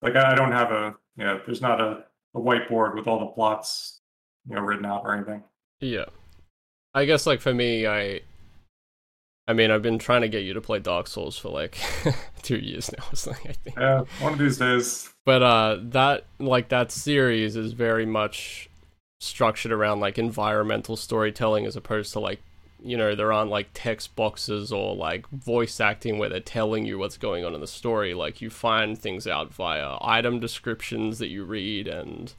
[0.03, 2.05] Like I don't have a you know, there's not a,
[2.35, 4.01] a whiteboard with all the plots
[4.49, 5.43] you know written out or anything.
[5.81, 6.07] Yeah.
[6.95, 8.21] I guess like for me, I
[9.51, 11.77] I mean, I've been trying to get you to play Dark Souls for like
[12.43, 13.77] 2 years now, so I think.
[13.77, 15.13] Yeah, one of these days.
[15.27, 18.71] But uh that like that series is very much
[19.19, 22.41] structured around like environmental storytelling as opposed to like
[22.83, 26.97] you know, there aren't like text boxes or like voice acting where they're telling you
[26.97, 28.15] what's going on in the story.
[28.15, 32.33] Like you find things out via item descriptions that you read and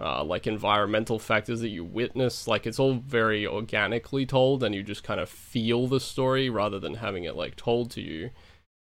[0.00, 2.48] uh, like environmental factors that you witness.
[2.48, 6.78] Like it's all very organically told, and you just kind of feel the story rather
[6.78, 8.30] than having it like told to you.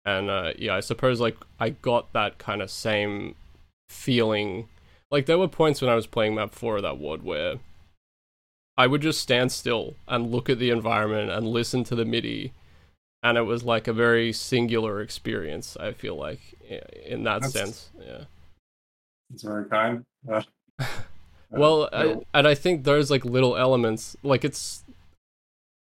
[0.06, 3.36] And uh, yeah, I suppose like I got that kind of same
[3.90, 4.70] feeling
[5.12, 7.56] like there were points when I was playing map 4 of that WAD where
[8.78, 12.54] I would just stand still and look at the environment and listen to the MIDI
[13.24, 16.40] and it was like a very singular experience, I feel like
[17.06, 17.90] in that That's, sense.
[18.00, 18.24] Yeah.
[19.34, 20.04] It's very kind.
[20.32, 20.42] Uh,
[21.52, 24.84] well, I, and I think there's like little elements like it's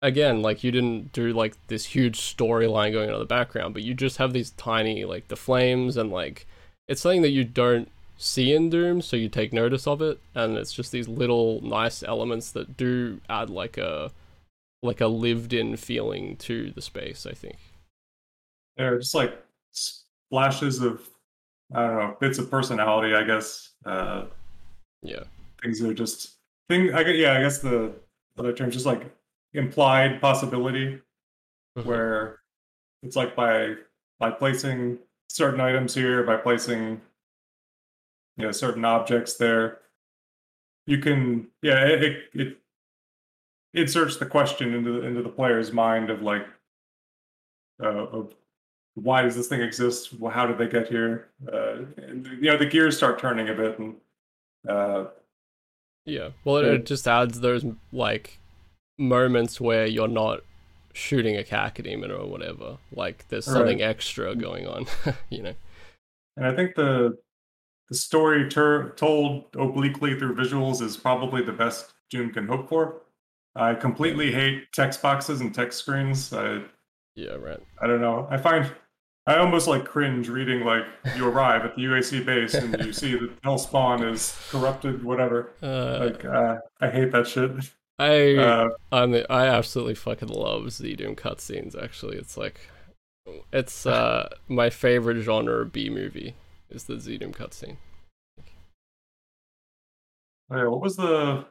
[0.01, 3.83] again like you didn't do like this huge storyline going on in the background but
[3.83, 6.47] you just have these tiny like the flames and like
[6.87, 10.57] it's something that you don't see in doom so you take notice of it and
[10.57, 14.11] it's just these little nice elements that do add like a
[14.81, 17.57] like a lived in feeling to the space i think.
[18.77, 19.37] They're just like
[19.71, 21.07] splashes of
[21.73, 24.25] i don't know bits of personality i guess uh
[25.01, 25.23] yeah.
[25.61, 26.35] Things are just
[26.69, 27.91] thing i yeah i guess the
[28.37, 29.11] other term just like
[29.53, 30.99] implied possibility
[31.77, 31.87] mm-hmm.
[31.87, 32.39] where
[33.03, 33.73] it's like by
[34.19, 34.97] by placing
[35.27, 37.01] certain items here by placing
[38.37, 39.79] you know certain objects there
[40.85, 42.57] you can yeah it, it, it
[43.73, 46.47] inserts the question into the, into the player's mind of like
[47.81, 48.33] uh, of
[48.95, 50.19] why does this thing exist?
[50.19, 51.29] Well how did they get here?
[51.47, 53.95] Uh, and, you know the gears start turning a bit and
[54.67, 55.05] uh,
[56.05, 58.39] yeah well it, it just adds those like
[58.97, 60.41] moments where you're not
[60.93, 62.77] shooting a Cacodemon or whatever.
[62.91, 63.89] Like there's something right.
[63.89, 64.85] extra going on,
[65.29, 65.53] you know.
[66.37, 67.17] And I think the
[67.89, 73.01] the story ter- told obliquely through visuals is probably the best Doom can hope for.
[73.55, 76.31] I completely hate text boxes and text screens.
[76.33, 76.61] I,
[77.15, 77.59] yeah, right.
[77.81, 78.27] I don't know.
[78.29, 78.71] I find
[79.29, 80.85] I almost like cringe reading like
[81.15, 85.51] you arrive at the UAC base and you see that Hellspawn is corrupted, whatever.
[85.61, 87.51] Uh, like uh, I hate that shit.
[87.99, 91.79] I uh, I'm the, I absolutely fucking love ZDoom cutscenes.
[91.79, 92.71] Actually, it's like
[93.53, 96.33] it's uh my favorite genre B movie
[96.71, 97.77] is the ZDoom cutscene.
[100.49, 101.45] Oh yeah, what was the?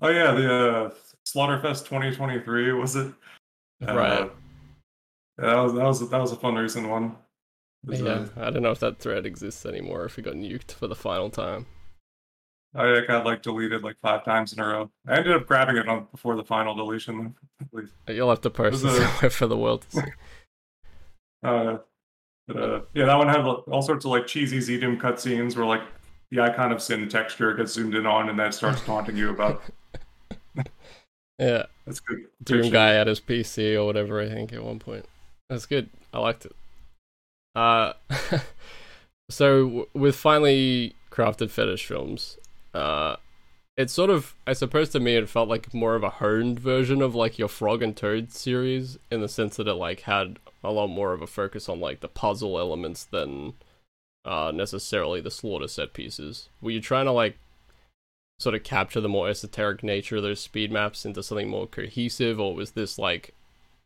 [0.00, 0.90] Oh yeah, the uh,
[1.24, 3.12] Slaughterfest 2023 was it?
[3.86, 4.32] Uh, right.
[5.40, 7.16] Yeah, that was that was that was a fun recent one.
[7.88, 10.04] yeah, uh, I don't know if that thread exists anymore.
[10.04, 11.66] If it got nuked for the final time.
[12.74, 14.90] I got like deleted like five times in a row.
[15.06, 17.34] I ended up grabbing it on before the final deletion.
[18.08, 19.30] You'll have to post it a...
[19.30, 20.02] for the world to see.
[21.42, 21.76] uh,
[22.48, 25.82] but, uh, yeah, that one had all sorts of like cheesy ZDoom cutscenes where like
[26.30, 29.62] the icon of sin texture gets zoomed in on and then starts taunting you about.
[31.38, 32.24] yeah, that's good.
[32.42, 34.18] Doom guy at his PC or whatever.
[34.20, 35.04] I think at one point.
[35.52, 35.90] That's good.
[36.14, 36.56] I liked it.
[37.54, 37.92] Uh,
[39.30, 42.38] so w- with finely crafted fetish films,
[42.72, 43.16] uh,
[43.76, 47.02] it's sort of, I suppose to me, it felt like more of a honed version
[47.02, 50.72] of like your Frog and Toad series in the sense that it like had a
[50.72, 53.52] lot more of a focus on like the puzzle elements than
[54.24, 56.48] uh, necessarily the slaughter set pieces.
[56.62, 57.36] Were you trying to like
[58.38, 62.40] sort of capture the more esoteric nature of those speed maps into something more cohesive,
[62.40, 63.34] or was this like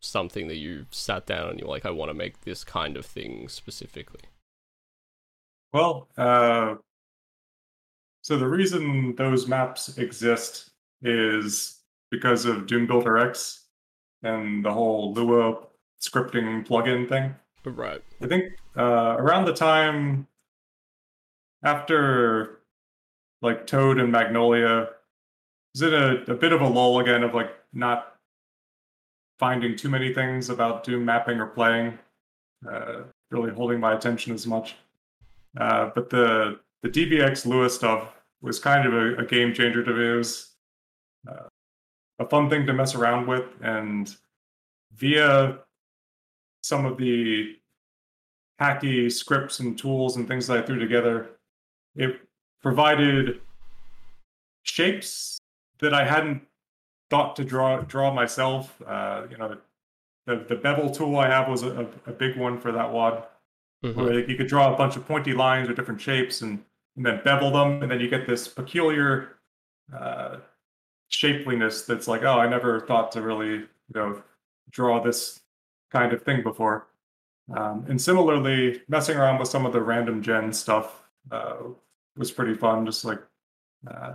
[0.00, 3.06] something that you sat down and you're like, I want to make this kind of
[3.06, 4.22] thing specifically?
[5.72, 6.76] Well, uh,
[8.22, 10.70] so the reason those maps exist
[11.02, 13.64] is because of Doom Builder X
[14.22, 15.58] and the whole Lua
[16.00, 17.34] scripting plugin thing.
[17.64, 18.02] Right.
[18.22, 20.26] I think uh, around the time
[21.62, 22.60] after
[23.42, 24.88] like Toad and Magnolia,
[25.74, 28.15] is it a, a bit of a lull again of like not
[29.38, 31.98] finding too many things about Doom mapping or playing,
[32.70, 34.76] uh, really holding my attention as much.
[35.58, 39.92] Uh, but the the DBX Lua stuff was kind of a, a game changer to
[39.92, 40.12] me.
[40.12, 40.54] It was
[41.28, 41.48] uh,
[42.18, 44.14] a fun thing to mess around with, and
[44.94, 45.58] via
[46.62, 47.56] some of the
[48.60, 51.30] hacky scripts and tools and things that I threw together,
[51.94, 52.20] it
[52.60, 53.40] provided
[54.62, 55.38] shapes
[55.80, 56.42] that I hadn't
[57.10, 58.80] thought to draw draw myself.
[58.86, 59.56] Uh, you know,
[60.26, 63.24] the the bevel tool I have was a, a big one for that WAD,
[63.84, 64.00] mm-hmm.
[64.00, 66.62] where you could draw a bunch of pointy lines or different shapes and
[66.96, 69.36] and then bevel them, and then you get this peculiar
[69.94, 70.36] uh,
[71.10, 74.22] shapeliness that's like, oh, I never thought to really, you know,
[74.70, 75.40] draw this
[75.92, 76.86] kind of thing before.
[77.54, 81.56] Um, and similarly, messing around with some of the random gen stuff uh,
[82.16, 82.84] was pretty fun.
[82.86, 83.22] Just like
[83.88, 84.14] uh,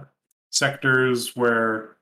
[0.49, 1.97] sectors where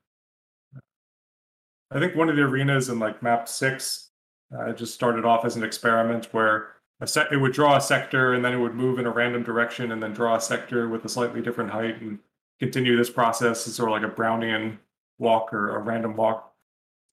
[1.91, 4.09] I think one of the arenas in like map six
[4.55, 6.69] uh, just started off as an experiment where
[7.01, 9.43] a set it would draw a sector and then it would move in a random
[9.43, 12.19] direction and then draw a sector with a slightly different height and
[12.59, 14.77] continue this process as sort of like a Brownian
[15.17, 16.53] walk or a random walk.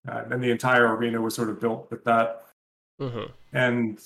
[0.08, 2.46] Uh, and then the entire arena was sort of built with that.
[3.00, 3.30] Mm-hmm.
[3.52, 4.00] And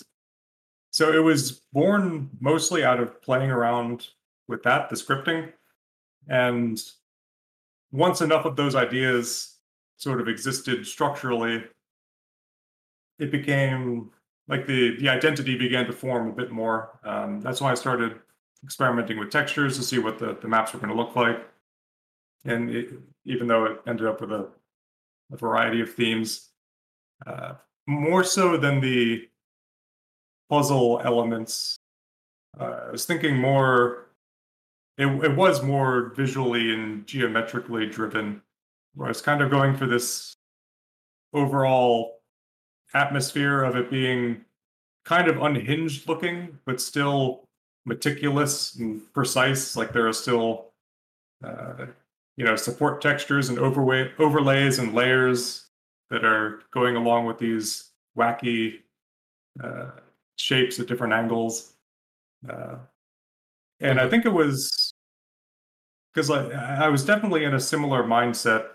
[0.90, 4.08] so it was born mostly out of playing around
[4.48, 5.52] with that, the scripting.
[6.28, 6.82] And
[7.92, 9.56] once enough of those ideas
[10.00, 11.62] sort of existed structurally,
[13.18, 14.10] it became
[14.48, 16.98] like the the identity began to form a bit more.
[17.04, 18.18] Um, that's why I started
[18.64, 21.46] experimenting with textures to see what the, the maps were going to look like.
[22.46, 22.94] And it,
[23.26, 24.48] even though it ended up with a,
[25.32, 26.48] a variety of themes,
[27.26, 27.54] uh,
[27.86, 29.28] more so than the
[30.48, 31.76] puzzle elements,
[32.58, 34.06] uh, I was thinking more.
[34.96, 38.42] It, it was more visually and geometrically driven,
[38.98, 40.34] I was kind of going for this
[41.32, 42.20] overall
[42.94, 44.44] atmosphere of it being
[45.04, 47.44] kind of unhinged looking, but still
[47.86, 49.76] meticulous and precise.
[49.76, 50.72] Like there are still,
[51.44, 51.86] uh,
[52.36, 55.66] you know, support textures and overlay overlays and layers
[56.10, 58.80] that are going along with these wacky
[59.62, 59.90] uh,
[60.36, 61.74] shapes at different angles.
[62.48, 62.76] Uh,
[63.80, 64.92] and I think it was
[66.12, 68.66] because I, I was definitely in a similar mindset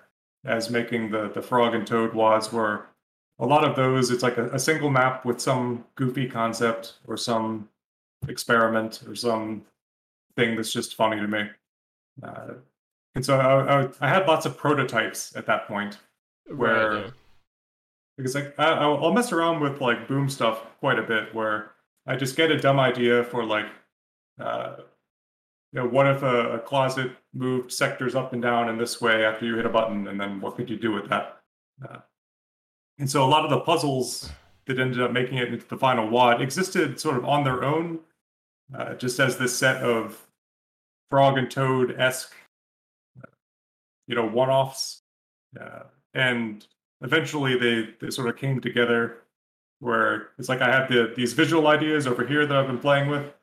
[0.45, 2.88] as making the the frog and toad wads where
[3.39, 7.17] a lot of those it's like a, a single map with some goofy concept or
[7.17, 7.67] some
[8.27, 9.63] experiment or some
[10.35, 11.49] thing that's just funny to me.
[12.23, 12.53] Uh,
[13.15, 15.97] and so I, I, I, had lots of prototypes at that point
[16.47, 17.11] where right, yeah.
[18.17, 21.72] because like I, I'll mess around with like boom stuff quite a bit where
[22.07, 23.67] I just get a dumb idea for like
[24.39, 24.77] uh,
[25.76, 29.26] you know what if a, a closet moved sectors up and down in this way
[29.26, 31.41] after you hit a button and then what could you do with that
[31.88, 31.97] uh,
[32.97, 34.31] and so a lot of the puzzles
[34.65, 37.99] that ended up making it into the final WAD existed sort of on their own,
[38.76, 40.27] uh, just as this set of
[41.10, 42.34] frog and toad esque,
[44.07, 45.02] you know, one offs.
[45.60, 45.84] Uh,
[46.14, 46.65] and
[47.02, 49.18] eventually they, they sort of came together
[49.80, 53.10] where it's like I have the, these visual ideas over here that I've been playing
[53.10, 53.34] with.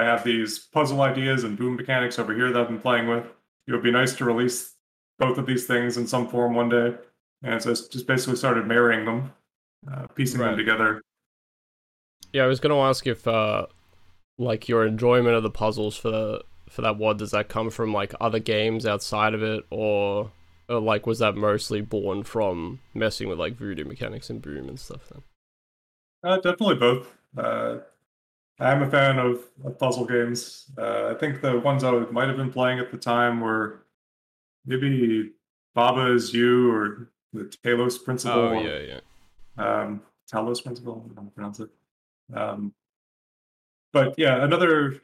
[0.00, 3.26] I have these puzzle ideas and boom mechanics over here that I've been playing with.
[3.66, 4.74] It would be nice to release
[5.18, 6.94] both of these things in some form one day.
[7.42, 9.32] And so I just basically started marrying them,
[9.90, 10.48] uh, piecing right.
[10.48, 11.02] them together.
[12.32, 13.66] Yeah, I was going to ask if, uh,
[14.38, 17.92] like, your enjoyment of the puzzles for the, for that WAD does that come from
[17.92, 20.30] like other games outside of it, or,
[20.68, 24.80] or like was that mostly born from messing with like voodoo mechanics and boom and
[24.80, 25.10] stuff?
[25.10, 25.22] Then,
[26.22, 27.16] uh, definitely both.
[27.36, 27.78] Uh,
[28.60, 30.66] I'm a fan of, of puzzle games.
[30.76, 33.86] Uh, I think the ones I might have been playing at the time were
[34.66, 35.30] maybe
[35.74, 38.38] Baba is You or the Talos principle.
[38.38, 39.00] Oh yeah, yeah.
[39.56, 41.08] Um, Talos principle.
[41.10, 41.70] I don't pronounce it.
[42.34, 42.74] Um,
[43.92, 45.00] but yeah, another.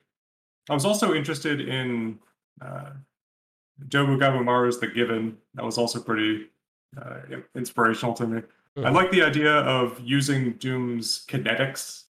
[0.69, 2.19] I was also interested in
[2.61, 2.91] uh,
[3.89, 5.39] Jobu Gabumaru's The Given.
[5.55, 6.49] That was also pretty
[7.01, 7.21] uh,
[7.55, 8.41] inspirational to me.
[8.41, 8.87] Mm-hmm.
[8.87, 12.06] I like the idea of using Doom's kinetics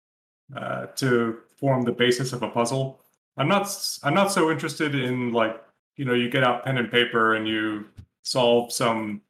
[0.55, 2.99] uh, to form the basis of a puzzle.
[3.37, 3.67] I'm not.
[4.03, 5.61] I'm not so interested in like
[5.95, 7.85] you know you get out pen and paper and you
[8.23, 9.21] solve some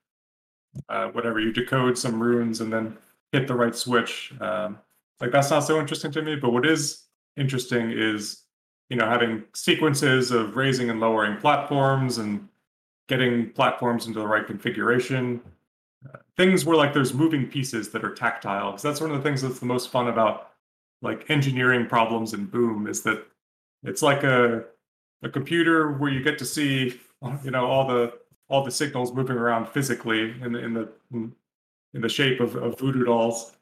[0.89, 2.97] uh, whatever you decode some runes and then
[3.31, 4.33] hit the right switch.
[4.39, 4.79] Um,
[5.19, 6.35] like that's not so interesting to me.
[6.35, 7.03] But what is
[7.37, 8.43] interesting is
[8.89, 12.47] you know having sequences of raising and lowering platforms and
[13.07, 15.41] getting platforms into the right configuration.
[16.13, 19.23] Uh, things where like there's moving pieces that are tactile because that's one of the
[19.23, 20.52] things that's the most fun about
[21.03, 23.27] like engineering problems in Boom is that
[23.83, 24.63] it's like a
[25.21, 26.99] a computer where you get to see
[27.43, 28.13] you know all the
[28.49, 30.89] all the signals moving around physically in the in the
[31.93, 33.53] in the shape of, of voodoo dolls.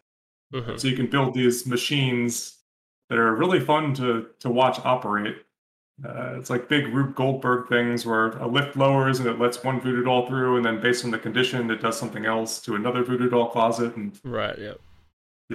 [0.53, 0.77] Mm-hmm.
[0.77, 2.57] So you can build these machines
[3.09, 5.37] that are really fun to to watch operate.
[6.03, 9.79] Uh, it's like big Rube Goldberg things where a lift lowers and it lets one
[9.79, 13.03] voodoo doll through, and then based on the condition, it does something else to another
[13.03, 14.73] voodoo doll closet, and right, yeah,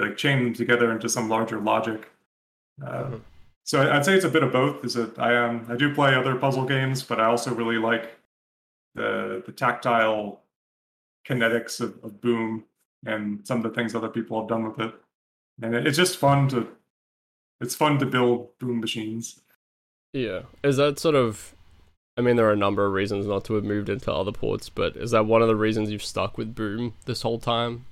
[0.02, 2.10] like chain them together into some larger logic.
[2.82, 3.16] Uh, mm-hmm.
[3.64, 4.84] So I'd say it's a bit of both.
[4.84, 8.16] Is that I um I do play other puzzle games, but I also really like
[8.94, 10.40] the the tactile
[11.28, 12.64] kinetics of, of Boom
[13.04, 14.94] and some of the things other people have done with it.
[15.60, 16.68] And it, it's just fun to
[17.60, 19.40] it's fun to build Boom machines.
[20.12, 20.42] Yeah.
[20.62, 21.54] Is that sort of
[22.16, 24.68] I mean there are a number of reasons not to have moved into other ports,
[24.68, 27.86] but is that one of the reasons you've stuck with Boom this whole time?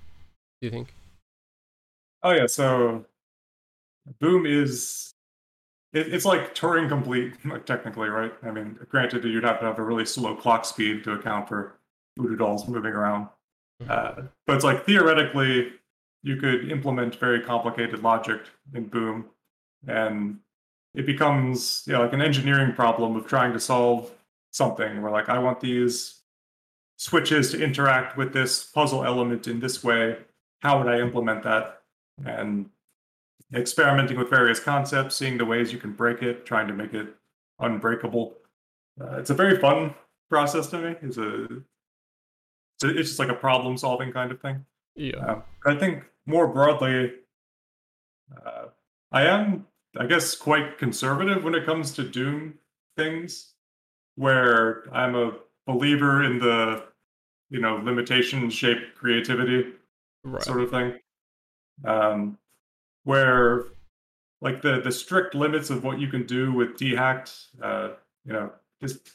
[0.60, 0.94] Do you think?
[2.24, 3.04] Oh yeah, so
[4.18, 5.12] Boom is
[5.92, 8.32] it, it's like Turing complete, like technically, right?
[8.42, 11.78] I mean, granted, you'd have to have a really slow clock speed to account for
[12.18, 13.28] voodoo dolls moving around.
[13.82, 13.90] Mm-hmm.
[13.90, 15.72] Uh, but it's like theoretically,
[16.22, 18.40] you could implement very complicated logic
[18.72, 19.26] in Boom,
[19.86, 20.38] and
[20.94, 24.10] it becomes you know, like an engineering problem of trying to solve
[24.50, 26.22] something where like I want these
[26.96, 30.16] switches to interact with this puzzle element in this way.
[30.60, 31.82] How would I implement that?
[32.24, 32.70] And
[33.54, 37.14] experimenting with various concepts, seeing the ways you can break it, trying to make it
[37.60, 38.34] unbreakable.
[39.00, 39.94] Uh, it's a very fun
[40.28, 40.96] process to me.
[41.02, 41.46] It's a
[42.82, 44.64] it's just like a problem solving kind of thing.
[44.94, 45.16] Yeah.
[45.18, 47.12] Um, I think more broadly,
[48.44, 48.66] uh,
[49.12, 49.66] I am,
[49.96, 52.54] I guess, quite conservative when it comes to Doom
[52.96, 53.54] things,
[54.16, 55.32] where I'm a
[55.66, 56.84] believer in the,
[57.50, 59.72] you know, limitation shape creativity
[60.24, 60.42] right.
[60.42, 60.98] sort of thing.
[61.84, 62.38] Um,
[63.04, 63.66] where
[64.40, 67.90] like the the strict limits of what you can do with dehacked, uh,
[68.24, 69.10] you know, just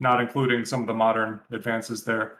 [0.00, 2.38] not including some of the modern advances there,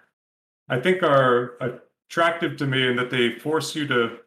[0.68, 1.80] I think are
[2.10, 4.18] attractive to me in that they force you to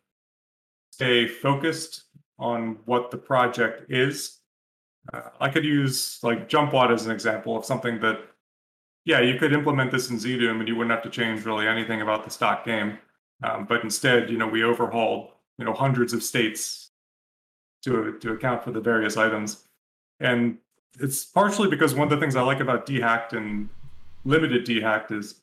[0.92, 2.04] stay focused
[2.40, 4.40] on what the project is.
[5.14, 8.20] Uh, I could use like JumpWad as an example of something that,
[9.06, 12.02] yeah, you could implement this in ZDoom and you wouldn't have to change really anything
[12.02, 12.98] about the stock game.
[13.44, 16.92] Um, but instead, you know, we overhauled, you know, hundreds of states
[17.84, 19.68] to to account for the various items,
[20.20, 20.58] and
[21.00, 23.70] it's partially because one of the things I like about dehacked and
[24.26, 25.42] limited dehacked is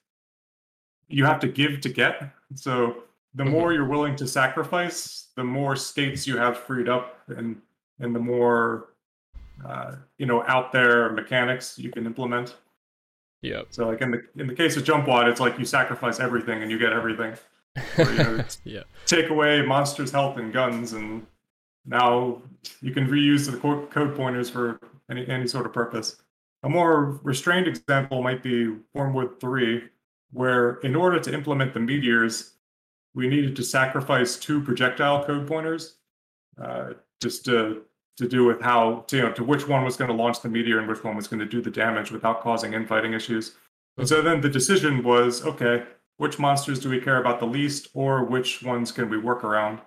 [1.09, 2.31] you have to give to get.
[2.55, 3.05] So
[3.35, 3.53] the mm-hmm.
[3.53, 7.61] more you're willing to sacrifice, the more states you have freed up, and
[8.01, 8.89] and the more
[9.65, 12.57] uh, you know out there mechanics you can implement.
[13.43, 13.62] Yeah.
[13.70, 16.62] So like in the in the case of jump JumpWad, it's like you sacrifice everything
[16.62, 17.35] and you get everything.
[17.99, 18.83] Or, you know, yeah.
[19.07, 21.27] Take away monsters' health and guns, and
[21.87, 22.43] now
[22.81, 24.81] you can reuse the code pointers for
[25.11, 26.17] any any sort of purpose.
[26.63, 29.85] A more restrained example might be Wormwood 3,
[30.33, 32.55] where in order to implement the meteors,
[33.15, 35.97] we needed to sacrifice two projectile code pointers,
[36.61, 37.83] uh, just to
[38.17, 40.49] to do with how to, you know to which one was going to launch the
[40.49, 43.55] meteor and which one was going to do the damage without causing infighting issues.
[43.97, 45.85] And so then the decision was, okay,
[46.16, 49.81] which monsters do we care about the least, or which ones can we work around?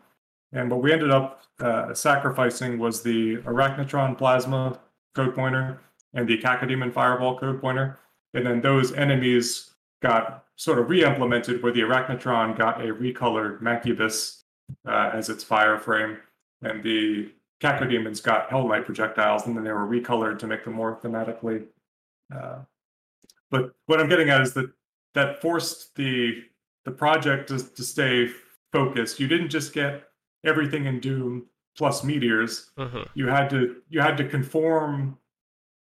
[0.52, 4.80] And what we ended up uh, sacrificing was the Arachnotron Plasma
[5.16, 5.80] code pointer
[6.14, 7.98] and the Cacodemon Fireball code pointer.
[8.34, 9.72] And then those enemies
[10.02, 14.44] got sort of re-implemented where the Arachnotron got a recolored Mancubus
[14.88, 16.18] uh, as its fire frame,
[16.62, 17.32] and the
[17.62, 21.66] Cacodemons got Hell Knight projectiles, and then they were recolored to make them more thematically.
[22.36, 22.60] Uh,
[23.50, 24.70] but what I'm getting at is that
[25.18, 26.44] that forced the
[26.86, 28.30] the project to, to stay
[28.72, 29.20] focused.
[29.20, 30.04] You didn't just get
[30.46, 32.72] everything in Doom plus meteors.
[32.78, 33.06] Uh-huh.
[33.14, 35.18] You had to you had to conform,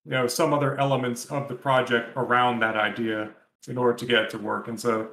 [0.05, 3.29] you know, some other elements of the project around that idea
[3.67, 4.67] in order to get it to work.
[4.67, 5.11] And so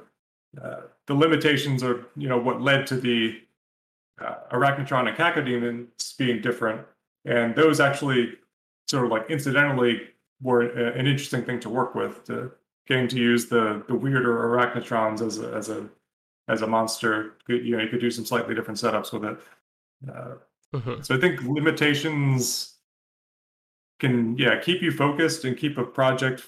[0.61, 3.39] uh, the limitations are, you know, what led to the
[4.19, 6.81] uh, Arachnotron and Cacodemons being different.
[7.25, 8.33] And those actually
[8.87, 10.01] sort of like incidentally
[10.41, 12.51] were an interesting thing to work with, to
[12.89, 15.87] getting to use the the weirder Arachnotrons as a, as a
[16.47, 17.35] as a monster.
[17.47, 19.37] You know, you could do some slightly different setups with it.
[20.09, 20.35] Uh,
[20.75, 21.01] mm-hmm.
[21.01, 22.75] So I think limitations
[23.99, 26.47] can yeah keep you focused and keep a project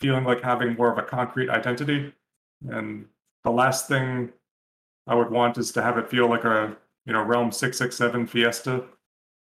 [0.00, 2.12] feeling like having more of a concrete identity.
[2.68, 3.06] And
[3.44, 4.30] the last thing
[5.06, 7.96] I would want is to have it feel like a you know Realm six six
[7.96, 8.84] seven Fiesta,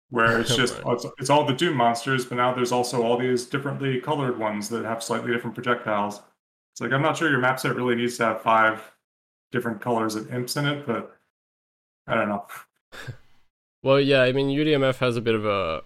[0.10, 0.94] where it's just right.
[0.94, 4.70] it's, it's, all the Doom monsters, but now there's also all these differently colored ones
[4.70, 6.22] that have slightly different projectiles.
[6.74, 8.82] It's like I'm not sure your map set really needs to have five
[9.52, 11.18] different colors of imps in it, but
[12.08, 12.46] I don't know.
[13.84, 15.84] well, yeah, I mean UDMF has a bit of a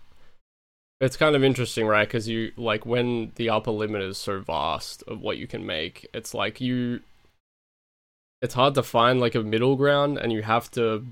[1.02, 2.08] it's kind of interesting, right?
[2.08, 6.08] Because you like when the upper limit is so vast of what you can make,
[6.14, 7.02] it's like you.
[8.42, 11.06] It's hard to find like a middle ground, and you have to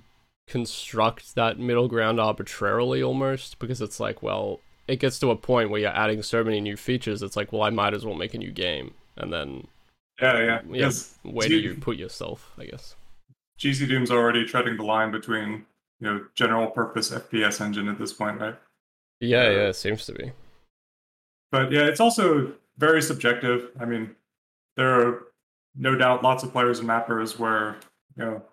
[0.48, 5.69] construct that middle ground arbitrarily almost because it's like, well, it gets to a point
[5.69, 7.22] where you're adding so many new features.
[7.22, 9.68] It's like, well, I might as well make a new game, and then
[10.22, 10.61] yeah, yeah, yeah.
[10.69, 11.18] Yes.
[11.24, 12.53] Where do you put yourself?
[12.57, 12.95] I guess.
[13.60, 15.65] GZDoom's already treading the line between
[15.99, 18.56] you know general purpose FPS engine at this point, right?
[19.19, 20.32] Yeah, uh, yeah, it seems to be.
[21.52, 23.72] But yeah, it's also very subjective.
[23.80, 24.15] I mean,
[24.76, 25.24] there are
[25.76, 27.78] no doubt lots of players and mappers where,
[28.15, 28.44] you know,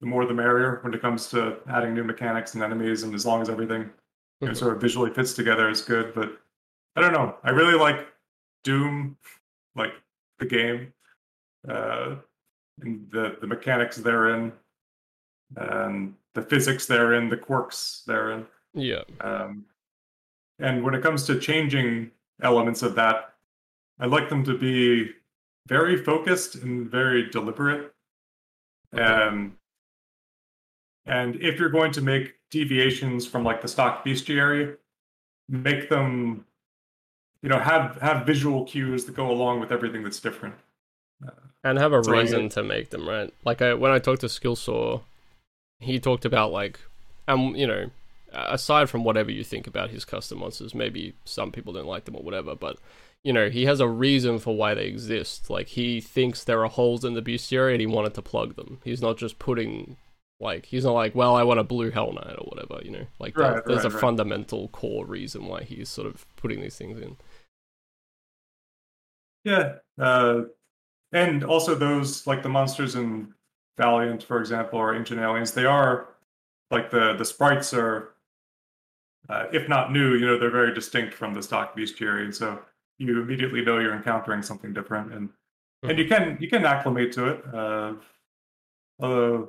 [0.00, 3.26] the more the merrier when it comes to adding new mechanics and enemies, and as
[3.26, 3.88] long as everything you
[4.40, 4.54] know, mm-hmm.
[4.54, 6.14] sort of visually fits together is good.
[6.14, 6.38] But
[6.96, 7.36] I don't know.
[7.44, 8.06] I really like
[8.64, 9.16] Doom,
[9.74, 9.92] like
[10.38, 10.92] the game,
[11.68, 12.16] uh,
[12.80, 14.52] and the the mechanics therein,
[15.56, 18.46] and the physics therein, the quirks therein.
[18.74, 19.02] Yeah.
[19.20, 19.64] Um,
[20.58, 22.10] and when it comes to changing
[22.42, 23.34] elements of that,
[23.98, 25.10] I like them to be
[25.66, 27.92] very focused and very deliberate.
[28.94, 29.02] Okay.
[29.02, 29.56] Um,
[31.10, 34.76] and if you're going to make deviations from like the stock bestiary,
[35.48, 36.46] make them,
[37.42, 40.54] you know, have have visual cues that go along with everything that's different.
[41.26, 41.32] Uh,
[41.64, 43.34] and have a so reason to make them right.
[43.44, 45.02] Like I, when I talked to Skillsaw,
[45.80, 46.78] he talked about like,
[47.26, 47.90] um, you know,
[48.32, 52.14] aside from whatever you think about his custom monsters, maybe some people don't like them
[52.14, 52.78] or whatever, but
[53.24, 55.50] you know, he has a reason for why they exist.
[55.50, 58.78] Like he thinks there are holes in the bestiary and he wanted to plug them.
[58.84, 59.96] He's not just putting
[60.40, 63.06] like he's not like, well, I want a blue hell knight or whatever, you know.
[63.18, 64.00] Like Right, there- there's right, a right.
[64.00, 67.16] fundamental core reason why he's sort of putting these things in.
[69.44, 70.42] Yeah, uh,
[71.12, 73.34] and also those like the monsters in
[73.78, 76.08] Valiant, for example, or Ancient Aliens, they are
[76.70, 78.14] like the the sprites are,
[79.28, 82.60] uh, if not new, you know, they're very distinct from the stock bestiary, and so
[82.98, 85.30] you immediately know you're encountering something different, and
[85.82, 87.54] and you can you can acclimate to it.
[87.54, 87.94] Uh,
[89.00, 89.48] although,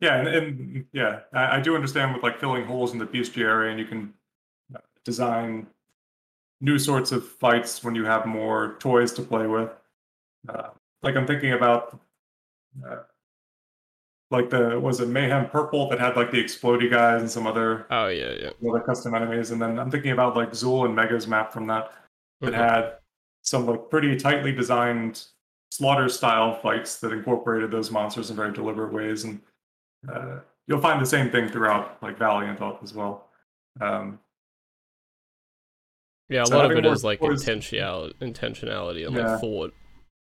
[0.00, 3.70] yeah, and, and yeah, I, I do understand with like filling holes in the bestiary,
[3.70, 4.12] and you can
[4.74, 5.66] uh, design
[6.60, 9.70] new sorts of fights when you have more toys to play with.
[10.48, 10.68] Uh,
[11.02, 11.98] like I'm thinking about,
[12.86, 12.96] uh,
[14.30, 17.86] like the was it Mayhem Purple that had like the explody guys and some other
[17.90, 18.50] Oh yeah, yeah.
[18.70, 21.92] other custom enemies, and then I'm thinking about like Zool and Mega's map from that
[22.40, 22.56] that Mhm.
[22.56, 22.94] had
[23.42, 25.24] some like pretty tightly designed
[25.70, 29.40] slaughter style fights that incorporated those monsters in very deliberate ways, and
[30.06, 33.28] uh, you'll find the same thing throughout like Valiant as well.
[33.80, 34.18] Um,
[36.28, 39.32] Yeah, a So lot of it is like intentionality, intentionality and Yeah.
[39.32, 39.74] like thought.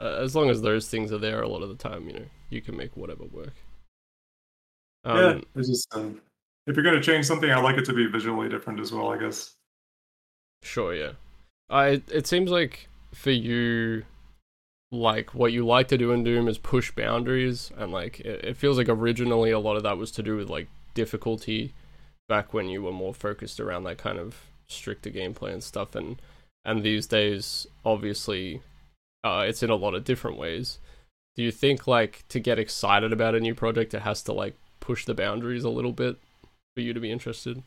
[0.00, 2.26] Uh, as long as those things are there, a lot of the time, you know,
[2.50, 3.54] you can make whatever work.
[5.04, 6.20] Um, yeah, it's just um,
[6.66, 9.10] if you're going to change something, I like it to be visually different as well.
[9.12, 9.54] I guess.
[10.62, 11.12] Sure, yeah.
[11.70, 14.04] I it seems like for you
[14.92, 18.56] like what you like to do in Doom is push boundaries and like it, it
[18.56, 21.72] feels like originally a lot of that was to do with like difficulty
[22.28, 24.36] back when you were more focused around that kind of
[24.68, 26.20] stricter gameplay and stuff and
[26.64, 28.60] and these days obviously
[29.24, 30.78] uh it's in a lot of different ways.
[31.36, 34.56] Do you think like to get excited about a new project it has to like
[34.78, 36.18] push the boundaries a little bit
[36.74, 37.62] for you to be interested?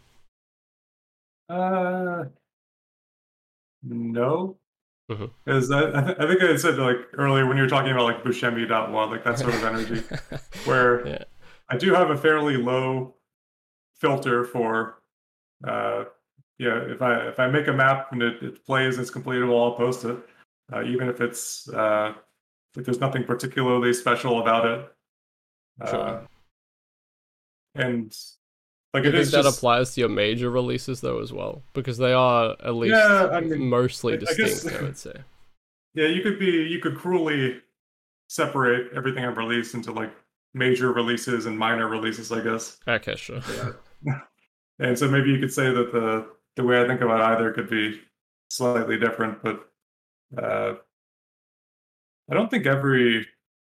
[1.49, 2.25] Uh,
[3.83, 4.57] no.
[5.07, 8.05] Because I, I, th- I think I said like earlier when you were talking about
[8.05, 10.01] like Buscemi dot one, like that sort of energy,
[10.65, 11.23] where Yeah.
[11.69, 13.15] I do have a fairly low
[13.99, 15.01] filter for,
[15.67, 16.05] uh,
[16.57, 19.75] yeah, if I if I make a map and it, it plays, it's completable, I'll
[19.75, 20.17] post it,
[20.73, 22.13] uh, even if it's uh,
[22.75, 24.91] if there's nothing particularly special about it.
[25.81, 26.27] Uh, Sure.
[27.75, 28.15] and
[28.95, 32.13] like I think that just, applies to your major releases though as well, because they
[32.13, 34.79] are at least Yeah, I mean, mostly I- I guess- distinct.
[34.79, 35.13] I, would say.
[35.93, 37.61] Yeah, you could be you could cruelly
[38.27, 40.11] separate everything I've released into like
[40.53, 42.77] major releases and minor releases, I guess.
[42.87, 43.41] Okay, sure.
[44.03, 44.19] Yeah.
[44.79, 46.27] And so maybe you could say that the
[46.57, 48.01] the way I think about either could be
[48.49, 49.69] slightly different, but
[50.37, 50.73] uh,
[52.29, 53.25] I don't think every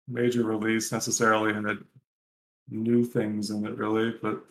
[0.10, 1.78] major release necessarily had
[2.70, 4.16] new things in it, really.
[4.22, 4.44] But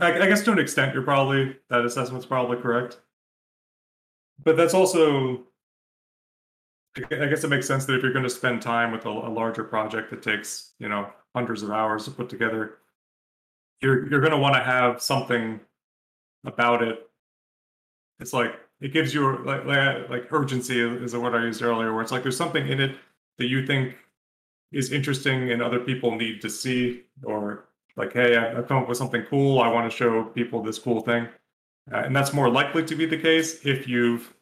[0.00, 2.98] I, I guess to an extent, you're probably that assessment's probably correct.
[4.42, 5.42] But that's also,
[6.96, 9.28] I guess it makes sense that if you're going to spend time with a, a
[9.28, 12.78] larger project that takes you know hundreds of hours to put together,
[13.80, 15.60] you're you're going to want to have something
[16.44, 17.08] about it.
[18.20, 19.64] It's like it gives you like
[20.08, 22.96] like, urgency is the word I used earlier, where it's like there's something in it
[23.38, 23.96] that you think
[24.72, 27.64] is interesting and other people need to see, or
[28.00, 29.60] like, hey, I- I've come up with something cool.
[29.60, 31.28] I want to show people this cool thing,
[31.92, 34.32] uh, and that's more likely to be the case if you've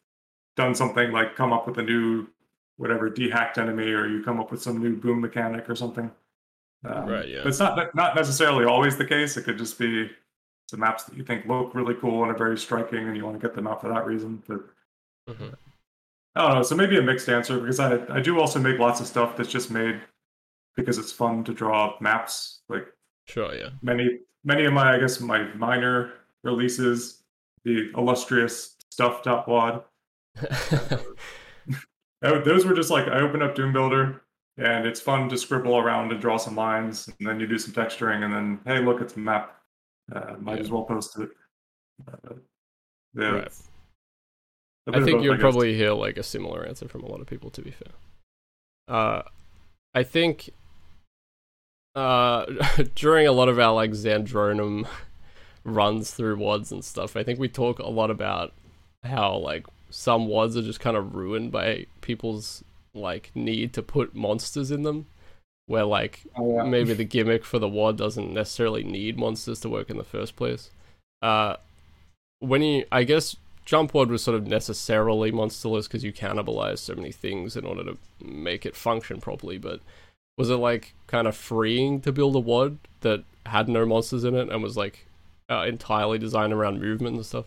[0.57, 2.27] done something like come up with a new
[2.77, 6.11] whatever dehacked enemy, or you come up with some new boom mechanic or something.
[6.85, 7.41] Um, Right, yeah.
[7.43, 9.37] But it's not not necessarily always the case.
[9.37, 10.11] It could just be
[10.71, 13.41] some maps that you think look really cool and are very striking, and you want
[13.41, 14.43] to get them out for that reason.
[14.47, 14.61] But
[15.29, 15.55] Mhm.
[16.37, 16.63] I don't know.
[16.63, 19.51] So maybe a mixed answer because I I do also make lots of stuff that's
[19.51, 20.01] just made
[20.77, 22.61] because it's fun to draw maps.
[22.69, 22.87] Like
[23.29, 23.71] Sure, yeah.
[23.83, 27.23] many many of my I guess my minor releases,
[27.65, 29.83] the illustrious stuff dot wad.
[32.23, 34.23] Those were just like I open up Doom Builder
[34.57, 37.73] and it's fun to scribble around and draw some lines, and then you do some
[37.73, 39.55] texturing, and then hey, look, it's a map.
[40.13, 40.63] Uh, might Yeah.
[40.63, 41.29] as well post it.
[42.09, 42.35] Uh,
[43.15, 43.47] yeah, Right.
[43.47, 43.69] it's
[44.89, 47.21] a bit I think both, you'll probably hear like a similar answer from a lot
[47.21, 47.51] of people.
[47.51, 47.93] To be fair,
[48.89, 49.23] uh,
[49.95, 50.51] I think
[51.99, 52.47] uh,
[52.95, 54.87] during a lot of our like Zandronum
[55.65, 58.53] runs through wads and stuff, I think we talk a lot about
[59.05, 62.63] how like some wads are just kind of ruined by people's
[62.95, 65.07] like need to put monsters in them,
[65.67, 66.63] where like Oh, yeah.
[66.65, 70.37] maybe the gimmick for the wad doesn't necessarily need monsters to work in the first
[70.37, 70.71] place.
[71.23, 71.57] Uh,
[72.41, 76.95] when you, I guess, jump wad was sort of necessarily monsterless because you cannibalize so
[76.95, 79.59] many things in order to make it function properly.
[79.59, 79.81] But
[80.39, 84.35] was it like kind of freeing to build a wad that had no monsters in
[84.35, 85.07] it and was like
[85.51, 87.47] uh, entirely designed around movement and stuff?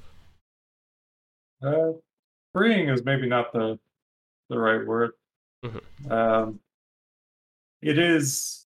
[1.64, 1.94] Uh,
[2.54, 3.80] freeing is maybe not the
[4.50, 5.12] the right word.
[5.64, 6.12] Mhm.
[6.12, 6.60] Um,
[7.82, 8.66] it is.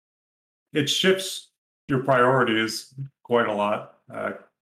[0.73, 1.49] It shifts
[1.87, 2.93] your priorities
[3.23, 3.97] quite a lot.
[4.13, 4.33] Uh,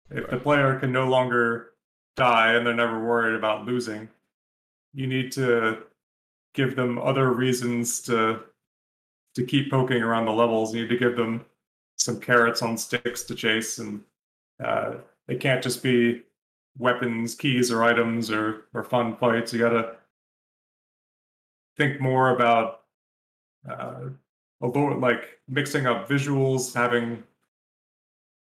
[0.09, 1.73] if the player can no longer
[2.15, 4.09] die and they're never worried about losing,
[4.93, 5.83] you need to
[6.53, 8.43] give them other reasons to
[9.35, 10.73] to keep poking around the levels.
[10.73, 11.45] You need to give them
[11.95, 14.01] some carrots on sticks to chase, and
[14.63, 14.95] uh,
[15.27, 16.23] it can't just be
[16.77, 19.53] weapons, keys, or items or or fun fights.
[19.53, 19.95] You gotta
[21.77, 22.81] think more about
[23.69, 24.09] uh,
[24.61, 27.23] a little like mixing up visuals, having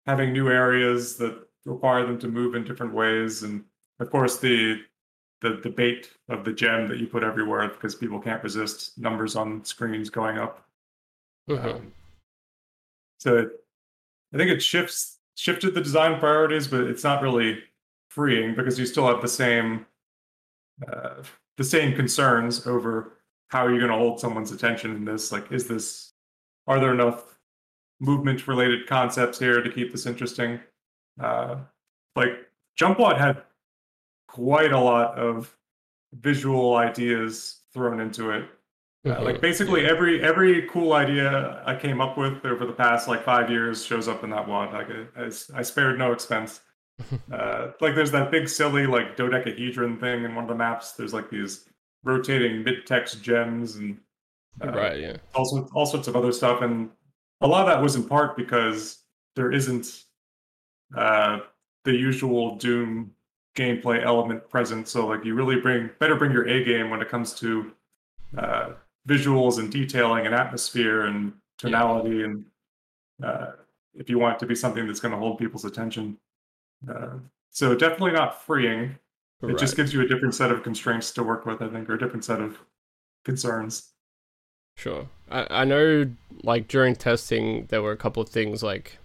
[0.07, 3.65] having new areas that require them to move in different ways, and
[3.99, 4.83] of course the
[5.41, 9.65] the debate of the gem that you put everywhere because people can't resist numbers on
[9.65, 10.67] screens going up.
[11.49, 11.65] Mhm.
[11.65, 11.93] Um,
[13.19, 13.51] so
[14.33, 17.63] I think it shifts shifted the design priorities, but it's not really
[18.11, 19.87] freeing because you still have the same
[20.87, 21.23] uh,
[21.57, 23.19] the same concerns over
[23.49, 25.33] how are you're going to hold someone's attention in this.
[25.33, 26.13] Like, is this
[26.67, 27.39] are there enough
[28.01, 30.61] movement related concepts here to keep this interesting?
[31.21, 31.57] Uh,
[32.17, 33.43] like Jump Wad had
[34.29, 35.55] quite a lot of
[36.15, 38.49] visual ideas thrown into it
[39.07, 43.25] uh, like basically every every cool idea I came up with over the past like
[43.25, 44.73] five years shows up in that wad.
[44.75, 46.61] Like I, I, I spared no expense.
[47.33, 50.93] uh, like there's that big silly like dodecahedron thing in one of the maps.
[50.93, 51.67] There's like these
[52.05, 53.99] rotating midtex gems and
[54.63, 55.17] uh, right, yeah.
[55.35, 56.61] all sorts, all sorts of other stuff.
[56.61, 56.91] And
[57.41, 58.99] a lot of that was in part because
[59.37, 60.05] there isn't
[60.95, 61.39] uh,
[61.85, 63.13] the usual Doom
[63.57, 64.89] gameplay element present.
[64.89, 67.73] So like you really bring better bring your A game when it comes to
[68.37, 68.71] uh,
[69.09, 72.45] visuals and detailing and atmosphere and tonality and
[73.23, 73.53] uh,
[73.95, 76.17] if you want it to be something that's going to hold people's attention.
[76.89, 77.17] Uh,
[77.51, 78.97] so definitely not freeing.
[79.43, 81.95] It just gives you a different set of constraints to work with, I think, or
[81.95, 82.59] a different set of
[83.25, 83.89] concerns.
[84.77, 85.09] Sure.
[85.31, 86.11] I, I know,
[86.43, 88.99] like, during testing, there were a couple of things, like,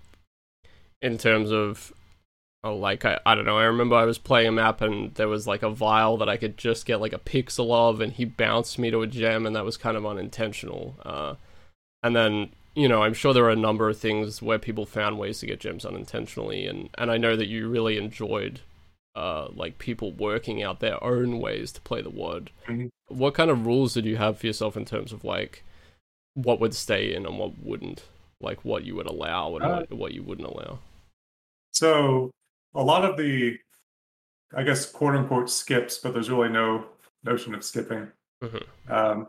[1.02, 1.94] in terms of,
[2.66, 5.28] oh, like, I, I don't know, I remember I was playing a map and there
[5.28, 8.26] was, like, a vile that I could just get, like, a pixel of, and he
[8.26, 10.96] bounced me to a gem, and that was kind of unintentional.
[11.06, 11.36] Uh,
[12.04, 15.20] and then, you know, I'm sure there are a number of things where people found
[15.20, 18.62] ways to get gems unintentionally, and, and I know that you really enjoyed,
[19.16, 22.90] uh, like, people working out their own ways to play the wad Mhm.
[23.10, 25.64] what kind of rules did you have for yourself in terms of like
[26.34, 28.04] what would stay in and what wouldn't
[28.42, 30.80] like what you would allow and Uh, what, what you wouldn't allow
[31.72, 32.32] So
[32.76, 33.58] a lot of the,
[34.56, 36.86] I guess, quote unquote skips, but there's really no
[37.24, 38.12] notion of skipping.
[38.44, 38.64] Mhm.
[38.90, 39.28] Um,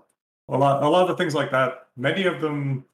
[0.48, 1.88] a lot, a lot of the things like that.
[1.96, 2.84] Many of them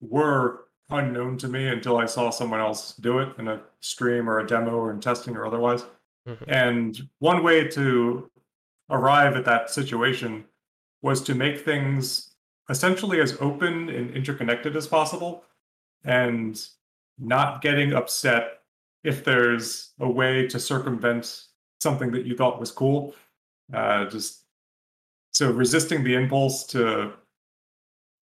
[0.00, 4.38] were unknown to me until I saw someone else do it in a stream or
[4.38, 5.84] a demo or in testing or otherwise.
[6.26, 6.44] Mhm.
[6.48, 8.30] And one way to
[8.90, 10.46] arrive at that situation
[11.02, 12.34] was to make things
[12.70, 15.44] essentially as open and interconnected as possible
[16.04, 16.68] and
[17.18, 18.57] not getting upset
[19.04, 21.44] if there's a way to circumvent
[21.80, 23.14] something that you thought was cool.
[23.72, 24.44] Uh, just
[25.32, 27.12] so resisting the impulse to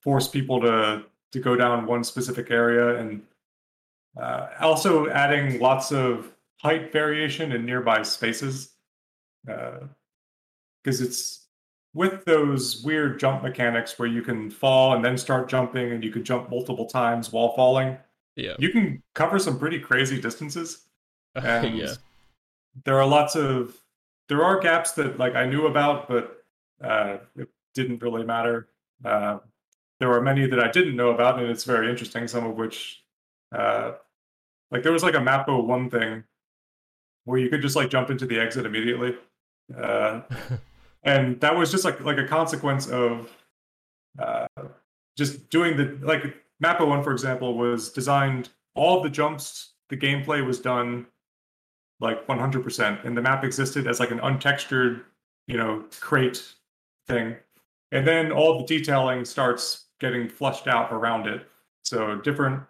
[0.02, 3.22] force people to to go down one specific area and
[4.20, 8.72] uh, also adding lots of height variation in nearby spaces
[9.44, 11.46] because it's
[11.94, 16.10] with those weird jump mechanics where you can fall and then start jumping and you
[16.10, 17.96] can jump multiple times while falling
[18.36, 18.54] yeah.
[18.58, 20.86] You can cover some pretty crazy distances
[21.34, 21.94] and yeah
[22.84, 23.80] there are lots of
[24.28, 26.44] there are gaps that like i knew about but
[26.84, 28.68] uh, it didn't really matter.
[29.02, 29.38] Uh,
[29.98, 33.02] there were many that i didn't know about and it's very interesting some of which
[33.54, 33.92] uh,
[34.70, 36.24] like there was like a mapo one thing
[37.24, 39.16] where you could just like jump into the exit immediately
[39.76, 40.20] uh,
[41.02, 43.34] and that was just like like a consequence of
[44.18, 44.46] uh,
[45.16, 50.44] just doing the like Mappa one for example was designed all the jumps the gameplay
[50.44, 51.06] was done
[52.00, 55.02] like 100% and the map existed as like an untextured
[55.46, 56.54] you know crate
[57.06, 57.36] thing.
[57.92, 61.46] And then all the detailing starts getting flushed out around it.
[61.84, 62.62] So different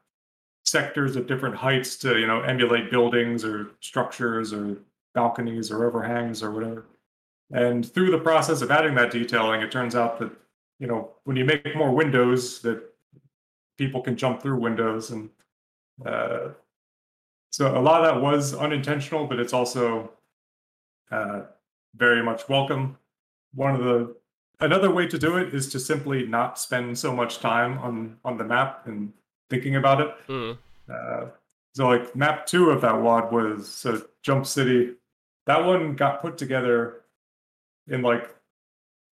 [0.64, 4.78] sectors of different heights to you know emulate buildings or structures or
[5.14, 6.86] balconies or overhangs or whatever.
[7.52, 10.30] And through the process of adding that detailing, it turns out that
[10.78, 12.82] you know when you make more windows, that
[13.76, 15.30] people can jump through windows, and
[16.04, 16.48] uh,
[17.50, 20.10] so a lot of that was unintentional, but it's also
[21.10, 21.42] uh,
[21.94, 22.96] very much welcome.
[23.54, 24.14] One of the
[24.60, 28.36] another way to do it is to simply not spend so much time on on
[28.36, 29.12] the map and
[29.50, 30.14] thinking about it.
[30.28, 30.58] Mm.
[30.88, 31.26] Uh,
[31.74, 34.94] So like map two of that wad was uh, Jump City.
[35.44, 37.04] That one got put together
[37.86, 38.34] in like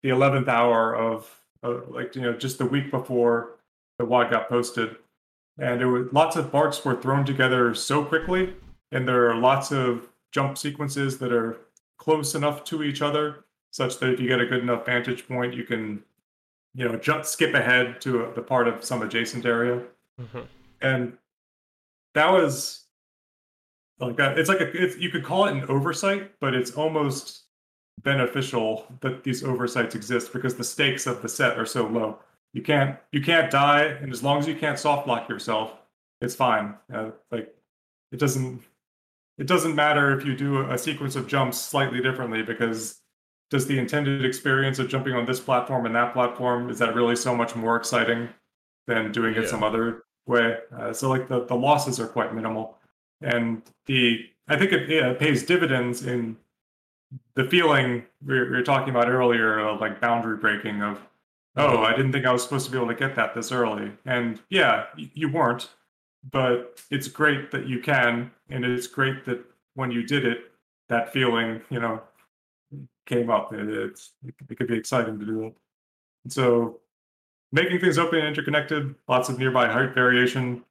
[0.02, 1.28] the eleventh hour of
[1.64, 3.58] uh, like you know just the week before
[3.98, 4.96] the WAD got posted,
[5.58, 8.54] and it was lots of parts were thrown together so quickly,
[8.90, 11.58] and there are lots of jump sequences that are
[11.98, 15.54] close enough to each other such that if you get a good enough vantage point,
[15.54, 16.02] you can
[16.74, 19.82] you know jump skip ahead to a, the part of some adjacent area,
[20.20, 20.40] Mm-hmm.
[20.82, 21.16] and
[22.14, 22.84] that was
[23.98, 24.38] like that.
[24.38, 27.44] It's like a it's, you could call it an oversight, but it's almost
[28.02, 32.18] beneficial that these oversights exist because the stakes of the set are so low.
[32.52, 35.72] You can't you can't die, and as long as you can't soft lock yourself,
[36.20, 36.74] it's fine.
[36.92, 37.54] Uh, like
[38.10, 38.62] it doesn't
[39.38, 43.00] it doesn't matter if you do a, sequence of jumps slightly differently because
[43.50, 47.16] does the intended experience of jumping on this platform and that platform is that really
[47.16, 48.28] so much more exciting
[48.86, 49.48] than doing it Yeah.
[49.48, 50.58] some other way?
[50.76, 52.78] Uh, so like the the losses are quite minimal,
[53.22, 56.36] and the I think it, it pays dividends in
[57.34, 60.98] the feeling we were, talking about earlier of like boundary breaking of
[61.56, 63.92] oh i didn't think i was supposed to be able to get that this early.
[64.04, 65.68] And yeah you weren't
[66.30, 70.52] but it's great that you can and it's great that when you did it
[70.88, 72.00] that feeling you know
[73.06, 73.52] came up.
[73.52, 74.12] It, it's
[74.48, 75.54] it could be exciting to do
[76.24, 76.80] and so
[77.50, 80.64] making things open and interconnected lots of nearby height variation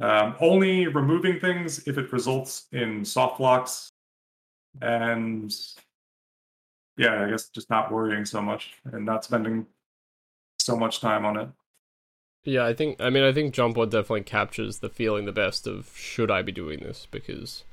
[0.00, 3.90] um, only removing things if it results in soft locks
[4.80, 5.54] and
[6.96, 9.66] yeah, I guess just not worrying so much and not spending
[10.68, 11.48] so much time on it.
[12.44, 13.00] Yeah, I think.
[13.00, 16.42] I mean, I think Jump Wad definitely captures the feeling the best of should I
[16.42, 17.64] be doing this because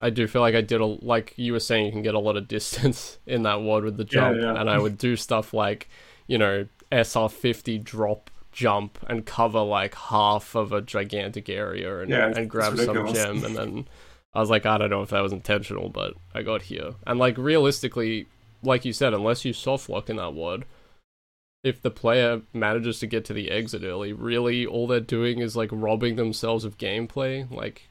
[0.00, 2.18] I do feel like I did a like you were saying you can get a
[2.18, 4.58] lot of distance in that wad with the jump, yeah.
[4.58, 5.88] and I would do stuff like
[6.26, 12.10] you know SR fifty drop jump and cover like half of a gigantic area and
[12.10, 13.88] Yeah, and grab some gem and then
[14.34, 17.18] I was like I don't know if that was intentional, but I got here and
[17.18, 18.26] like realistically,
[18.62, 20.64] like you said, unless you soft lock in that wad
[21.64, 25.56] if the player manages to get to the exit early, really all they're doing is
[25.56, 27.48] like robbing themselves of gameplay.
[27.50, 27.88] Like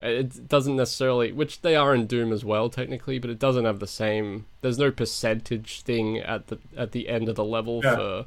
[0.00, 3.80] it doesn't necessarily, which they are in Doom as well technically, but it doesn't have
[3.80, 4.46] the same.
[4.60, 7.96] There's no percentage thing at the at the end of the level Yeah.
[7.96, 8.26] for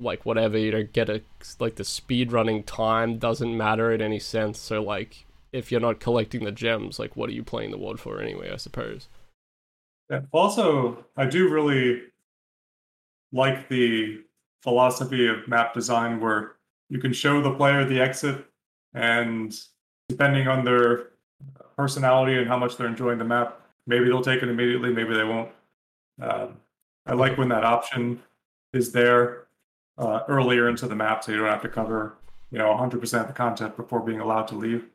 [0.00, 1.22] like whatever you don't get a
[1.60, 4.58] like the speed running time doesn't matter in any sense.
[4.58, 8.00] So like if you're not collecting the gems, like what are you playing the wad
[8.00, 8.50] for anyway?
[8.50, 9.08] I suppose.
[10.10, 10.22] Yeah.
[10.32, 12.02] Also, I do really
[13.34, 14.22] like the
[14.62, 16.52] philosophy of map design where
[16.88, 18.46] you can show the player the exit
[18.94, 19.60] and
[20.08, 21.10] depending on their
[21.76, 25.24] personality and how much they're enjoying the map, maybe they'll take it immediately, maybe they
[25.24, 25.50] won't.
[26.22, 26.56] Um,
[27.06, 28.22] I like when that option
[28.72, 29.48] is there
[29.98, 32.14] uh, earlier into the map so you don't have to cover,
[32.50, 34.86] you know, 100% of the content before being allowed to leave,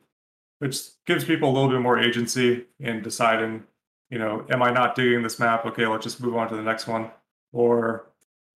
[0.58, 3.64] which gives people a little bit more agency in deciding
[4.10, 5.64] you know, am I not digging this map?
[5.64, 7.10] Okay, let's just move on to the next one.
[7.52, 8.09] Or,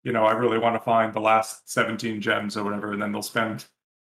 [0.04, 3.10] you know, I really want to find the last 17 gems or whatever, and then
[3.10, 3.64] they'll spend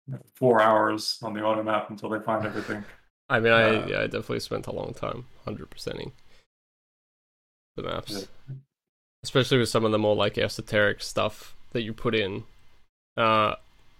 [0.07, 2.83] you know, four hours on the auto map until they find everything.
[3.27, 6.13] I mean, I Uh, yeah, I definitely spent a long time, hundred percenting
[7.75, 8.27] the maps,
[9.23, 12.43] especially with some of the more like esoteric stuff that you put in.
[13.17, 13.55] Uh,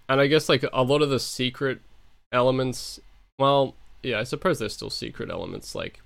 [0.08, 1.80] and I guess like a lot of the secret
[2.32, 3.00] elements.
[3.38, 6.00] Well, yeah, I suppose there's still secret elements like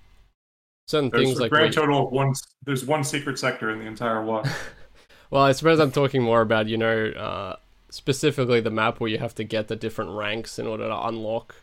[0.87, 2.33] certain There's things a like grand total of one.
[2.65, 4.51] There's one secret sector in the entire WAD.
[5.31, 7.57] Well, I suppose I'm talking more about you know uh,
[7.91, 11.57] specifically the map where you have to get the different ranks in order to unlock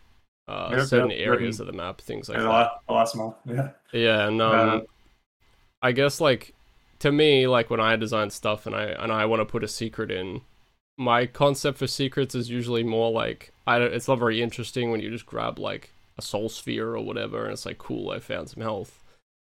[0.48, 2.48] uh, Yep, certain yep, areas of the map, things like Yeah, that.
[2.48, 3.36] the last, the last month.
[3.46, 3.72] Yeah.
[3.92, 4.86] Yeah, and um,
[5.82, 6.54] I guess like
[7.00, 9.68] to me, like when I design stuff and I and I want to put a
[9.68, 10.42] secret in,
[10.98, 13.94] my concept for secrets is usually more like I don't.
[13.94, 17.54] It's not very interesting when you just grab like a soul sphere or whatever, and
[17.54, 19.00] it's like cool, I found some health.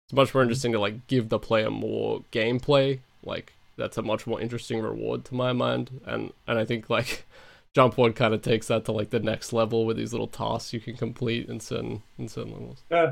[0.07, 2.99] It's much more interesting to like give the player more gameplay.
[3.23, 7.26] Like that's a much more interesting reward to my mind, and and I think like.
[7.76, 10.73] Jump Wad kind of takes that to like the next level with these little tasks
[10.73, 12.84] you can complete in certain in certain levels.
[12.89, 13.11] Yeah,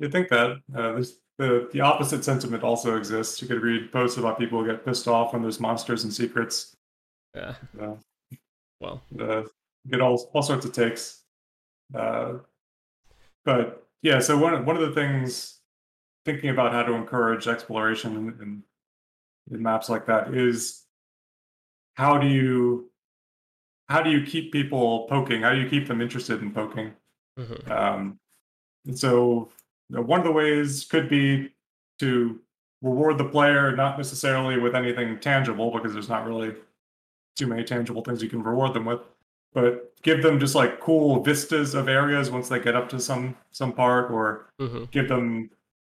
[0.00, 0.56] you think that.
[0.74, 3.40] Uh, there's the the opposite sentiment also exists.
[3.40, 6.76] You could read posts about people who get pissed off when there's monsters and secrets.
[7.34, 7.54] Yeah.
[7.80, 7.94] Uh,
[8.80, 9.42] Well, uh,
[9.88, 11.22] get all all sorts of takes.
[11.94, 12.38] Uh,
[13.44, 15.60] but yeah, so one one of the things
[16.24, 18.62] thinking about how to encourage exploration and, in,
[19.50, 20.82] in maps like that is
[21.94, 22.90] how do you
[23.88, 25.42] how do you keep people poking?
[25.42, 26.92] How do you keep them interested in poking?
[27.38, 27.70] mhm.
[27.70, 28.18] Um,
[28.86, 29.48] and so
[29.88, 31.50] one of the ways could be
[31.98, 32.40] to
[32.80, 36.54] reward the player, not necessarily with anything tangible, because there's not really
[37.36, 39.00] too many tangible things you can reward them with.
[39.54, 43.36] but give them just like cool vistas of areas once they get up to some
[43.50, 45.50] some part, or hmm give them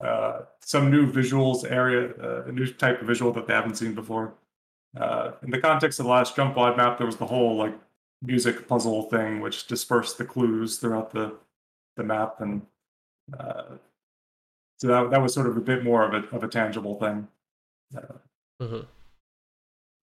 [0.03, 3.93] uh, some new visuals area, uh, a new type of visual that they haven't seen
[3.93, 4.33] before.
[4.99, 7.73] Uh, in the context of the last Jump Wad map, there was the whole like
[8.21, 11.35] music puzzle thing, which dispersed the clues throughout the
[11.97, 12.61] the map, and
[13.39, 13.63] uh,
[14.79, 17.27] so that that was sort of a bit more of a of a tangible thing.
[18.61, 18.81] Mm-hmm.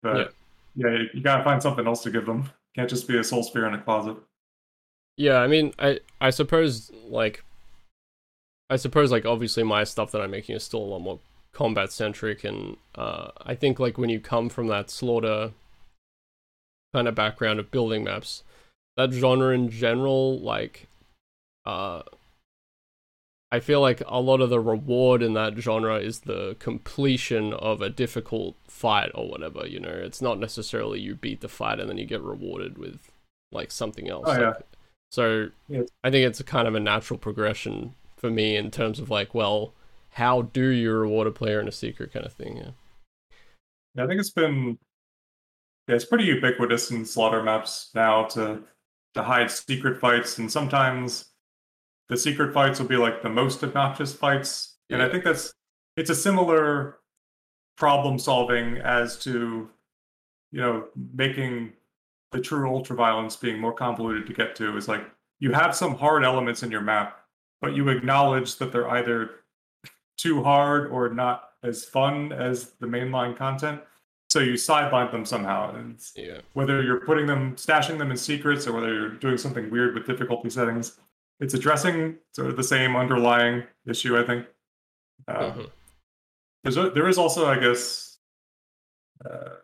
[0.03, 0.33] But
[0.75, 2.49] yeah, you, you gotta find something else to give them.
[2.75, 4.17] Can't just be a soul sphere in a closet.
[5.17, 7.43] Yeah, I mean, I I suppose like,
[8.71, 11.19] I suppose like obviously my stuff that I'm making is still a lot more
[11.51, 15.51] combat centric, and uh, I think like when you come from that slaughter
[16.93, 18.43] kind of background of building maps,
[18.95, 20.87] that genre in general, like,
[21.65, 22.03] uh,
[23.51, 27.81] I feel like a lot of the reward in that genre is the completion of
[27.81, 29.67] a difficult fight or whatever.
[29.67, 33.11] You know, it's not necessarily you beat the fight and then you get rewarded with
[33.51, 34.27] like something else.
[34.29, 34.47] Oh, yeah.
[34.47, 34.65] Like,
[35.11, 35.81] so Yeah.
[36.05, 39.33] I think it's a kind of a natural progression for me in terms of like,
[39.33, 39.73] well,
[40.11, 42.57] how do you reward a player in a secret kind of thing?
[42.57, 42.71] Yeah.
[43.95, 44.77] Yeah, I think it's been
[45.87, 48.63] yeah, it's pretty ubiquitous in slaughter maps now to
[49.15, 51.31] to hide secret fights, and sometimes
[52.07, 54.77] the secret fights will be like the most obnoxious fights.
[54.89, 55.53] And I think that's
[55.97, 56.99] it's a similar
[57.77, 59.69] problem solving as to
[60.51, 61.73] you know making
[62.31, 65.03] the true ultra violence being more convoluted to get to is like
[65.39, 67.20] you have some hard elements in your map,
[67.61, 69.29] but you acknowledge that they're either
[70.17, 73.81] too hard or not as fun as the mainline content.
[74.29, 75.75] So you sideline them somehow.
[75.75, 76.41] And Yeah.
[76.53, 80.05] whether you're putting them, stashing them in secrets, or whether you're doing something weird with
[80.07, 80.99] difficulty settings,
[81.39, 84.47] it's addressing sort of the same underlying issue, I think.
[85.27, 85.71] Uh, Mhm.
[86.63, 88.19] there's a, there is also, I guess,
[89.29, 89.57] uh,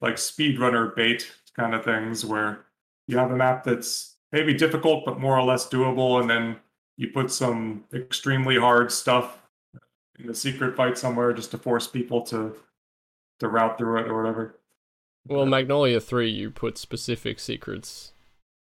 [0.00, 2.64] like speedrunner bait kind of things where
[3.08, 6.60] you have a map that's maybe difficult but more or less doable, and then
[6.98, 9.38] you put some extremely hard stuff
[10.18, 12.54] in a secret fight somewhere just to force people to
[13.38, 14.56] to route through it or whatever.
[15.26, 18.12] Well, Magnolia 3, you put specific secrets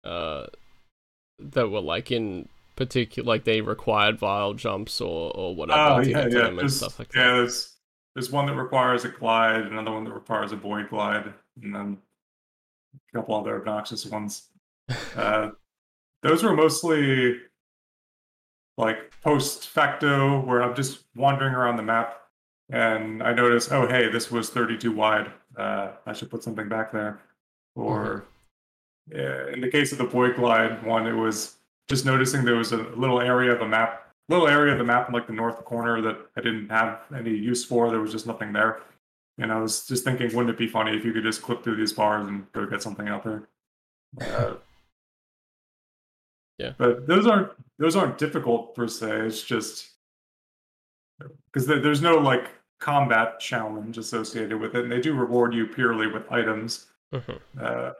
[0.03, 0.48] uh,
[1.39, 6.27] that were like in particular, like they required vile jumps or, or whatever Oh yeah,
[6.30, 6.48] yeah.
[6.48, 7.34] and There's, stuff like yeah, that.
[7.38, 7.76] there's
[8.14, 11.34] there's one that requires a glide, another one that requires a void glide,
[11.64, 11.98] and then
[12.95, 14.48] a couple other obnoxious ones.
[15.15, 15.52] Uh,
[16.22, 17.38] those were mostly
[18.82, 22.22] like post facto, where I'm just wandering around the map,
[22.70, 25.32] and I notice, oh hey, this was 32 wide.
[25.56, 27.22] Uh, I should put something back there.
[27.76, 28.26] Or
[29.10, 32.72] yeah, in the case of the void glide one, it was just noticing there was
[32.72, 35.64] a little area of a map, little area of the map in like the north
[35.66, 37.90] corner that I didn't have any use for.
[37.90, 38.82] There was just nothing there.
[39.38, 41.78] And I was just thinking, wouldn't it be funny if you could just clip through
[41.78, 43.48] these bars and go get something out there?
[44.22, 44.56] Uh,
[46.62, 46.74] Yeah.
[46.78, 49.10] But those aren't those aren't difficult per se.
[49.28, 49.90] It's just
[51.52, 56.08] because there's no like combat challenge associated with it, and they do reward you purely
[56.08, 56.88] with items.
[57.14, 57.40] Mhm.
[57.60, 57.92] Uh,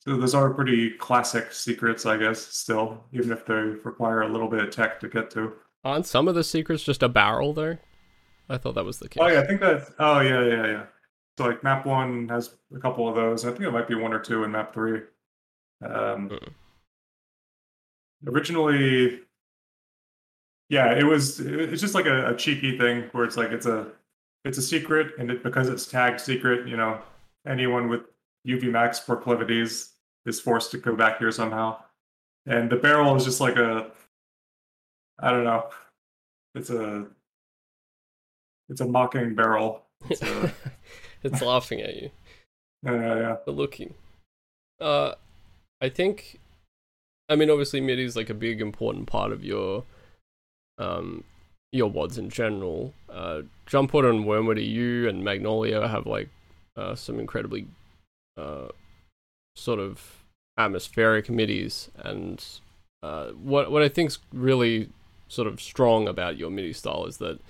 [0.00, 2.40] so those are pretty classic secrets, I guess.
[2.40, 5.52] Still, even if they require a little bit of tech to get to.
[5.84, 7.80] Aren't some of the secrets just a barrel there.
[8.48, 9.20] I thought that was the case.
[9.22, 9.88] Oh yeah, I think that.
[9.98, 10.82] Oh yeah, yeah, yeah.
[11.38, 13.44] So like map one has a couple of those.
[13.44, 15.00] I think it might be one or two in map three.
[15.84, 16.48] Um, Mm.
[18.26, 19.20] Originally,
[20.68, 21.40] yeah, it was.
[21.40, 23.88] It's just like a, a cheeky thing where it's like it's a
[24.44, 27.00] it's a secret, and it, because it's tagged secret, you know,
[27.46, 28.02] anyone with
[28.46, 29.92] UV max proclivities
[30.24, 31.76] is forced to go back here somehow.
[32.46, 33.90] And the barrel is just like a,
[35.18, 35.68] I don't know,
[36.54, 37.06] it's a,
[38.68, 39.82] it's a mocking barrel.
[40.08, 40.52] It's a,
[41.22, 42.10] it's laughing at you.
[42.84, 43.14] yeah, yeah.
[43.16, 43.36] yeah.
[43.44, 43.94] But looking.
[44.80, 45.14] Uh
[45.80, 46.38] I think
[47.28, 49.84] I mean obviously MIDI is like a big important part of your
[50.78, 51.24] um
[51.72, 52.94] your WADs in general.
[53.08, 56.28] Uh Jump Wad and Wormwood EU and Magnolia have like
[56.76, 57.66] uh some incredibly
[58.36, 58.68] uh
[59.56, 60.22] sort of
[60.58, 62.44] atmospheric MIDIs and
[63.02, 64.90] uh what what I think's really
[65.28, 67.40] sort of strong about your MIDI style is that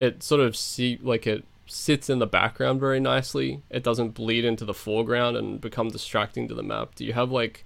[0.00, 3.62] it sort of see like it sits in the background very nicely.
[3.70, 6.94] It doesn't bleed into the foreground and become distracting to the map.
[6.94, 7.64] Do you have like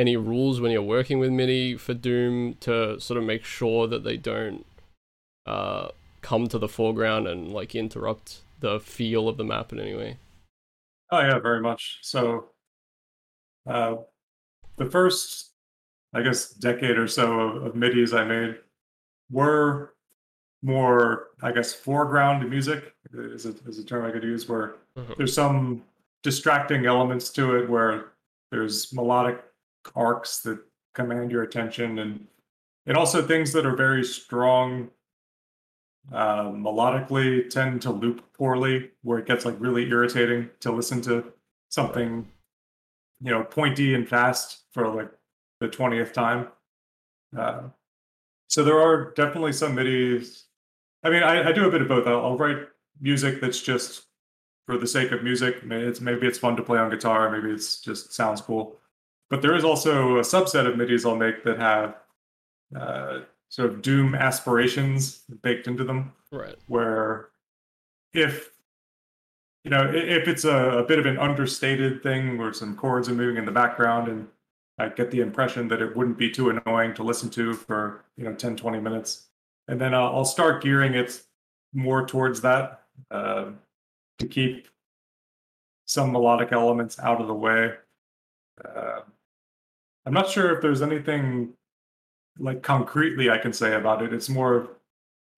[0.00, 4.02] any rules when you're working with MIDI for Doom to sort of make sure that
[4.02, 4.64] they don't
[5.46, 5.88] uh,
[6.22, 10.16] come to the foreground and like interrupt the feel of the map in any way?
[11.10, 11.98] Oh yeah, very much.
[12.00, 12.46] So,
[13.66, 13.96] uh,
[14.76, 15.50] the first,
[16.14, 18.56] I guess, decade or so of, of MIDIs I made
[19.30, 19.94] were
[20.62, 25.16] more, I guess, foreground music is a, is a term I could use where Mhm.
[25.16, 25.84] there's some
[26.22, 28.12] distracting elements to it where
[28.50, 29.42] there's melodic
[29.94, 30.58] arcs that
[30.94, 32.26] command your attention and
[32.86, 34.90] and also things that are very strong
[36.12, 41.32] uh, melodically tend to loop poorly where it gets like really irritating to listen to
[41.68, 42.26] something
[43.20, 45.10] you know pointy and fast for like
[45.60, 46.48] the 20th time.
[47.36, 47.62] Uh,
[48.48, 50.44] so there are definitely some midis.
[51.04, 52.06] I mean i, I do a bit of both.
[52.06, 52.66] I'll, I'll write
[53.00, 54.06] music that's just
[54.66, 55.58] for the sake of music.
[55.62, 57.30] It's maybe it's fun to play on guitar.
[57.30, 58.79] Maybe it's just sounds cool
[59.30, 61.94] but there is also a subset of midis i'll make that have
[62.76, 66.54] uh, sort of doom aspirations baked into them Right.
[66.68, 67.30] where
[68.14, 68.50] if
[69.64, 73.14] you know if it's a, a bit of an understated thing where some chords are
[73.14, 74.28] moving in the background and
[74.78, 78.24] i get the impression that it wouldn't be too annoying to listen to for you
[78.24, 79.26] know 10 20 minutes
[79.68, 81.20] and then i'll, I'll start gearing it
[81.72, 83.46] more towards that uh,
[84.18, 84.68] to keep
[85.86, 87.72] some melodic elements out of the way
[88.64, 88.89] uh,
[90.06, 91.52] i'm not sure if there's anything
[92.38, 94.68] like concretely i can say about it it's more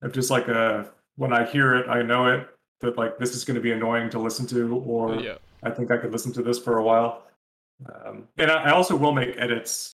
[0.03, 2.49] of just like a when I hear it, I know it
[2.81, 5.37] that like this is going to be annoying to listen to, or Yeah.
[5.63, 7.23] I think I could listen to this for a while.
[7.87, 9.95] Um, and I, I also will make edits,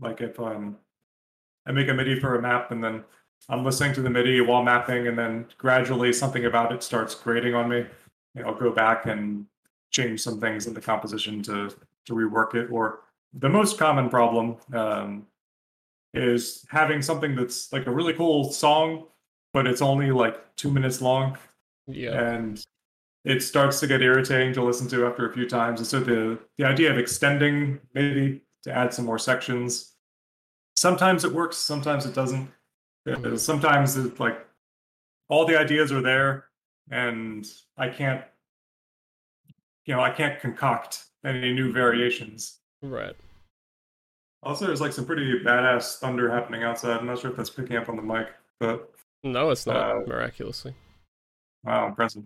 [0.00, 0.76] like if um,
[1.66, 3.04] I make a MIDI for a map and then
[3.48, 7.54] I'm listening to the MIDI while mapping, and then gradually something about it starts grating
[7.54, 7.86] on me.
[8.34, 9.46] You know, I'll go back and
[9.90, 11.74] change some things in the composition to
[12.06, 12.70] to rework it.
[12.70, 13.00] Or
[13.32, 15.26] the most common problem um,
[16.14, 19.06] is having something that's like a really cool song,
[19.52, 21.36] but it's only like two minutes long,
[21.86, 22.12] Yeah.
[22.34, 22.64] and
[23.24, 25.80] it starts to get irritating to listen to after a few times.
[25.80, 29.94] And so the the idea of extending maybe to add some more sections,
[30.76, 32.50] sometimes it works, sometimes it doesn't.
[33.06, 33.38] Mhm.
[33.38, 34.46] Sometimes it's like
[35.28, 36.48] all the ideas are there,
[36.90, 37.46] and
[37.76, 38.24] I can't,
[39.86, 42.58] you know, I can't concoct any new variations.
[42.82, 43.14] Right.
[44.42, 46.98] Also, there's like some pretty badass thunder happening outside.
[46.98, 48.28] I'm not sure if that's picking up on the mic,
[48.58, 48.90] but
[49.22, 50.74] No, it's not Uh, miraculously.
[51.64, 52.24] Wow, impressive.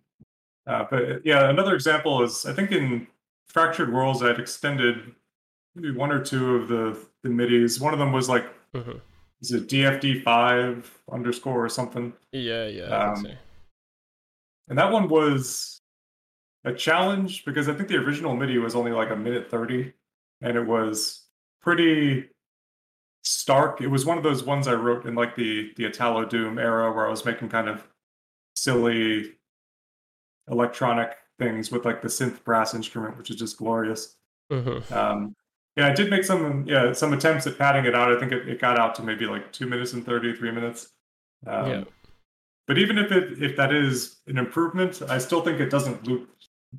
[0.66, 3.06] Uh, but yeah, another example is I think in
[3.48, 5.14] Fractured Worlds I'd extended
[5.74, 7.80] maybe one or two of the the midis.
[7.80, 8.98] One of them was like hmm
[9.42, 12.96] is it DFD five underscore or something, Yeah, yeah.
[12.96, 13.38] I Um, think so.
[14.68, 15.80] and that one was
[16.64, 19.94] a challenge because I think the original MIDI was only like a minute thirty,
[20.42, 21.23] and it was
[21.64, 22.28] pretty
[23.24, 23.80] stark.
[23.80, 26.92] It was one of those ones I wrote in like the the Italo Doom era
[26.92, 27.86] where I was making kind of
[28.56, 29.32] silly
[30.48, 34.16] electronic things with like the synth brass instrument, which is just glorious.
[34.50, 35.34] hmm Um,
[35.76, 38.12] yeah, I did make some yeah some attempts at padding it out.
[38.12, 40.92] I think it, it got out to maybe like two minutes and thirty three minutes.
[41.46, 41.84] Um, Yeah.
[42.66, 46.30] But even if it if that is an improvement, I still think it doesn't loop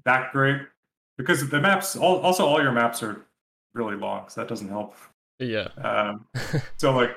[0.03, 0.61] that great
[1.17, 3.24] because the maps all, also all your maps are
[3.75, 4.95] really long, so that doesn't help.
[5.39, 5.67] Yeah.
[5.77, 6.25] Um,
[6.77, 7.11] so like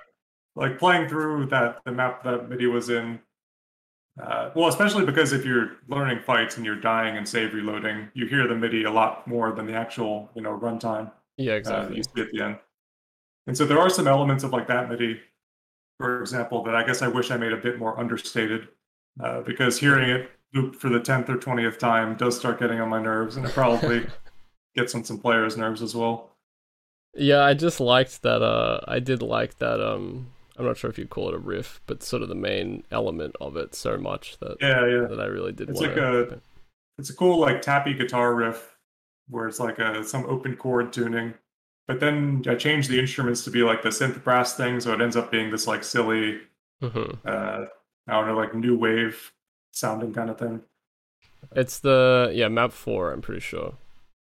[0.56, 3.20] like playing through that the map that MIDI was in.
[4.20, 8.26] Uh, well, especially because if you're learning fights and you're dying and save reloading, you
[8.26, 11.96] hear the MIDI a lot more than the actual you know runtime yeah, uh, exactly.
[11.96, 12.58] you see at the end.
[13.46, 15.20] And so there are some elements of like that MIDI,
[15.98, 18.68] for example, that I guess I wish I made a bit more understated,
[19.22, 22.88] uh, because hearing it loop for the tenth or twentieth time does start getting on
[22.88, 24.06] my nerves, and it probably
[24.76, 26.30] gets on some players' nerves as well.
[27.18, 28.42] Yeah, I just liked that.
[28.42, 29.80] Uh, I did like that.
[29.86, 32.84] Um, I'm not sure if you call it a riff, but sort of the main
[32.90, 35.06] element of it so much that Yeah, yeah.
[35.06, 36.40] that I really did It's want like a-
[36.98, 38.76] It's a cool like tappy guitar riff
[39.28, 41.34] where it's like a some open chord tuning.
[41.86, 45.00] But then I changed the instruments to be like the synth brass thing, so it
[45.00, 46.40] ends up being this like silly
[46.80, 47.66] hmm uh
[48.08, 49.32] I don't know, like new wave
[49.72, 50.62] sounding kind of thing.
[51.54, 53.12] It's the yeah map four.
[53.12, 53.74] I'm pretty sure.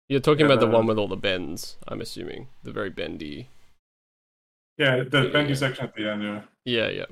[0.09, 1.77] You're talking about the one with all the bends.
[1.87, 3.49] I'm assuming the very bendy.
[4.78, 5.55] Yeah, the Yeah, bendy yeah.
[5.55, 6.43] section at the end, yeah.
[6.65, 7.07] Yeah, yeah.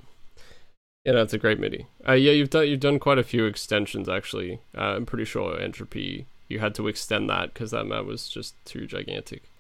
[1.05, 1.86] Yeah, that's a great MIDI.
[2.07, 4.60] Uh, yeah, you've done you've done quite a few extensions actually.
[4.76, 8.55] Uh, I'm pretty sure Entropy you had to extend that because that map was just
[8.65, 9.50] too gigantic.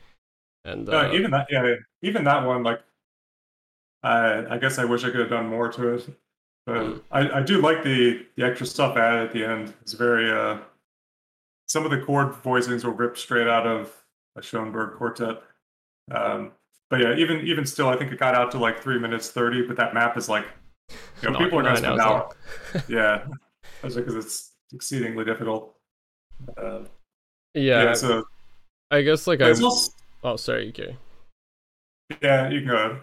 [0.64, 2.82] And uh, even that, yeah, even that one, like,
[4.02, 6.08] I I guess I wish I could have done more to it,
[6.66, 7.00] but Mm.
[7.10, 9.74] I I do like the the extra stuff added at the end.
[9.82, 10.58] It's very uh,
[11.66, 13.92] some of the chord voicings were ripped straight out of
[14.36, 15.42] a Schoenberg quartet.
[16.10, 16.52] Um,
[16.88, 19.62] but yeah, even even still, I think it got out to like three minutes thirty.
[19.62, 20.46] But that map is like,
[21.22, 22.32] you know, people are gonna nine spend hours.
[22.88, 23.26] yeah,
[23.82, 25.74] because it's exceedingly difficult.
[26.56, 26.80] Uh,
[27.54, 28.24] yeah, yeah, so
[28.90, 30.96] I guess like I also, oh sorry, okay.
[32.22, 33.00] yeah, you can go ahead.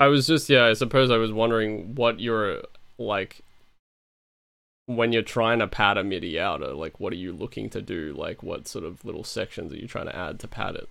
[0.00, 2.62] I was just yeah, I suppose I was wondering what your
[2.98, 3.40] like
[4.88, 7.82] when you're trying to pad a MIDI out, or like what are you looking to
[7.82, 8.14] do?
[8.16, 10.88] Like what sort of little sections are you trying to add to pad it?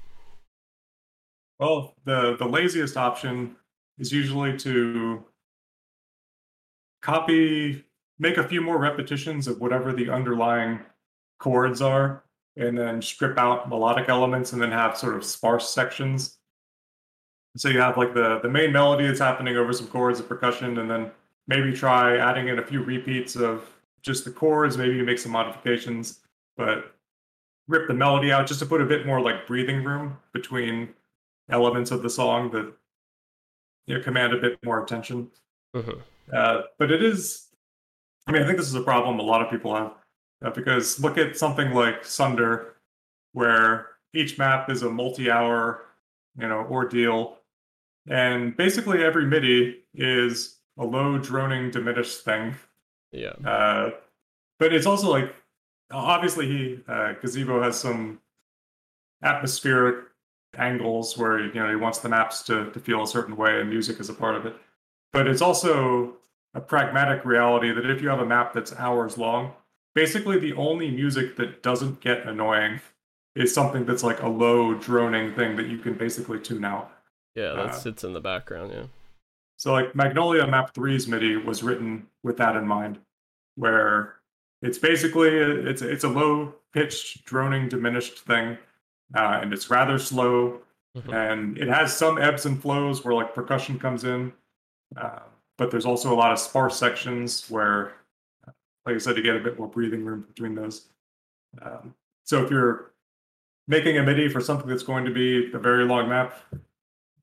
[1.60, 3.56] Well, the the laziest option
[3.98, 5.26] is usually to
[7.02, 7.86] copy,
[8.20, 10.80] make a few more repetitions of whatever the underlying
[11.40, 12.24] chords are,
[12.56, 16.38] and then strip out melodic elements, and then have sort of sparse sections.
[17.56, 20.78] So you have like the the main melody that's happening over some chords of percussion,
[20.78, 21.10] and then
[21.48, 23.68] maybe try adding in a few repeats of
[24.08, 24.78] just the chords.
[24.78, 26.22] Maybe you make some modifications,
[26.56, 26.96] but
[27.68, 30.90] rip the melody out just to put a bit more like breathing room between
[31.50, 32.74] elements of the song that
[33.86, 35.30] you know, command a bit more attention.
[35.76, 36.02] Mhm.
[36.34, 37.50] Uh, but it is,
[38.26, 39.94] I mean, I think this is a problem a lot of people have
[40.44, 42.76] uh, because look at something like Sunder,
[43.34, 45.86] where each map is a multi-hour,
[46.40, 47.38] you know, ordeal,
[48.08, 52.56] and basically every MIDI is a low droning diminished thing.
[53.12, 53.34] Yeah.
[53.46, 53.92] Uh,
[54.60, 55.34] but it's also like
[55.92, 58.20] obviously he uh, Gazebo has some
[59.24, 60.06] atmospheric
[60.58, 63.70] angles where you know he wants the maps to to feel a certain way and
[63.70, 64.56] music is a part of it.
[65.14, 66.16] But it's also
[66.54, 69.54] a pragmatic reality that if you have a map that's hours long,
[69.96, 72.80] basically the only music that doesn't get annoying
[73.36, 76.92] is something that's like a low droning thing that you can basically tune out.
[77.36, 78.86] Yeah, that Uh, sits in the background, yeah.
[79.58, 83.00] So like Magnolia Map 3's MIDI was written with that in mind,
[83.56, 84.16] where
[84.62, 88.58] it's basically it's it's a low pitched droning diminished thing,
[89.16, 90.62] uh, and it's rather slow,
[90.96, 91.14] Mhm.
[91.14, 94.32] and it has some ebbs and flows where like percussion comes in,
[94.96, 95.20] uh,
[95.58, 97.94] but there's also a lot of sparse sections where,
[98.86, 100.88] like I said, you get a bit more breathing room between those.
[101.62, 101.96] Um,
[102.26, 102.92] so if you're
[103.68, 106.40] making a MIDI for something that's going to be a very long map,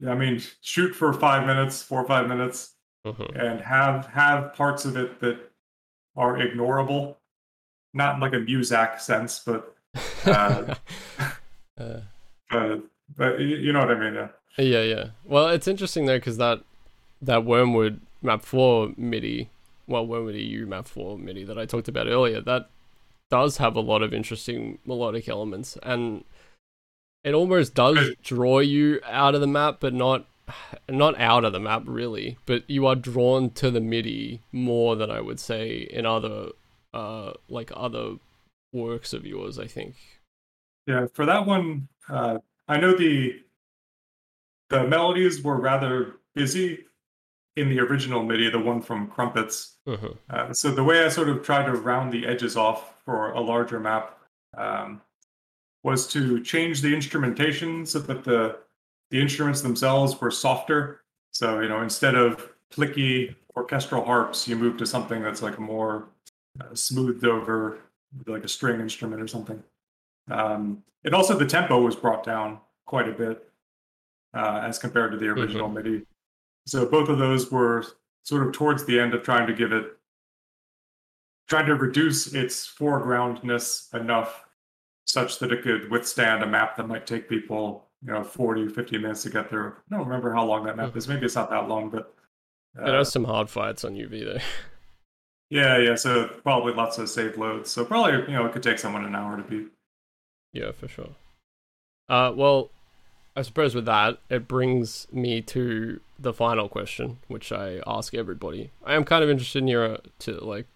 [0.09, 2.73] I mean, shoot for five minutes, four or five minutes,
[3.07, 3.37] Mhm.
[3.37, 5.39] and have have parts of it that
[6.17, 7.17] are ignorable,
[7.93, 9.75] not in like a Muzak sense, but
[10.27, 10.75] Uh,
[11.79, 12.01] Uh,
[12.51, 12.81] but
[13.17, 14.15] but you, you know what I mean.
[14.15, 14.29] Yeah.
[14.59, 15.05] yeah, yeah.
[15.25, 16.61] Well, it's interesting though because that
[17.23, 19.51] that Wormwood Map Four MIDI,
[19.87, 22.69] well, Wormwood EU Map Four MIDI that I talked about earlier, that
[23.31, 26.25] does have a lot of interesting melodic elements, and
[27.25, 30.27] it almost does draw you out of the map, but not
[30.89, 32.37] not out of the map really.
[32.47, 36.51] But you are drawn to the MIDI more than I would say in other
[36.93, 38.17] uh like other
[38.73, 39.59] works of yours.
[39.59, 39.97] I think.
[40.87, 42.39] Yeah, for that one, uh,
[42.69, 43.41] I know the
[44.69, 46.85] the melodies were rather busy
[47.57, 49.77] in the original MIDI, the one from Crumpets.
[49.87, 50.17] Mhm.
[50.29, 53.41] Uh, so the way I sort of tried to round the edges off for a
[53.41, 54.19] larger map
[54.59, 55.01] um,
[55.85, 58.59] was to change the instrumentation so that the
[59.11, 61.03] the instruments themselves were softer.
[61.31, 66.09] So you know, instead of clicky orchestral harps, you move to something that's like more
[66.61, 67.79] uh, smoothed over,
[68.27, 69.63] like a string instrument or something.
[70.31, 73.49] Um, and also the tempo was brought down quite a bit
[74.35, 76.07] uh, as compared to the original MIDI.
[76.67, 77.85] So both of those were
[78.23, 79.97] sort of towards the end of trying to give it,
[81.47, 84.44] trying to reduce its foregroundness enough
[85.07, 88.99] such that it could withstand a map that might take people, you know, 40, 50
[88.99, 89.79] minutes to get there.
[89.91, 91.09] I don't remember how long that map is.
[91.09, 92.15] Maybe it's not that long, but
[92.77, 94.41] It has some hard fights on UV though.
[95.51, 95.95] yeah, yeah.
[95.95, 97.71] So probably lots of saved loads.
[97.71, 99.69] So probably, you know, it could take someone an hour to beat.
[100.53, 101.11] Yeah, for sure.
[102.09, 102.71] Uh, well,
[103.37, 108.71] I suppose with that, it brings me to the final question, which I ask everybody.
[108.85, 110.67] I am kind of interested in your to like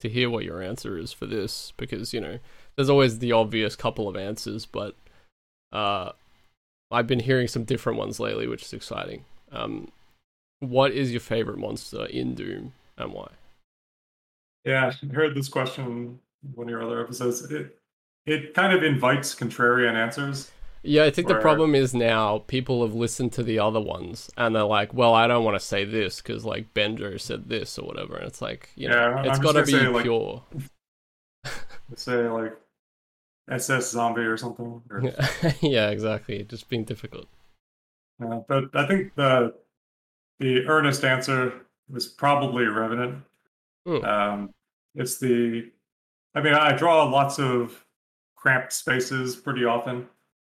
[0.00, 2.38] to hear what your answer is for this because you know
[2.76, 4.94] there's always the obvious couple of answers, but
[5.72, 6.12] uh,
[6.90, 9.24] I've been hearing some different ones lately, which is exciting.
[9.52, 9.90] Um,
[10.60, 13.28] what is your favorite monster in Doom and why?
[14.64, 16.18] Yeah, I heard this question in
[16.54, 17.42] one of your other episodes.
[17.50, 17.76] It
[18.26, 20.50] it kind of invites contrarian answers.
[20.82, 24.54] Yeah, I think the problem is now people have listened to the other ones and
[24.56, 27.86] they're like, well, I don't want to say this because like Benjo said this or
[27.86, 28.16] whatever.
[28.16, 30.42] And it's like, you know, Yeah, it's got to be say, like- pure.
[30.54, 30.68] Let's
[31.96, 32.56] say like
[33.50, 34.82] SS Zombie or something.
[34.90, 35.02] Or,
[35.60, 36.44] yeah, exactly.
[36.44, 37.26] Just being difficult.
[38.22, 39.54] Uh, but I think the
[40.38, 43.22] the earnest answer was probably Revenant.
[43.86, 44.04] Hmm.
[44.04, 44.54] Um,
[44.94, 45.70] it's the,
[46.34, 47.84] I mean, I draw lots of
[48.36, 50.06] cramped spaces pretty often,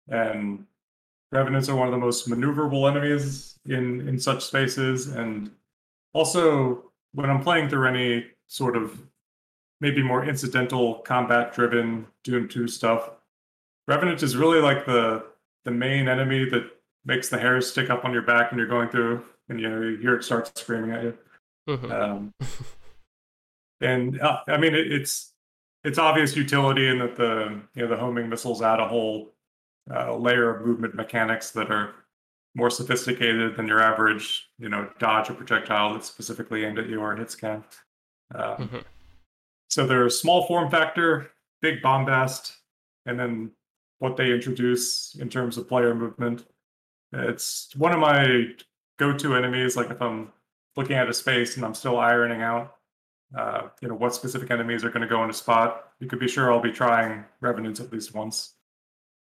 [0.07, 0.65] and
[1.31, 5.07] Revenants are one of the most maneuverable enemies in in such spaces.
[5.07, 5.51] And
[6.13, 9.01] also, when I'm playing through any sort of
[9.81, 13.09] maybe more incidental combat-driven Doom 2 stuff,
[13.87, 15.25] Revenant is really like the
[15.65, 16.63] the main enemy that
[17.03, 19.81] makes the hairs stick up on your back when you're going through, and you know
[19.81, 21.17] you hear it start screaming at you.
[21.67, 21.91] Mhm.
[21.91, 22.33] Um,
[23.81, 25.33] and uh, I mean it, it's
[25.83, 29.33] it's obvious utility in that the you know the homing missiles add a whole
[29.93, 31.95] uh, layer of movement mechanics that are
[32.53, 37.01] more sophisticated than your average you know dodge a projectile that's specifically aimed at you
[37.01, 37.63] or hit scan.
[38.33, 38.77] Um, Mm-hmm.
[39.71, 42.57] So they're small form factor, big bombast,
[43.05, 43.51] and then
[43.99, 46.43] what they introduce in terms of player movement.
[47.13, 48.47] It's one of my
[48.99, 49.77] go-to enemies.
[49.77, 50.33] Like if I'm
[50.75, 52.75] looking at a space and I'm still ironing out,
[53.37, 56.19] uh, you know, what specific enemies are going to go in a spot, you could
[56.19, 58.55] be sure I'll be trying revenants at least once.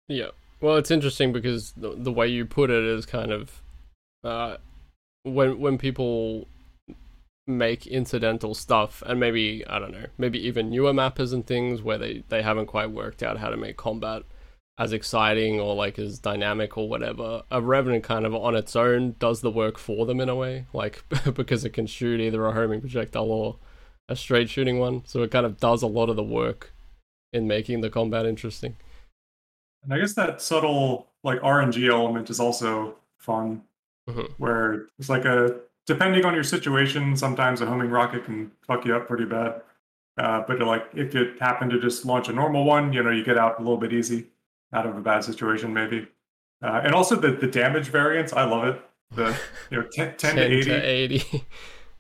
[0.06, 0.28] Yeah.
[0.60, 3.60] Well, it's interesting because the, the way you put it is kind of
[4.22, 4.58] uh,
[5.24, 6.46] when when people
[7.48, 11.98] make incidental stuff and maybe I don't know, maybe even newer mappers and things where
[11.98, 14.22] they they haven't quite worked out how to make combat
[14.78, 17.42] as exciting or like as dynamic or whatever.
[17.50, 20.66] A revenant kind of on its own does the work for them in a way,
[20.72, 21.02] like
[21.34, 23.56] because it can shoot either a homing projectile or
[24.08, 26.72] a straight shooting one, so it kind of does a lot of the work
[27.32, 28.76] in making the combat interesting.
[29.82, 33.62] And I guess that subtle like RNG element is also fun,
[34.08, 34.32] Mhm.
[34.38, 38.94] where it's like a depending on your situation, sometimes a homing rocket can fuck you
[38.94, 39.62] up pretty bad.
[40.18, 43.24] Uh, but like if it happened to just launch a normal one, you know, you
[43.24, 44.26] get out a little bit easy
[44.72, 46.06] out of a bad situation, maybe.
[46.62, 48.80] Uh, and also the the damage variance, I love it.
[49.14, 49.34] The
[49.70, 51.44] you know 10, 10 to 80, 80.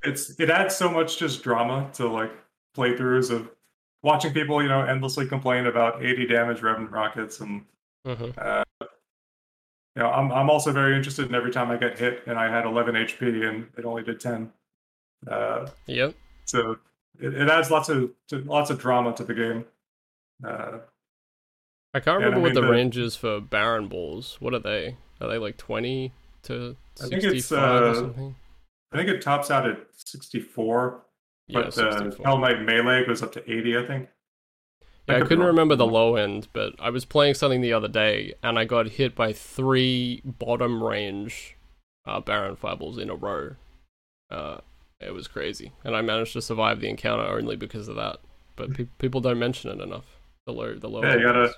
[0.04, 2.32] it's it adds so much just drama to like
[2.76, 3.50] playthroughs of
[4.02, 7.64] watching people, you know, endlessly complain about 80 damage revenant rockets and
[8.06, 8.36] Mhm.
[9.98, 12.48] You know, I'm I'm also very interested in every time I get hit and I
[12.48, 14.52] had 11 HP and it only did 10.
[15.28, 16.14] Uh, Yep.
[16.44, 16.76] so
[17.18, 19.64] it, it adds lots of to, lots of drama to the game.
[20.46, 20.78] Uh,
[21.94, 24.36] I can't remember I what the, the- range is for Baron balls.
[24.38, 24.96] What are they?
[25.20, 26.12] Are they like 20
[26.44, 28.36] to I think 65 it's, or uh, something?
[28.92, 31.02] I think it tops out at 64,
[31.48, 32.24] Yeah, but uh, 64.
[32.24, 34.08] Hell Knight melee goes up to 80, I think.
[35.08, 38.34] Yeah, I couldn't remember the low end, but I was playing something the other day
[38.42, 41.56] and I got hit by three bottom range
[42.08, 43.56] uh, Baron fireballs in a row.
[44.30, 44.58] Uh,
[45.00, 48.18] it was crazy, and I managed to survive the encounter only because of that.
[48.56, 50.06] But pe- people don't mention it enough.
[50.46, 51.02] The low, the low.
[51.02, 51.54] Yeah, you gotta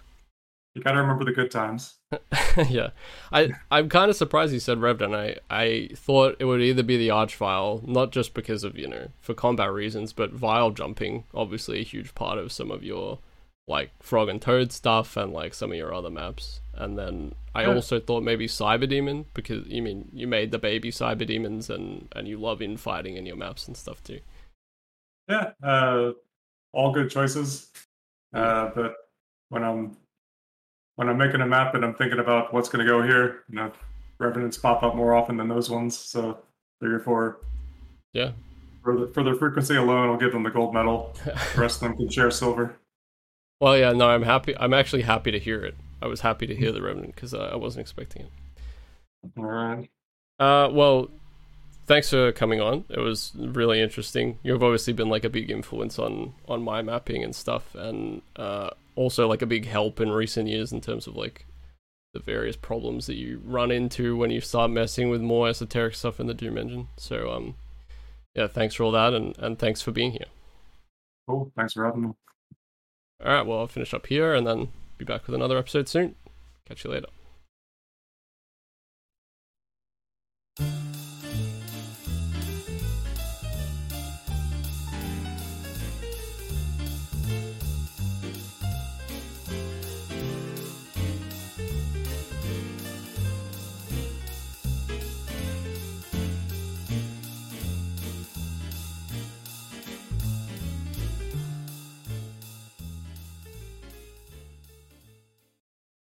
[0.74, 1.98] you gotta remember the good times.
[2.68, 2.90] yeah,
[3.32, 5.16] I I'm kind of surprised you said Revden.
[5.16, 9.08] I I thought it would either be the Archvile, not just because of you know
[9.20, 13.20] for combat reasons, but Vile jumping, obviously a huge part of some of your
[13.70, 16.60] like Frog and Toad stuff and like some of your other maps.
[16.74, 20.90] And then I also thought maybe Cyber Demon because you mean you made the baby
[20.90, 24.20] Cyber Demons and and you love infighting in your maps and stuff too.
[25.28, 26.12] Yeah, uh,
[26.72, 27.70] all good choices.
[28.34, 28.94] Uh, but
[29.50, 29.96] when I'm
[30.96, 33.56] when I'm making a map and I'm thinking about what's going to go here, you
[33.56, 33.72] know,
[34.18, 35.96] revenants pop up more often than those ones.
[35.96, 36.38] So
[36.80, 37.38] three or four.
[38.12, 38.32] Yeah.
[38.82, 41.14] For the, for their frequency alone, I'll give them the gold medal.
[41.54, 42.74] The rest of them can share silver.
[43.60, 44.56] Well, yeah, no, I'm happy.
[44.56, 45.74] I'm actually happy to hear it.
[46.00, 48.32] I was happy to hear the revenant because uh, I wasn't expecting it.
[49.36, 49.90] All right.
[50.38, 51.10] Uh, well,
[51.86, 52.84] thanks for coming on.
[52.88, 54.38] It was really interesting.
[54.42, 58.70] You've obviously been like a big influence on on my mapping and stuff, and uh,
[58.96, 61.44] also like a big help in recent years in terms of like
[62.14, 66.18] the various problems that you run into when you start messing with more esoteric stuff
[66.18, 66.88] in the Doom engine.
[66.96, 67.54] So, um,
[68.34, 70.26] yeah, thanks for all that, and and thanks for being here.
[71.28, 71.52] Cool.
[71.54, 72.08] Thanks for having me.
[73.24, 76.14] All right, well, I'll finish up here and then be back with another episode soon.
[76.66, 77.08] Catch you later.